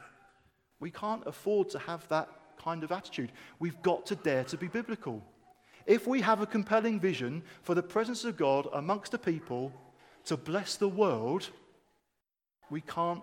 We 0.78 0.90
can't 0.90 1.26
afford 1.26 1.70
to 1.70 1.78
have 1.78 2.06
that 2.08 2.28
kind 2.62 2.84
of 2.84 2.92
attitude. 2.92 3.32
We've 3.60 3.80
got 3.80 4.04
to 4.04 4.14
dare 4.14 4.44
to 4.44 4.58
be 4.58 4.68
biblical. 4.68 5.22
If 5.86 6.06
we 6.06 6.20
have 6.20 6.42
a 6.42 6.46
compelling 6.46 7.00
vision 7.00 7.44
for 7.62 7.74
the 7.74 7.82
presence 7.82 8.24
of 8.26 8.36
God 8.36 8.68
amongst 8.74 9.12
the 9.12 9.18
people 9.18 9.72
to 10.26 10.36
bless 10.36 10.76
the 10.76 10.86
world, 10.86 11.48
we 12.68 12.82
can't 12.82 13.22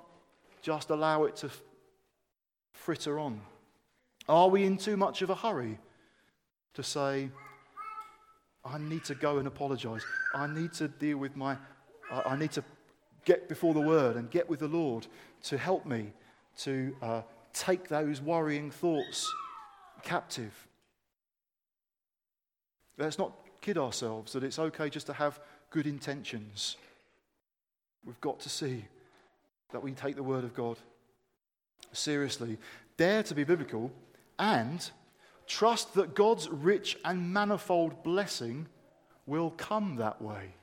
just 0.63 0.89
allow 0.89 1.25
it 1.25 1.35
to 1.35 1.51
fritter 2.73 3.19
on. 3.19 3.39
Are 4.27 4.49
we 4.49 4.63
in 4.63 4.77
too 4.77 4.97
much 4.97 5.21
of 5.21 5.29
a 5.29 5.35
hurry 5.35 5.77
to 6.73 6.81
say, 6.81 7.29
I 8.65 8.79
need 8.79 9.03
to 9.03 9.13
go 9.13 9.37
and 9.37 9.47
apologize? 9.47 10.01
I 10.33 10.47
need 10.47 10.73
to 10.73 10.87
deal 10.87 11.19
with 11.19 11.35
my, 11.35 11.55
I 12.11 12.35
need 12.35 12.53
to 12.53 12.63
get 13.25 13.47
before 13.47 13.73
the 13.73 13.81
word 13.81 14.15
and 14.15 14.29
get 14.29 14.49
with 14.49 14.59
the 14.59 14.67
Lord 14.67 15.07
to 15.43 15.57
help 15.57 15.85
me 15.85 16.11
to 16.59 16.95
uh, 17.01 17.21
take 17.53 17.87
those 17.87 18.21
worrying 18.21 18.71
thoughts 18.71 19.31
captive. 20.03 20.67
Let's 22.97 23.17
not 23.17 23.33
kid 23.61 23.77
ourselves 23.77 24.33
that 24.33 24.43
it's 24.43 24.59
okay 24.59 24.89
just 24.89 25.07
to 25.07 25.13
have 25.13 25.39
good 25.69 25.87
intentions. 25.87 26.77
We've 28.05 28.21
got 28.21 28.39
to 28.41 28.49
see 28.49 28.85
that 29.71 29.81
we 29.81 29.91
take 29.91 30.15
the 30.15 30.23
Word 30.23 30.43
of 30.43 30.53
God 30.53 30.77
seriously, 31.93 32.57
dare 32.97 33.23
to 33.23 33.35
be 33.35 33.43
biblical, 33.43 33.91
and 34.39 34.89
trust 35.47 35.93
that 35.93 36.15
God's 36.15 36.49
rich 36.49 36.97
and 37.05 37.33
manifold 37.33 38.03
blessing 38.03 38.67
will 39.25 39.51
come 39.51 39.97
that 39.97 40.21
way. 40.21 40.53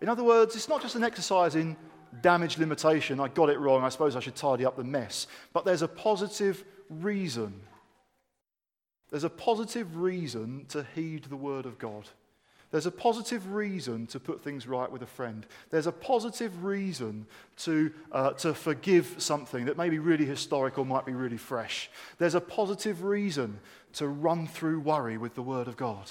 In 0.00 0.08
other 0.08 0.24
words, 0.24 0.54
it's 0.56 0.68
not 0.68 0.82
just 0.82 0.94
an 0.94 1.04
exercise 1.04 1.54
in 1.54 1.76
damage 2.20 2.58
limitation. 2.58 3.20
I 3.20 3.28
got 3.28 3.50
it 3.50 3.58
wrong. 3.58 3.82
I 3.82 3.88
suppose 3.88 4.16
I 4.16 4.20
should 4.20 4.36
tidy 4.36 4.64
up 4.64 4.76
the 4.76 4.84
mess. 4.84 5.26
But 5.52 5.64
there's 5.64 5.82
a 5.82 5.88
positive 5.88 6.64
reason. 6.88 7.60
There's 9.10 9.24
a 9.24 9.30
positive 9.30 9.96
reason 9.96 10.66
to 10.68 10.86
heed 10.94 11.24
the 11.24 11.36
Word 11.36 11.66
of 11.66 11.78
God. 11.78 12.08
There's 12.72 12.86
a 12.86 12.90
positive 12.90 13.54
reason 13.54 14.08
to 14.08 14.18
put 14.18 14.42
things 14.42 14.66
right 14.66 14.90
with 14.90 15.02
a 15.02 15.06
friend. 15.06 15.46
There's 15.70 15.86
a 15.86 15.92
positive 15.92 16.64
reason 16.64 17.26
to, 17.58 17.92
uh, 18.10 18.32
to 18.32 18.54
forgive 18.54 19.14
something 19.18 19.66
that 19.66 19.76
may 19.76 19.88
be 19.88 20.00
really 20.00 20.26
historical, 20.26 20.84
might 20.84 21.06
be 21.06 21.12
really 21.12 21.36
fresh. 21.36 21.88
There's 22.18 22.34
a 22.34 22.40
positive 22.40 23.04
reason 23.04 23.60
to 23.94 24.08
run 24.08 24.48
through 24.48 24.80
worry 24.80 25.16
with 25.16 25.36
the 25.36 25.42
Word 25.42 25.68
of 25.68 25.76
God. 25.76 26.10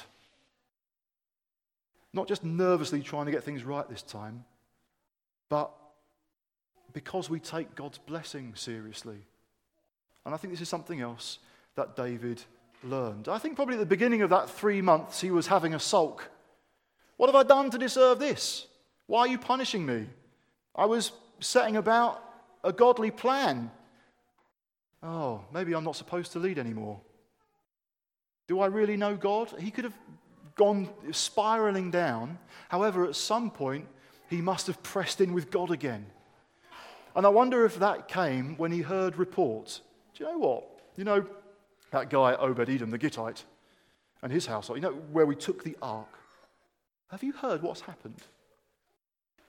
Not 2.15 2.27
just 2.27 2.43
nervously 2.43 3.01
trying 3.01 3.27
to 3.27 3.31
get 3.31 3.43
things 3.43 3.63
right 3.63 3.87
this 3.87 4.01
time, 4.01 4.45
but 5.49 5.71
because 6.93 7.29
we 7.29 7.39
take 7.39 7.75
God's 7.75 7.99
blessing 7.99 8.53
seriously. 8.55 9.17
And 10.25 10.33
I 10.33 10.37
think 10.37 10.53
this 10.53 10.61
is 10.61 10.69
something 10.69 11.01
else 11.01 11.37
that 11.75 11.95
David 11.95 12.41
learned. 12.83 13.27
I 13.27 13.37
think 13.37 13.55
probably 13.55 13.75
at 13.75 13.79
the 13.79 13.85
beginning 13.85 14.23
of 14.23 14.31
that 14.31 14.49
three 14.49 14.81
months, 14.81 15.21
he 15.21 15.29
was 15.29 15.45
having 15.45 15.75
a 15.75 15.79
sulk 15.79 16.31
what 17.17 17.27
have 17.27 17.35
I 17.35 17.43
done 17.43 17.69
to 17.71 17.77
deserve 17.77 18.19
this? 18.19 18.67
Why 19.07 19.21
are 19.21 19.27
you 19.27 19.37
punishing 19.37 19.85
me? 19.85 20.07
I 20.75 20.85
was 20.85 21.11
setting 21.39 21.77
about 21.77 22.21
a 22.63 22.73
godly 22.73 23.11
plan. 23.11 23.71
Oh, 25.01 25.41
maybe 25.53 25.73
I'm 25.73 25.83
not 25.83 25.95
supposed 25.95 26.33
to 26.33 26.39
lead 26.39 26.59
anymore. 26.59 26.99
Do 28.47 28.59
I 28.59 28.67
really 28.67 28.97
know 28.97 29.15
God? 29.15 29.53
He 29.59 29.71
could 29.71 29.85
have 29.85 29.97
gone 30.55 30.89
spiraling 31.11 31.91
down. 31.91 32.37
However, 32.69 33.05
at 33.05 33.15
some 33.15 33.51
point, 33.51 33.87
he 34.29 34.41
must 34.41 34.67
have 34.67 34.81
pressed 34.81 35.21
in 35.21 35.33
with 35.33 35.51
God 35.51 35.71
again. 35.71 36.05
And 37.15 37.25
I 37.25 37.29
wonder 37.29 37.65
if 37.65 37.79
that 37.79 38.07
came 38.07 38.57
when 38.57 38.71
he 38.71 38.81
heard 38.81 39.17
reports. 39.17 39.81
Do 40.15 40.23
you 40.23 40.31
know 40.31 40.37
what? 40.37 40.63
You 40.97 41.03
know, 41.03 41.25
that 41.91 42.09
guy, 42.09 42.35
Obed 42.35 42.69
Edom, 42.69 42.89
the 42.89 42.97
Gittite, 42.97 43.43
and 44.21 44.31
his 44.31 44.45
household, 44.45 44.77
you 44.77 44.81
know, 44.81 44.95
where 45.11 45.25
we 45.25 45.35
took 45.35 45.63
the 45.63 45.77
ark. 45.81 46.09
Have 47.09 47.23
you 47.23 47.31
heard 47.31 47.61
what's 47.61 47.81
happened? 47.81 48.21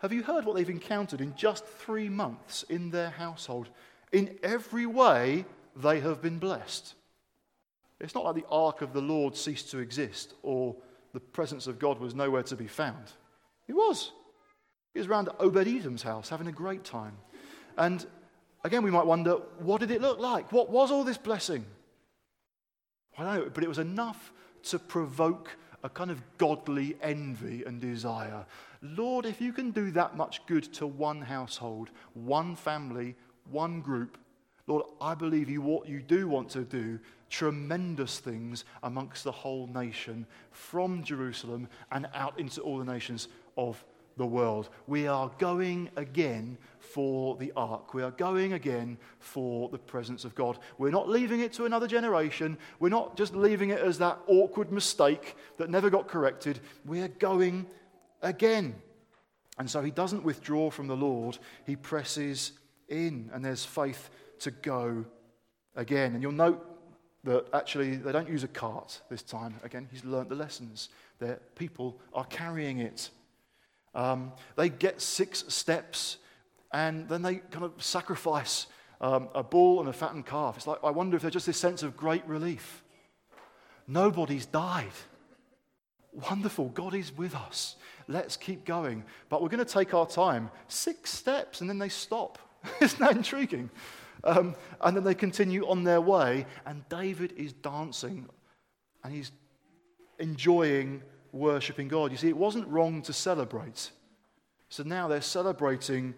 Have 0.00 0.12
you 0.12 0.22
heard 0.22 0.44
what 0.44 0.54
they've 0.54 0.68
encountered 0.68 1.20
in 1.20 1.34
just 1.34 1.66
three 1.66 2.08
months 2.08 2.64
in 2.64 2.90
their 2.90 3.10
household? 3.10 3.70
In 4.12 4.38
every 4.42 4.86
way, 4.86 5.46
they 5.74 6.00
have 6.00 6.20
been 6.20 6.38
blessed. 6.38 6.94
It's 7.98 8.14
not 8.14 8.24
like 8.24 8.34
the 8.34 8.48
ark 8.50 8.82
of 8.82 8.92
the 8.92 9.00
Lord 9.00 9.36
ceased 9.36 9.70
to 9.70 9.78
exist 9.78 10.34
or 10.42 10.76
the 11.16 11.20
presence 11.20 11.66
of 11.66 11.78
God 11.78 11.98
was 11.98 12.14
nowhere 12.14 12.42
to 12.42 12.56
be 12.56 12.66
found. 12.66 13.10
He 13.66 13.72
was. 13.72 14.12
He 14.92 14.98
was 14.98 15.08
around 15.08 15.30
Obed 15.40 15.66
Edom's 15.66 16.02
house 16.02 16.28
having 16.28 16.46
a 16.46 16.52
great 16.52 16.84
time. 16.84 17.16
And 17.78 18.04
again, 18.64 18.82
we 18.82 18.90
might 18.90 19.06
wonder 19.06 19.36
what 19.58 19.80
did 19.80 19.90
it 19.90 20.02
look 20.02 20.18
like? 20.18 20.52
What 20.52 20.68
was 20.68 20.90
all 20.90 21.04
this 21.04 21.16
blessing? 21.16 21.64
I 23.16 23.24
don't 23.24 23.34
know, 23.34 23.50
but 23.50 23.64
it 23.64 23.68
was 23.68 23.78
enough 23.78 24.30
to 24.64 24.78
provoke 24.78 25.56
a 25.82 25.88
kind 25.88 26.10
of 26.10 26.20
godly 26.36 26.98
envy 27.00 27.64
and 27.64 27.80
desire. 27.80 28.44
Lord, 28.82 29.24
if 29.24 29.40
you 29.40 29.54
can 29.54 29.70
do 29.70 29.92
that 29.92 30.18
much 30.18 30.44
good 30.44 30.70
to 30.74 30.86
one 30.86 31.22
household, 31.22 31.88
one 32.12 32.56
family, 32.56 33.14
one 33.50 33.80
group, 33.80 34.18
Lord, 34.66 34.84
I 35.00 35.14
believe 35.14 35.48
you 35.48 35.62
what 35.62 35.88
you 35.88 36.02
do 36.02 36.28
want 36.28 36.50
to 36.50 36.62
do 36.62 36.98
tremendous 37.28 38.18
things 38.18 38.64
amongst 38.82 39.24
the 39.24 39.32
whole 39.32 39.66
nation 39.66 40.26
from 40.50 41.02
Jerusalem 41.02 41.68
and 41.90 42.08
out 42.14 42.38
into 42.38 42.60
all 42.60 42.78
the 42.78 42.84
nations 42.84 43.28
of 43.56 43.84
the 44.16 44.26
world. 44.26 44.70
We 44.86 45.06
are 45.06 45.30
going 45.38 45.90
again 45.96 46.56
for 46.78 47.36
the 47.36 47.52
ark. 47.54 47.92
We 47.92 48.02
are 48.02 48.10
going 48.12 48.54
again 48.54 48.96
for 49.18 49.68
the 49.68 49.78
presence 49.78 50.24
of 50.24 50.34
God. 50.34 50.58
We're 50.78 50.90
not 50.90 51.08
leaving 51.08 51.40
it 51.40 51.52
to 51.54 51.66
another 51.66 51.86
generation. 51.86 52.56
We're 52.80 52.88
not 52.88 53.16
just 53.16 53.34
leaving 53.34 53.70
it 53.70 53.80
as 53.80 53.98
that 53.98 54.18
awkward 54.26 54.72
mistake 54.72 55.36
that 55.58 55.68
never 55.68 55.90
got 55.90 56.08
corrected. 56.08 56.60
We're 56.86 57.08
going 57.08 57.66
again. 58.22 58.74
And 59.58 59.70
so 59.70 59.82
he 59.82 59.90
doesn't 59.90 60.22
withdraw 60.22 60.70
from 60.70 60.86
the 60.86 60.96
Lord, 60.96 61.38
he 61.64 61.76
presses 61.76 62.52
in, 62.88 63.30
and 63.32 63.44
there's 63.44 63.64
faith 63.64 64.10
to 64.40 64.50
go 64.50 65.04
again. 65.74 66.14
And 66.14 66.22
you'll 66.22 66.32
note 66.32 66.75
that 67.26 67.46
actually 67.52 67.96
they 67.96 68.12
don't 68.12 68.28
use 68.28 68.44
a 68.44 68.48
cart 68.48 69.00
this 69.10 69.22
time. 69.22 69.56
Again, 69.62 69.88
he's 69.90 70.04
learnt 70.04 70.28
the 70.28 70.34
lessons. 70.34 70.88
Their 71.18 71.40
people 71.56 72.00
are 72.14 72.24
carrying 72.24 72.78
it. 72.78 73.10
Um, 73.94 74.32
they 74.56 74.68
get 74.68 75.00
six 75.00 75.44
steps 75.48 76.18
and 76.72 77.08
then 77.08 77.22
they 77.22 77.36
kind 77.36 77.64
of 77.64 77.82
sacrifice 77.82 78.66
um, 79.00 79.28
a 79.34 79.42
bull 79.42 79.80
and 79.80 79.88
a 79.88 79.92
fattened 79.92 80.26
calf. 80.26 80.56
It's 80.56 80.66
like, 80.66 80.78
I 80.84 80.90
wonder 80.90 81.16
if 81.16 81.22
there's 81.22 81.34
just 81.34 81.46
this 81.46 81.58
sense 81.58 81.82
of 81.82 81.96
great 81.96 82.24
relief. 82.26 82.82
Nobody's 83.88 84.46
died. 84.46 84.92
Wonderful. 86.30 86.68
God 86.68 86.94
is 86.94 87.16
with 87.16 87.34
us. 87.34 87.76
Let's 88.08 88.36
keep 88.36 88.64
going. 88.64 89.04
But 89.28 89.42
we're 89.42 89.48
going 89.48 89.64
to 89.64 89.70
take 89.70 89.94
our 89.94 90.06
time. 90.06 90.50
Six 90.68 91.12
steps, 91.12 91.60
and 91.60 91.68
then 91.68 91.78
they 91.78 91.88
stop. 91.88 92.38
Isn't 92.80 93.00
that 93.00 93.16
intriguing? 93.16 93.70
Um, 94.26 94.56
and 94.80 94.96
then 94.96 95.04
they 95.04 95.14
continue 95.14 95.66
on 95.68 95.84
their 95.84 96.00
way, 96.00 96.46
and 96.66 96.86
David 96.88 97.32
is 97.36 97.52
dancing 97.52 98.28
and 99.06 99.14
he's 99.14 99.30
enjoying 100.18 101.00
worshipping 101.30 101.86
God. 101.86 102.10
You 102.10 102.16
see, 102.16 102.28
it 102.28 102.36
wasn't 102.36 102.66
wrong 102.66 103.02
to 103.02 103.12
celebrate. 103.12 103.90
So 104.68 104.82
now 104.82 105.06
they're 105.06 105.20
celebrating 105.20 106.14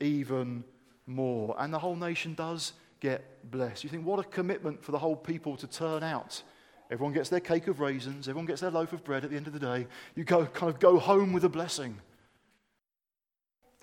even 0.00 0.64
more. 1.06 1.54
And 1.58 1.72
the 1.72 1.78
whole 1.78 1.94
nation 1.94 2.34
does 2.34 2.72
get 2.98 3.48
blessed. 3.50 3.84
You 3.84 3.90
think, 3.90 4.04
what 4.04 4.18
a 4.18 4.24
commitment 4.24 4.82
for 4.82 4.90
the 4.90 4.98
whole 4.98 5.14
people 5.14 5.56
to 5.58 5.68
turn 5.68 6.02
out. 6.02 6.42
Everyone 6.90 7.14
gets 7.14 7.28
their 7.28 7.40
cake 7.40 7.68
of 7.68 7.78
raisins, 7.78 8.28
everyone 8.28 8.46
gets 8.46 8.60
their 8.60 8.70
loaf 8.70 8.92
of 8.92 9.04
bread 9.04 9.24
at 9.24 9.30
the 9.30 9.36
end 9.36 9.46
of 9.46 9.52
the 9.52 9.60
day. 9.60 9.86
You 10.14 10.24
go, 10.24 10.44
kind 10.46 10.72
of 10.72 10.80
go 10.80 10.98
home 10.98 11.32
with 11.32 11.44
a 11.44 11.48
blessing. 11.48 11.96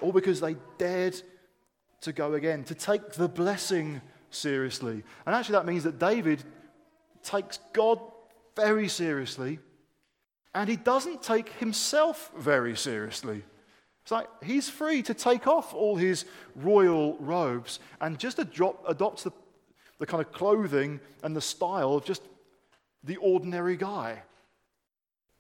All 0.02 0.12
because 0.12 0.42
they 0.42 0.58
dared 0.78 1.22
to 2.02 2.14
go 2.14 2.34
again, 2.34 2.64
to 2.66 2.76
take 2.76 3.14
the 3.14 3.28
blessing 3.28 4.02
seriously. 4.30 5.04
And 5.26 5.36
actually, 5.36 5.54
that 5.54 5.66
means 5.66 5.84
that 5.84 6.00
David 6.00 6.44
takes 7.24 7.60
God 7.74 8.00
very 8.56 8.88
seriously, 8.88 9.60
and 10.54 10.70
he 10.70 10.76
doesn't 10.76 11.22
take 11.22 11.50
himself 11.54 12.32
very 12.38 12.76
seriously. 12.76 13.44
It's 14.04 14.12
like 14.12 14.28
he's 14.44 14.70
free 14.70 15.04
to 15.04 15.14
take 15.14 15.46
off 15.48 15.74
all 15.74 15.96
his 15.96 16.26
royal 16.56 17.16
robes 17.20 17.80
and 18.02 18.18
just 18.18 18.40
adopt, 18.40 18.88
the, 18.88 19.32
the 20.00 20.06
kind 20.06 20.24
of 20.24 20.32
clothing 20.32 21.00
and 21.24 21.36
the 21.36 21.42
style 21.42 21.94
of 21.94 22.06
just 22.06 22.24
the 23.04 23.18
ordinary 23.18 23.78
guy. 23.78 24.24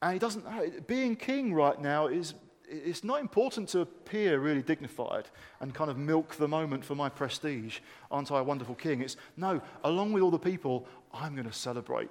And 0.01 0.13
he 0.13 0.19
doesn't, 0.19 0.87
being 0.87 1.15
king 1.15 1.53
right 1.53 1.79
now 1.81 2.07
is 2.07 2.33
it's 2.69 3.03
not 3.03 3.19
important 3.19 3.69
to 3.69 3.81
appear 3.81 4.39
really 4.39 4.61
dignified 4.61 5.27
and 5.59 5.73
kind 5.73 5.89
of 5.89 5.97
milk 5.97 6.35
the 6.35 6.47
moment 6.47 6.85
for 6.85 6.95
my 6.95 7.09
prestige. 7.09 7.79
Aren't 8.11 8.31
I 8.31 8.39
a 8.39 8.43
wonderful 8.43 8.75
king? 8.75 9.01
It's 9.01 9.17
no, 9.35 9.61
along 9.83 10.13
with 10.13 10.23
all 10.23 10.31
the 10.31 10.39
people, 10.39 10.87
I'm 11.13 11.35
going 11.35 11.47
to 11.47 11.53
celebrate. 11.53 12.09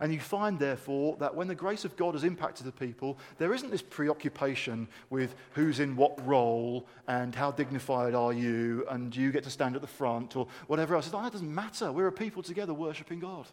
And 0.00 0.12
you 0.12 0.20
find, 0.20 0.58
therefore, 0.58 1.16
that 1.18 1.34
when 1.34 1.48
the 1.48 1.54
grace 1.54 1.84
of 1.84 1.96
God 1.96 2.14
has 2.14 2.24
impacted 2.24 2.66
the 2.66 2.72
people, 2.72 3.18
there 3.38 3.54
isn't 3.54 3.70
this 3.70 3.82
preoccupation 3.82 4.86
with 5.10 5.34
who's 5.52 5.80
in 5.80 5.96
what 5.96 6.26
role 6.26 6.86
and 7.06 7.34
how 7.34 7.50
dignified 7.50 8.14
are 8.14 8.32
you 8.32 8.86
and 8.90 9.14
you 9.16 9.32
get 9.32 9.44
to 9.44 9.50
stand 9.50 9.76
at 9.76 9.80
the 9.80 9.88
front 9.88 10.36
or 10.36 10.46
whatever 10.66 10.94
else. 10.94 11.06
It's 11.06 11.14
like, 11.14 11.24
that 11.24 11.32
doesn't 11.32 11.54
matter. 11.54 11.90
We're 11.90 12.08
a 12.08 12.12
people 12.12 12.42
together 12.42 12.74
worshipping 12.74 13.20
God. 13.20 13.46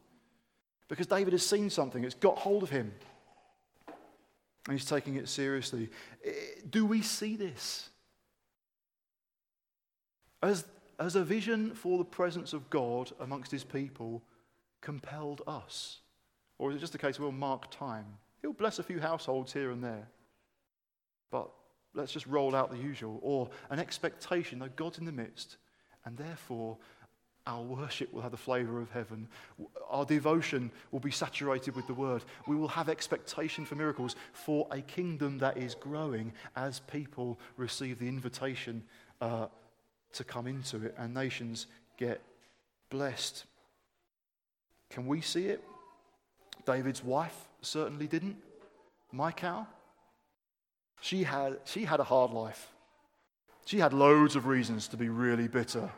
Because 0.88 1.08
David 1.08 1.34
has 1.34 1.46
seen 1.46 1.70
something, 1.70 2.04
it's 2.04 2.16
got 2.16 2.38
hold 2.38 2.64
of 2.64 2.70
him. 2.70 2.91
And 4.68 4.78
he's 4.78 4.88
taking 4.88 5.16
it 5.16 5.30
seriously. 5.30 5.89
Eh, 6.24 6.32
do 6.70 6.86
we 6.86 7.01
see 7.01 7.36
this? 7.36 7.89
As, 10.41 10.66
as 10.99 11.16
a 11.16 11.24
vision 11.24 11.74
for 11.76 11.97
the 11.97 12.05
presence 12.05 12.53
of 12.53 12.70
God 12.70 13.11
amongst 13.20 13.51
his 13.51 13.63
people 13.63 14.24
compelled 14.82 15.41
us? 15.47 15.99
Or 16.57 16.72
is 16.72 16.78
it 16.78 16.80
just 16.80 16.95
a 16.95 16.99
case 16.99 17.20
we'll 17.20 17.32
mark 17.32 17.70
time? 17.70 18.05
He'll 18.41 18.53
bless 18.53 18.80
a 18.80 18.84
few 18.84 18.99
households 18.99 19.51
here 19.53 19.72
and 19.72 19.84
there. 19.84 20.07
But 21.32 21.49
let's 21.93 22.11
just 22.11 22.28
roll 22.28 22.55
out 22.55 22.72
the 22.72 22.78
usual. 22.78 23.20
Or 23.22 23.49
an 23.70 23.80
expectation 23.80 24.59
that 24.59 24.76
God's 24.76 24.99
in 24.99 25.05
the 25.05 25.11
midst, 25.11 25.57
and 26.05 26.18
therefore 26.18 26.78
our 27.48 27.62
worship 27.62 28.12
will 28.12 28.22
have 28.22 28.32
the 28.32 28.38
flavor 28.38 28.82
of 28.82 28.89
heaven. 28.91 29.28
Our 29.89 30.06
devotion 30.06 30.72
will 30.91 31.00
be 31.00 31.12
saturated 31.12 31.76
with 31.76 31.86
the 31.86 31.93
word. 31.93 32.24
We 32.48 32.56
will 32.56 32.68
have 32.70 32.89
expectation 32.89 33.66
for 33.66 33.76
miracles 33.76 34.16
for 34.34 34.68
a 34.72 34.82
kingdom 34.82 35.38
that 35.39 35.58
is 35.58 35.76
growing 35.76 36.34
as 36.56 36.80
people 36.80 37.39
receive 37.56 38.00
the 38.00 38.08
invitation 38.08 38.84
uh, 39.22 39.48
to 40.14 40.24
come 40.24 40.48
into 40.48 40.86
it 40.86 40.96
and 40.98 41.14
nations 41.14 41.68
get 41.98 42.22
blessed. 42.89 43.46
Can 44.89 45.06
we 45.06 45.22
see 45.22 45.46
it? 45.46 45.64
David's 46.66 47.04
wife 47.04 47.36
certainly 47.62 48.08
didn't. 48.08 48.38
Michal, 49.12 49.68
she 51.00 51.24
had, 51.24 51.60
she 51.66 51.86
had 51.86 52.00
a 52.00 52.04
hard 52.04 52.32
life. 52.32 52.70
She 53.66 53.78
had 53.78 53.93
loads 53.93 54.36
of 54.36 54.48
reasons 54.48 54.88
to 54.89 54.98
be 54.98 55.10
really 55.10 55.48
bitter 55.48 55.91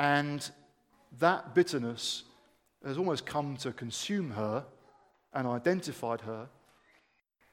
and 0.00 0.50
that 1.18 1.54
bitterness 1.54 2.22
has 2.82 2.96
almost 2.96 3.26
come 3.26 3.54
to 3.58 3.70
consume 3.70 4.30
her 4.30 4.64
and 5.34 5.46
identified 5.46 6.22
her. 6.22 6.48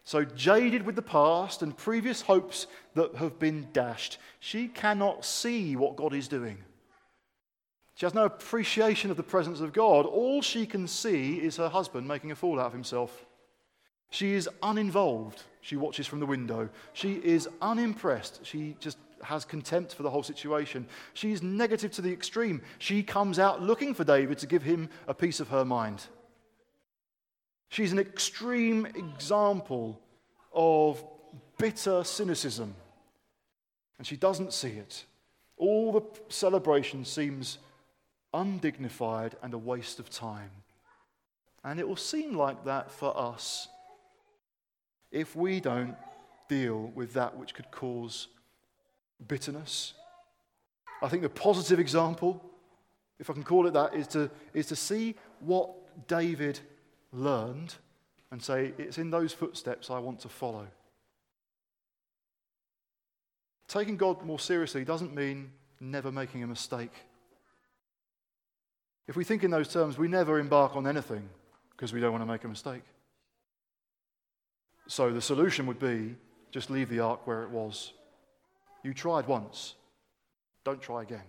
So, 0.05 0.23
jaded 0.23 0.85
with 0.85 0.95
the 0.95 1.01
past 1.01 1.61
and 1.61 1.75
previous 1.75 2.21
hopes 2.21 2.67
that 2.93 3.15
have 3.15 3.37
been 3.37 3.67
dashed, 3.73 4.17
she 4.39 4.69
cannot 4.69 5.25
see 5.25 5.75
what 5.75 5.97
God 5.97 6.13
is 6.13 6.29
doing. 6.29 6.57
She 7.95 8.05
has 8.05 8.13
no 8.13 8.23
appreciation 8.23 9.11
of 9.11 9.17
the 9.17 9.23
presence 9.23 9.59
of 9.59 9.73
God. 9.73 10.05
All 10.05 10.41
she 10.41 10.65
can 10.65 10.87
see 10.87 11.35
is 11.35 11.57
her 11.57 11.67
husband 11.67 12.07
making 12.07 12.31
a 12.31 12.35
fool 12.35 12.61
out 12.61 12.67
of 12.67 12.71
himself. 12.71 13.25
She 14.09 14.35
is 14.35 14.49
uninvolved. 14.63 15.43
She 15.59 15.75
watches 15.75 16.07
from 16.07 16.21
the 16.21 16.25
window. 16.25 16.69
She 16.93 17.15
is 17.15 17.49
unimpressed. 17.61 18.45
She 18.45 18.77
just 18.79 18.97
has 19.27 19.43
contempt 19.43 19.93
for 19.93 20.03
the 20.03 20.09
whole 20.09 20.23
situation. 20.23 20.87
She's 21.13 21.43
negative 21.43 21.91
to 21.91 22.01
the 22.01 22.11
extreme. 22.11 22.61
She 22.79 23.03
comes 23.03 23.39
out 23.39 23.61
looking 23.61 23.93
for 23.93 24.05
David 24.05 24.37
to 24.39 24.47
give 24.47 24.63
him 24.63 24.89
a 25.05 25.13
piece 25.13 25.41
of 25.41 25.49
her 25.49 25.65
mind. 25.65 26.05
She's 27.69 27.91
an 27.91 27.99
extreme 27.99 28.85
example 28.85 29.99
of 30.53 31.03
bitter 31.57 32.05
cynicism. 32.05 32.73
And 33.97 34.07
she 34.07 34.15
doesn't 34.15 34.53
see 34.53 34.69
it. 34.69 35.03
All 35.57 35.91
the 35.91 36.03
celebration 36.29 37.03
seems 37.03 37.57
undignified 38.33 39.35
and 39.43 39.53
a 39.53 39.57
waste 39.57 39.99
of 39.99 40.09
time. 40.09 40.51
And 41.65 41.81
it 41.81 41.87
will 41.87 41.97
seem 41.97 42.37
like 42.37 42.63
that 42.63 42.91
for 42.91 43.17
us 43.17 43.67
if 45.11 45.35
we 45.35 45.59
don't 45.59 45.95
deal 46.47 46.91
with 46.95 47.13
that 47.13 47.35
which 47.37 47.53
could 47.53 47.69
cause 47.71 48.29
bitterness. 49.25 49.93
I 51.01 51.09
think 51.09 51.21
the 51.21 51.29
positive 51.29 51.79
example, 51.79 52.43
if 53.19 53.29
I 53.29 53.33
can 53.33 53.43
call 53.43 53.67
it 53.67 53.73
that, 53.73 53.93
is 53.93 54.07
to, 54.07 54.29
is 54.53 54.67
to 54.67 54.75
see 54.75 55.15
what 55.39 56.07
David 56.07 56.59
learned 57.11 57.75
and 58.31 58.41
say, 58.41 58.73
it's 58.77 58.97
in 58.97 59.09
those 59.09 59.33
footsteps 59.33 59.89
I 59.89 59.99
want 59.99 60.19
to 60.21 60.29
follow. 60.29 60.67
Taking 63.67 63.97
God 63.97 64.23
more 64.23 64.39
seriously 64.39 64.83
doesn't 64.83 65.13
mean 65.13 65.51
never 65.79 66.11
making 66.11 66.43
a 66.43 66.47
mistake. 66.47 66.93
If 69.07 69.15
we 69.15 69.23
think 69.23 69.43
in 69.43 69.51
those 69.51 69.71
terms, 69.71 69.97
we 69.97 70.07
never 70.07 70.39
embark 70.39 70.75
on 70.75 70.87
anything 70.87 71.29
because 71.71 71.93
we 71.93 72.01
don't 72.01 72.11
want 72.11 72.23
to 72.23 72.31
make 72.31 72.43
a 72.43 72.47
mistake. 72.47 72.83
So 74.87 75.11
the 75.11 75.21
solution 75.21 75.65
would 75.67 75.79
be 75.79 76.15
just 76.51 76.69
leave 76.69 76.89
the 76.89 76.99
ark 76.99 77.27
where 77.27 77.43
it 77.43 77.49
was. 77.49 77.93
You 78.87 78.93
tried 78.93 79.27
once, 79.27 79.75
don't 80.63 80.81
try 80.81 81.01
again. 81.01 81.27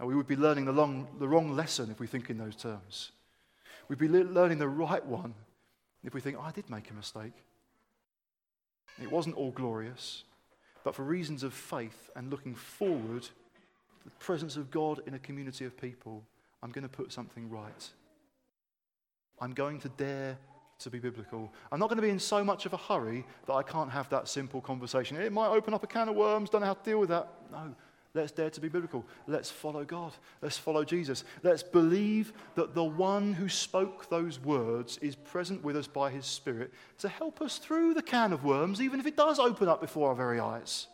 And 0.00 0.08
we 0.08 0.16
would 0.16 0.26
be 0.26 0.34
learning 0.34 0.64
the, 0.64 0.72
long, 0.72 1.06
the 1.20 1.28
wrong 1.28 1.54
lesson 1.54 1.92
if 1.92 2.00
we 2.00 2.08
think 2.08 2.28
in 2.28 2.38
those 2.38 2.56
terms. 2.56 3.12
We'd 3.86 4.00
be 4.00 4.08
le- 4.08 4.28
learning 4.28 4.58
the 4.58 4.66
right 4.66 5.06
one 5.06 5.34
if 6.02 6.12
we 6.12 6.20
think, 6.20 6.36
oh, 6.36 6.42
I 6.42 6.50
did 6.50 6.68
make 6.68 6.90
a 6.90 6.92
mistake. 6.94 7.34
It 9.00 9.12
wasn't 9.12 9.36
all 9.36 9.52
glorious, 9.52 10.24
but 10.82 10.96
for 10.96 11.04
reasons 11.04 11.44
of 11.44 11.54
faith 11.54 12.10
and 12.16 12.32
looking 12.32 12.56
forward, 12.56 13.28
the 14.04 14.10
presence 14.18 14.56
of 14.56 14.72
God 14.72 15.02
in 15.06 15.14
a 15.14 15.20
community 15.20 15.64
of 15.64 15.80
people, 15.80 16.24
I'm 16.64 16.72
going 16.72 16.82
to 16.82 16.88
put 16.88 17.12
something 17.12 17.48
right. 17.48 17.88
I'm 19.40 19.54
going 19.54 19.78
to 19.82 19.88
dare 19.88 20.36
to 20.80 20.90
be 20.90 20.98
biblical. 20.98 21.52
I'm 21.70 21.78
not 21.78 21.88
going 21.88 21.96
to 21.96 22.02
be 22.02 22.10
in 22.10 22.18
so 22.18 22.44
much 22.44 22.66
of 22.66 22.72
a 22.72 22.76
hurry 22.76 23.24
that 23.46 23.52
I 23.52 23.62
can't 23.62 23.90
have 23.90 24.08
that 24.10 24.28
simple 24.28 24.60
conversation. 24.60 25.16
It 25.16 25.32
might 25.32 25.48
open 25.48 25.74
up 25.74 25.82
a 25.82 25.86
can 25.86 26.08
of 26.08 26.16
worms, 26.16 26.50
don't 26.50 26.60
know 26.60 26.68
how 26.68 26.74
to 26.74 26.90
deal 26.90 27.00
with 27.00 27.10
that. 27.10 27.28
No, 27.50 27.74
let's 28.14 28.32
dare 28.32 28.50
to 28.50 28.60
be 28.60 28.68
biblical. 28.68 29.04
Let's 29.26 29.50
follow 29.50 29.84
God. 29.84 30.12
Let's 30.42 30.58
follow 30.58 30.84
Jesus. 30.84 31.24
Let's 31.42 31.62
believe 31.62 32.32
that 32.54 32.74
the 32.74 32.84
one 32.84 33.32
who 33.32 33.48
spoke 33.48 34.08
those 34.08 34.40
words 34.40 34.98
is 34.98 35.16
present 35.16 35.62
with 35.62 35.76
us 35.76 35.86
by 35.86 36.10
his 36.10 36.26
Spirit 36.26 36.72
to 36.98 37.08
help 37.08 37.40
us 37.40 37.58
through 37.58 37.94
the 37.94 38.02
can 38.02 38.32
of 38.32 38.44
worms, 38.44 38.80
even 38.80 39.00
if 39.00 39.06
it 39.06 39.16
does 39.16 39.38
open 39.38 39.68
up 39.68 39.80
before 39.80 40.10
our 40.10 40.14
very 40.14 40.40
eyes. 40.40 40.86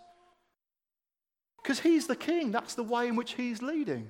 Because 1.62 1.81
he's 1.81 2.07
the 2.07 2.16
king, 2.16 2.51
that's 2.51 2.74
the 2.74 2.83
way 2.83 3.09
in 3.09 3.16
which 3.16 3.33
he's 3.33 3.61
leading. 3.61 4.09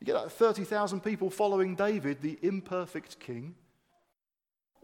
You 0.00 0.06
get 0.06 0.14
like 0.14 0.30
30,000 0.30 1.00
people 1.00 1.30
following 1.30 1.74
David, 1.74 2.22
the 2.22 2.38
imperfect 2.42 3.20
king 3.20 3.54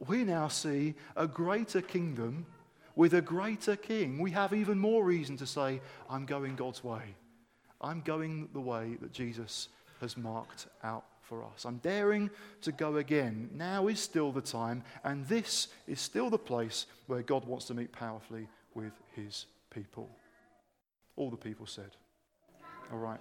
we 0.06 0.24
now 0.24 0.48
see 0.48 0.94
a 1.16 1.26
greater 1.26 1.80
kingdom 1.80 2.46
with 2.94 3.14
a 3.14 3.22
greater 3.22 3.76
king. 3.76 4.18
We 4.18 4.30
have 4.32 4.52
even 4.52 4.78
more 4.78 5.04
reason 5.04 5.36
to 5.38 5.46
say, 5.46 5.80
I'm 6.08 6.26
going 6.26 6.56
God's 6.56 6.82
way. 6.82 7.14
I'm 7.80 8.00
going 8.00 8.48
the 8.52 8.60
way 8.60 8.96
that 9.00 9.12
Jesus 9.12 9.68
has 10.00 10.16
marked 10.16 10.66
out 10.82 11.04
for 11.22 11.44
us. 11.44 11.64
I'm 11.64 11.78
daring 11.78 12.30
to 12.62 12.72
go 12.72 12.96
again. 12.96 13.50
Now 13.54 13.88
is 13.88 14.00
still 14.00 14.32
the 14.32 14.40
time, 14.40 14.82
and 15.04 15.26
this 15.26 15.68
is 15.86 16.00
still 16.00 16.30
the 16.30 16.38
place 16.38 16.86
where 17.06 17.22
God 17.22 17.44
wants 17.44 17.66
to 17.66 17.74
meet 17.74 17.92
powerfully 17.92 18.48
with 18.74 18.92
his 19.14 19.46
people. 19.70 20.08
All 21.16 21.30
the 21.30 21.36
people 21.36 21.66
said. 21.66 21.90
All 22.92 22.98
right. 22.98 23.20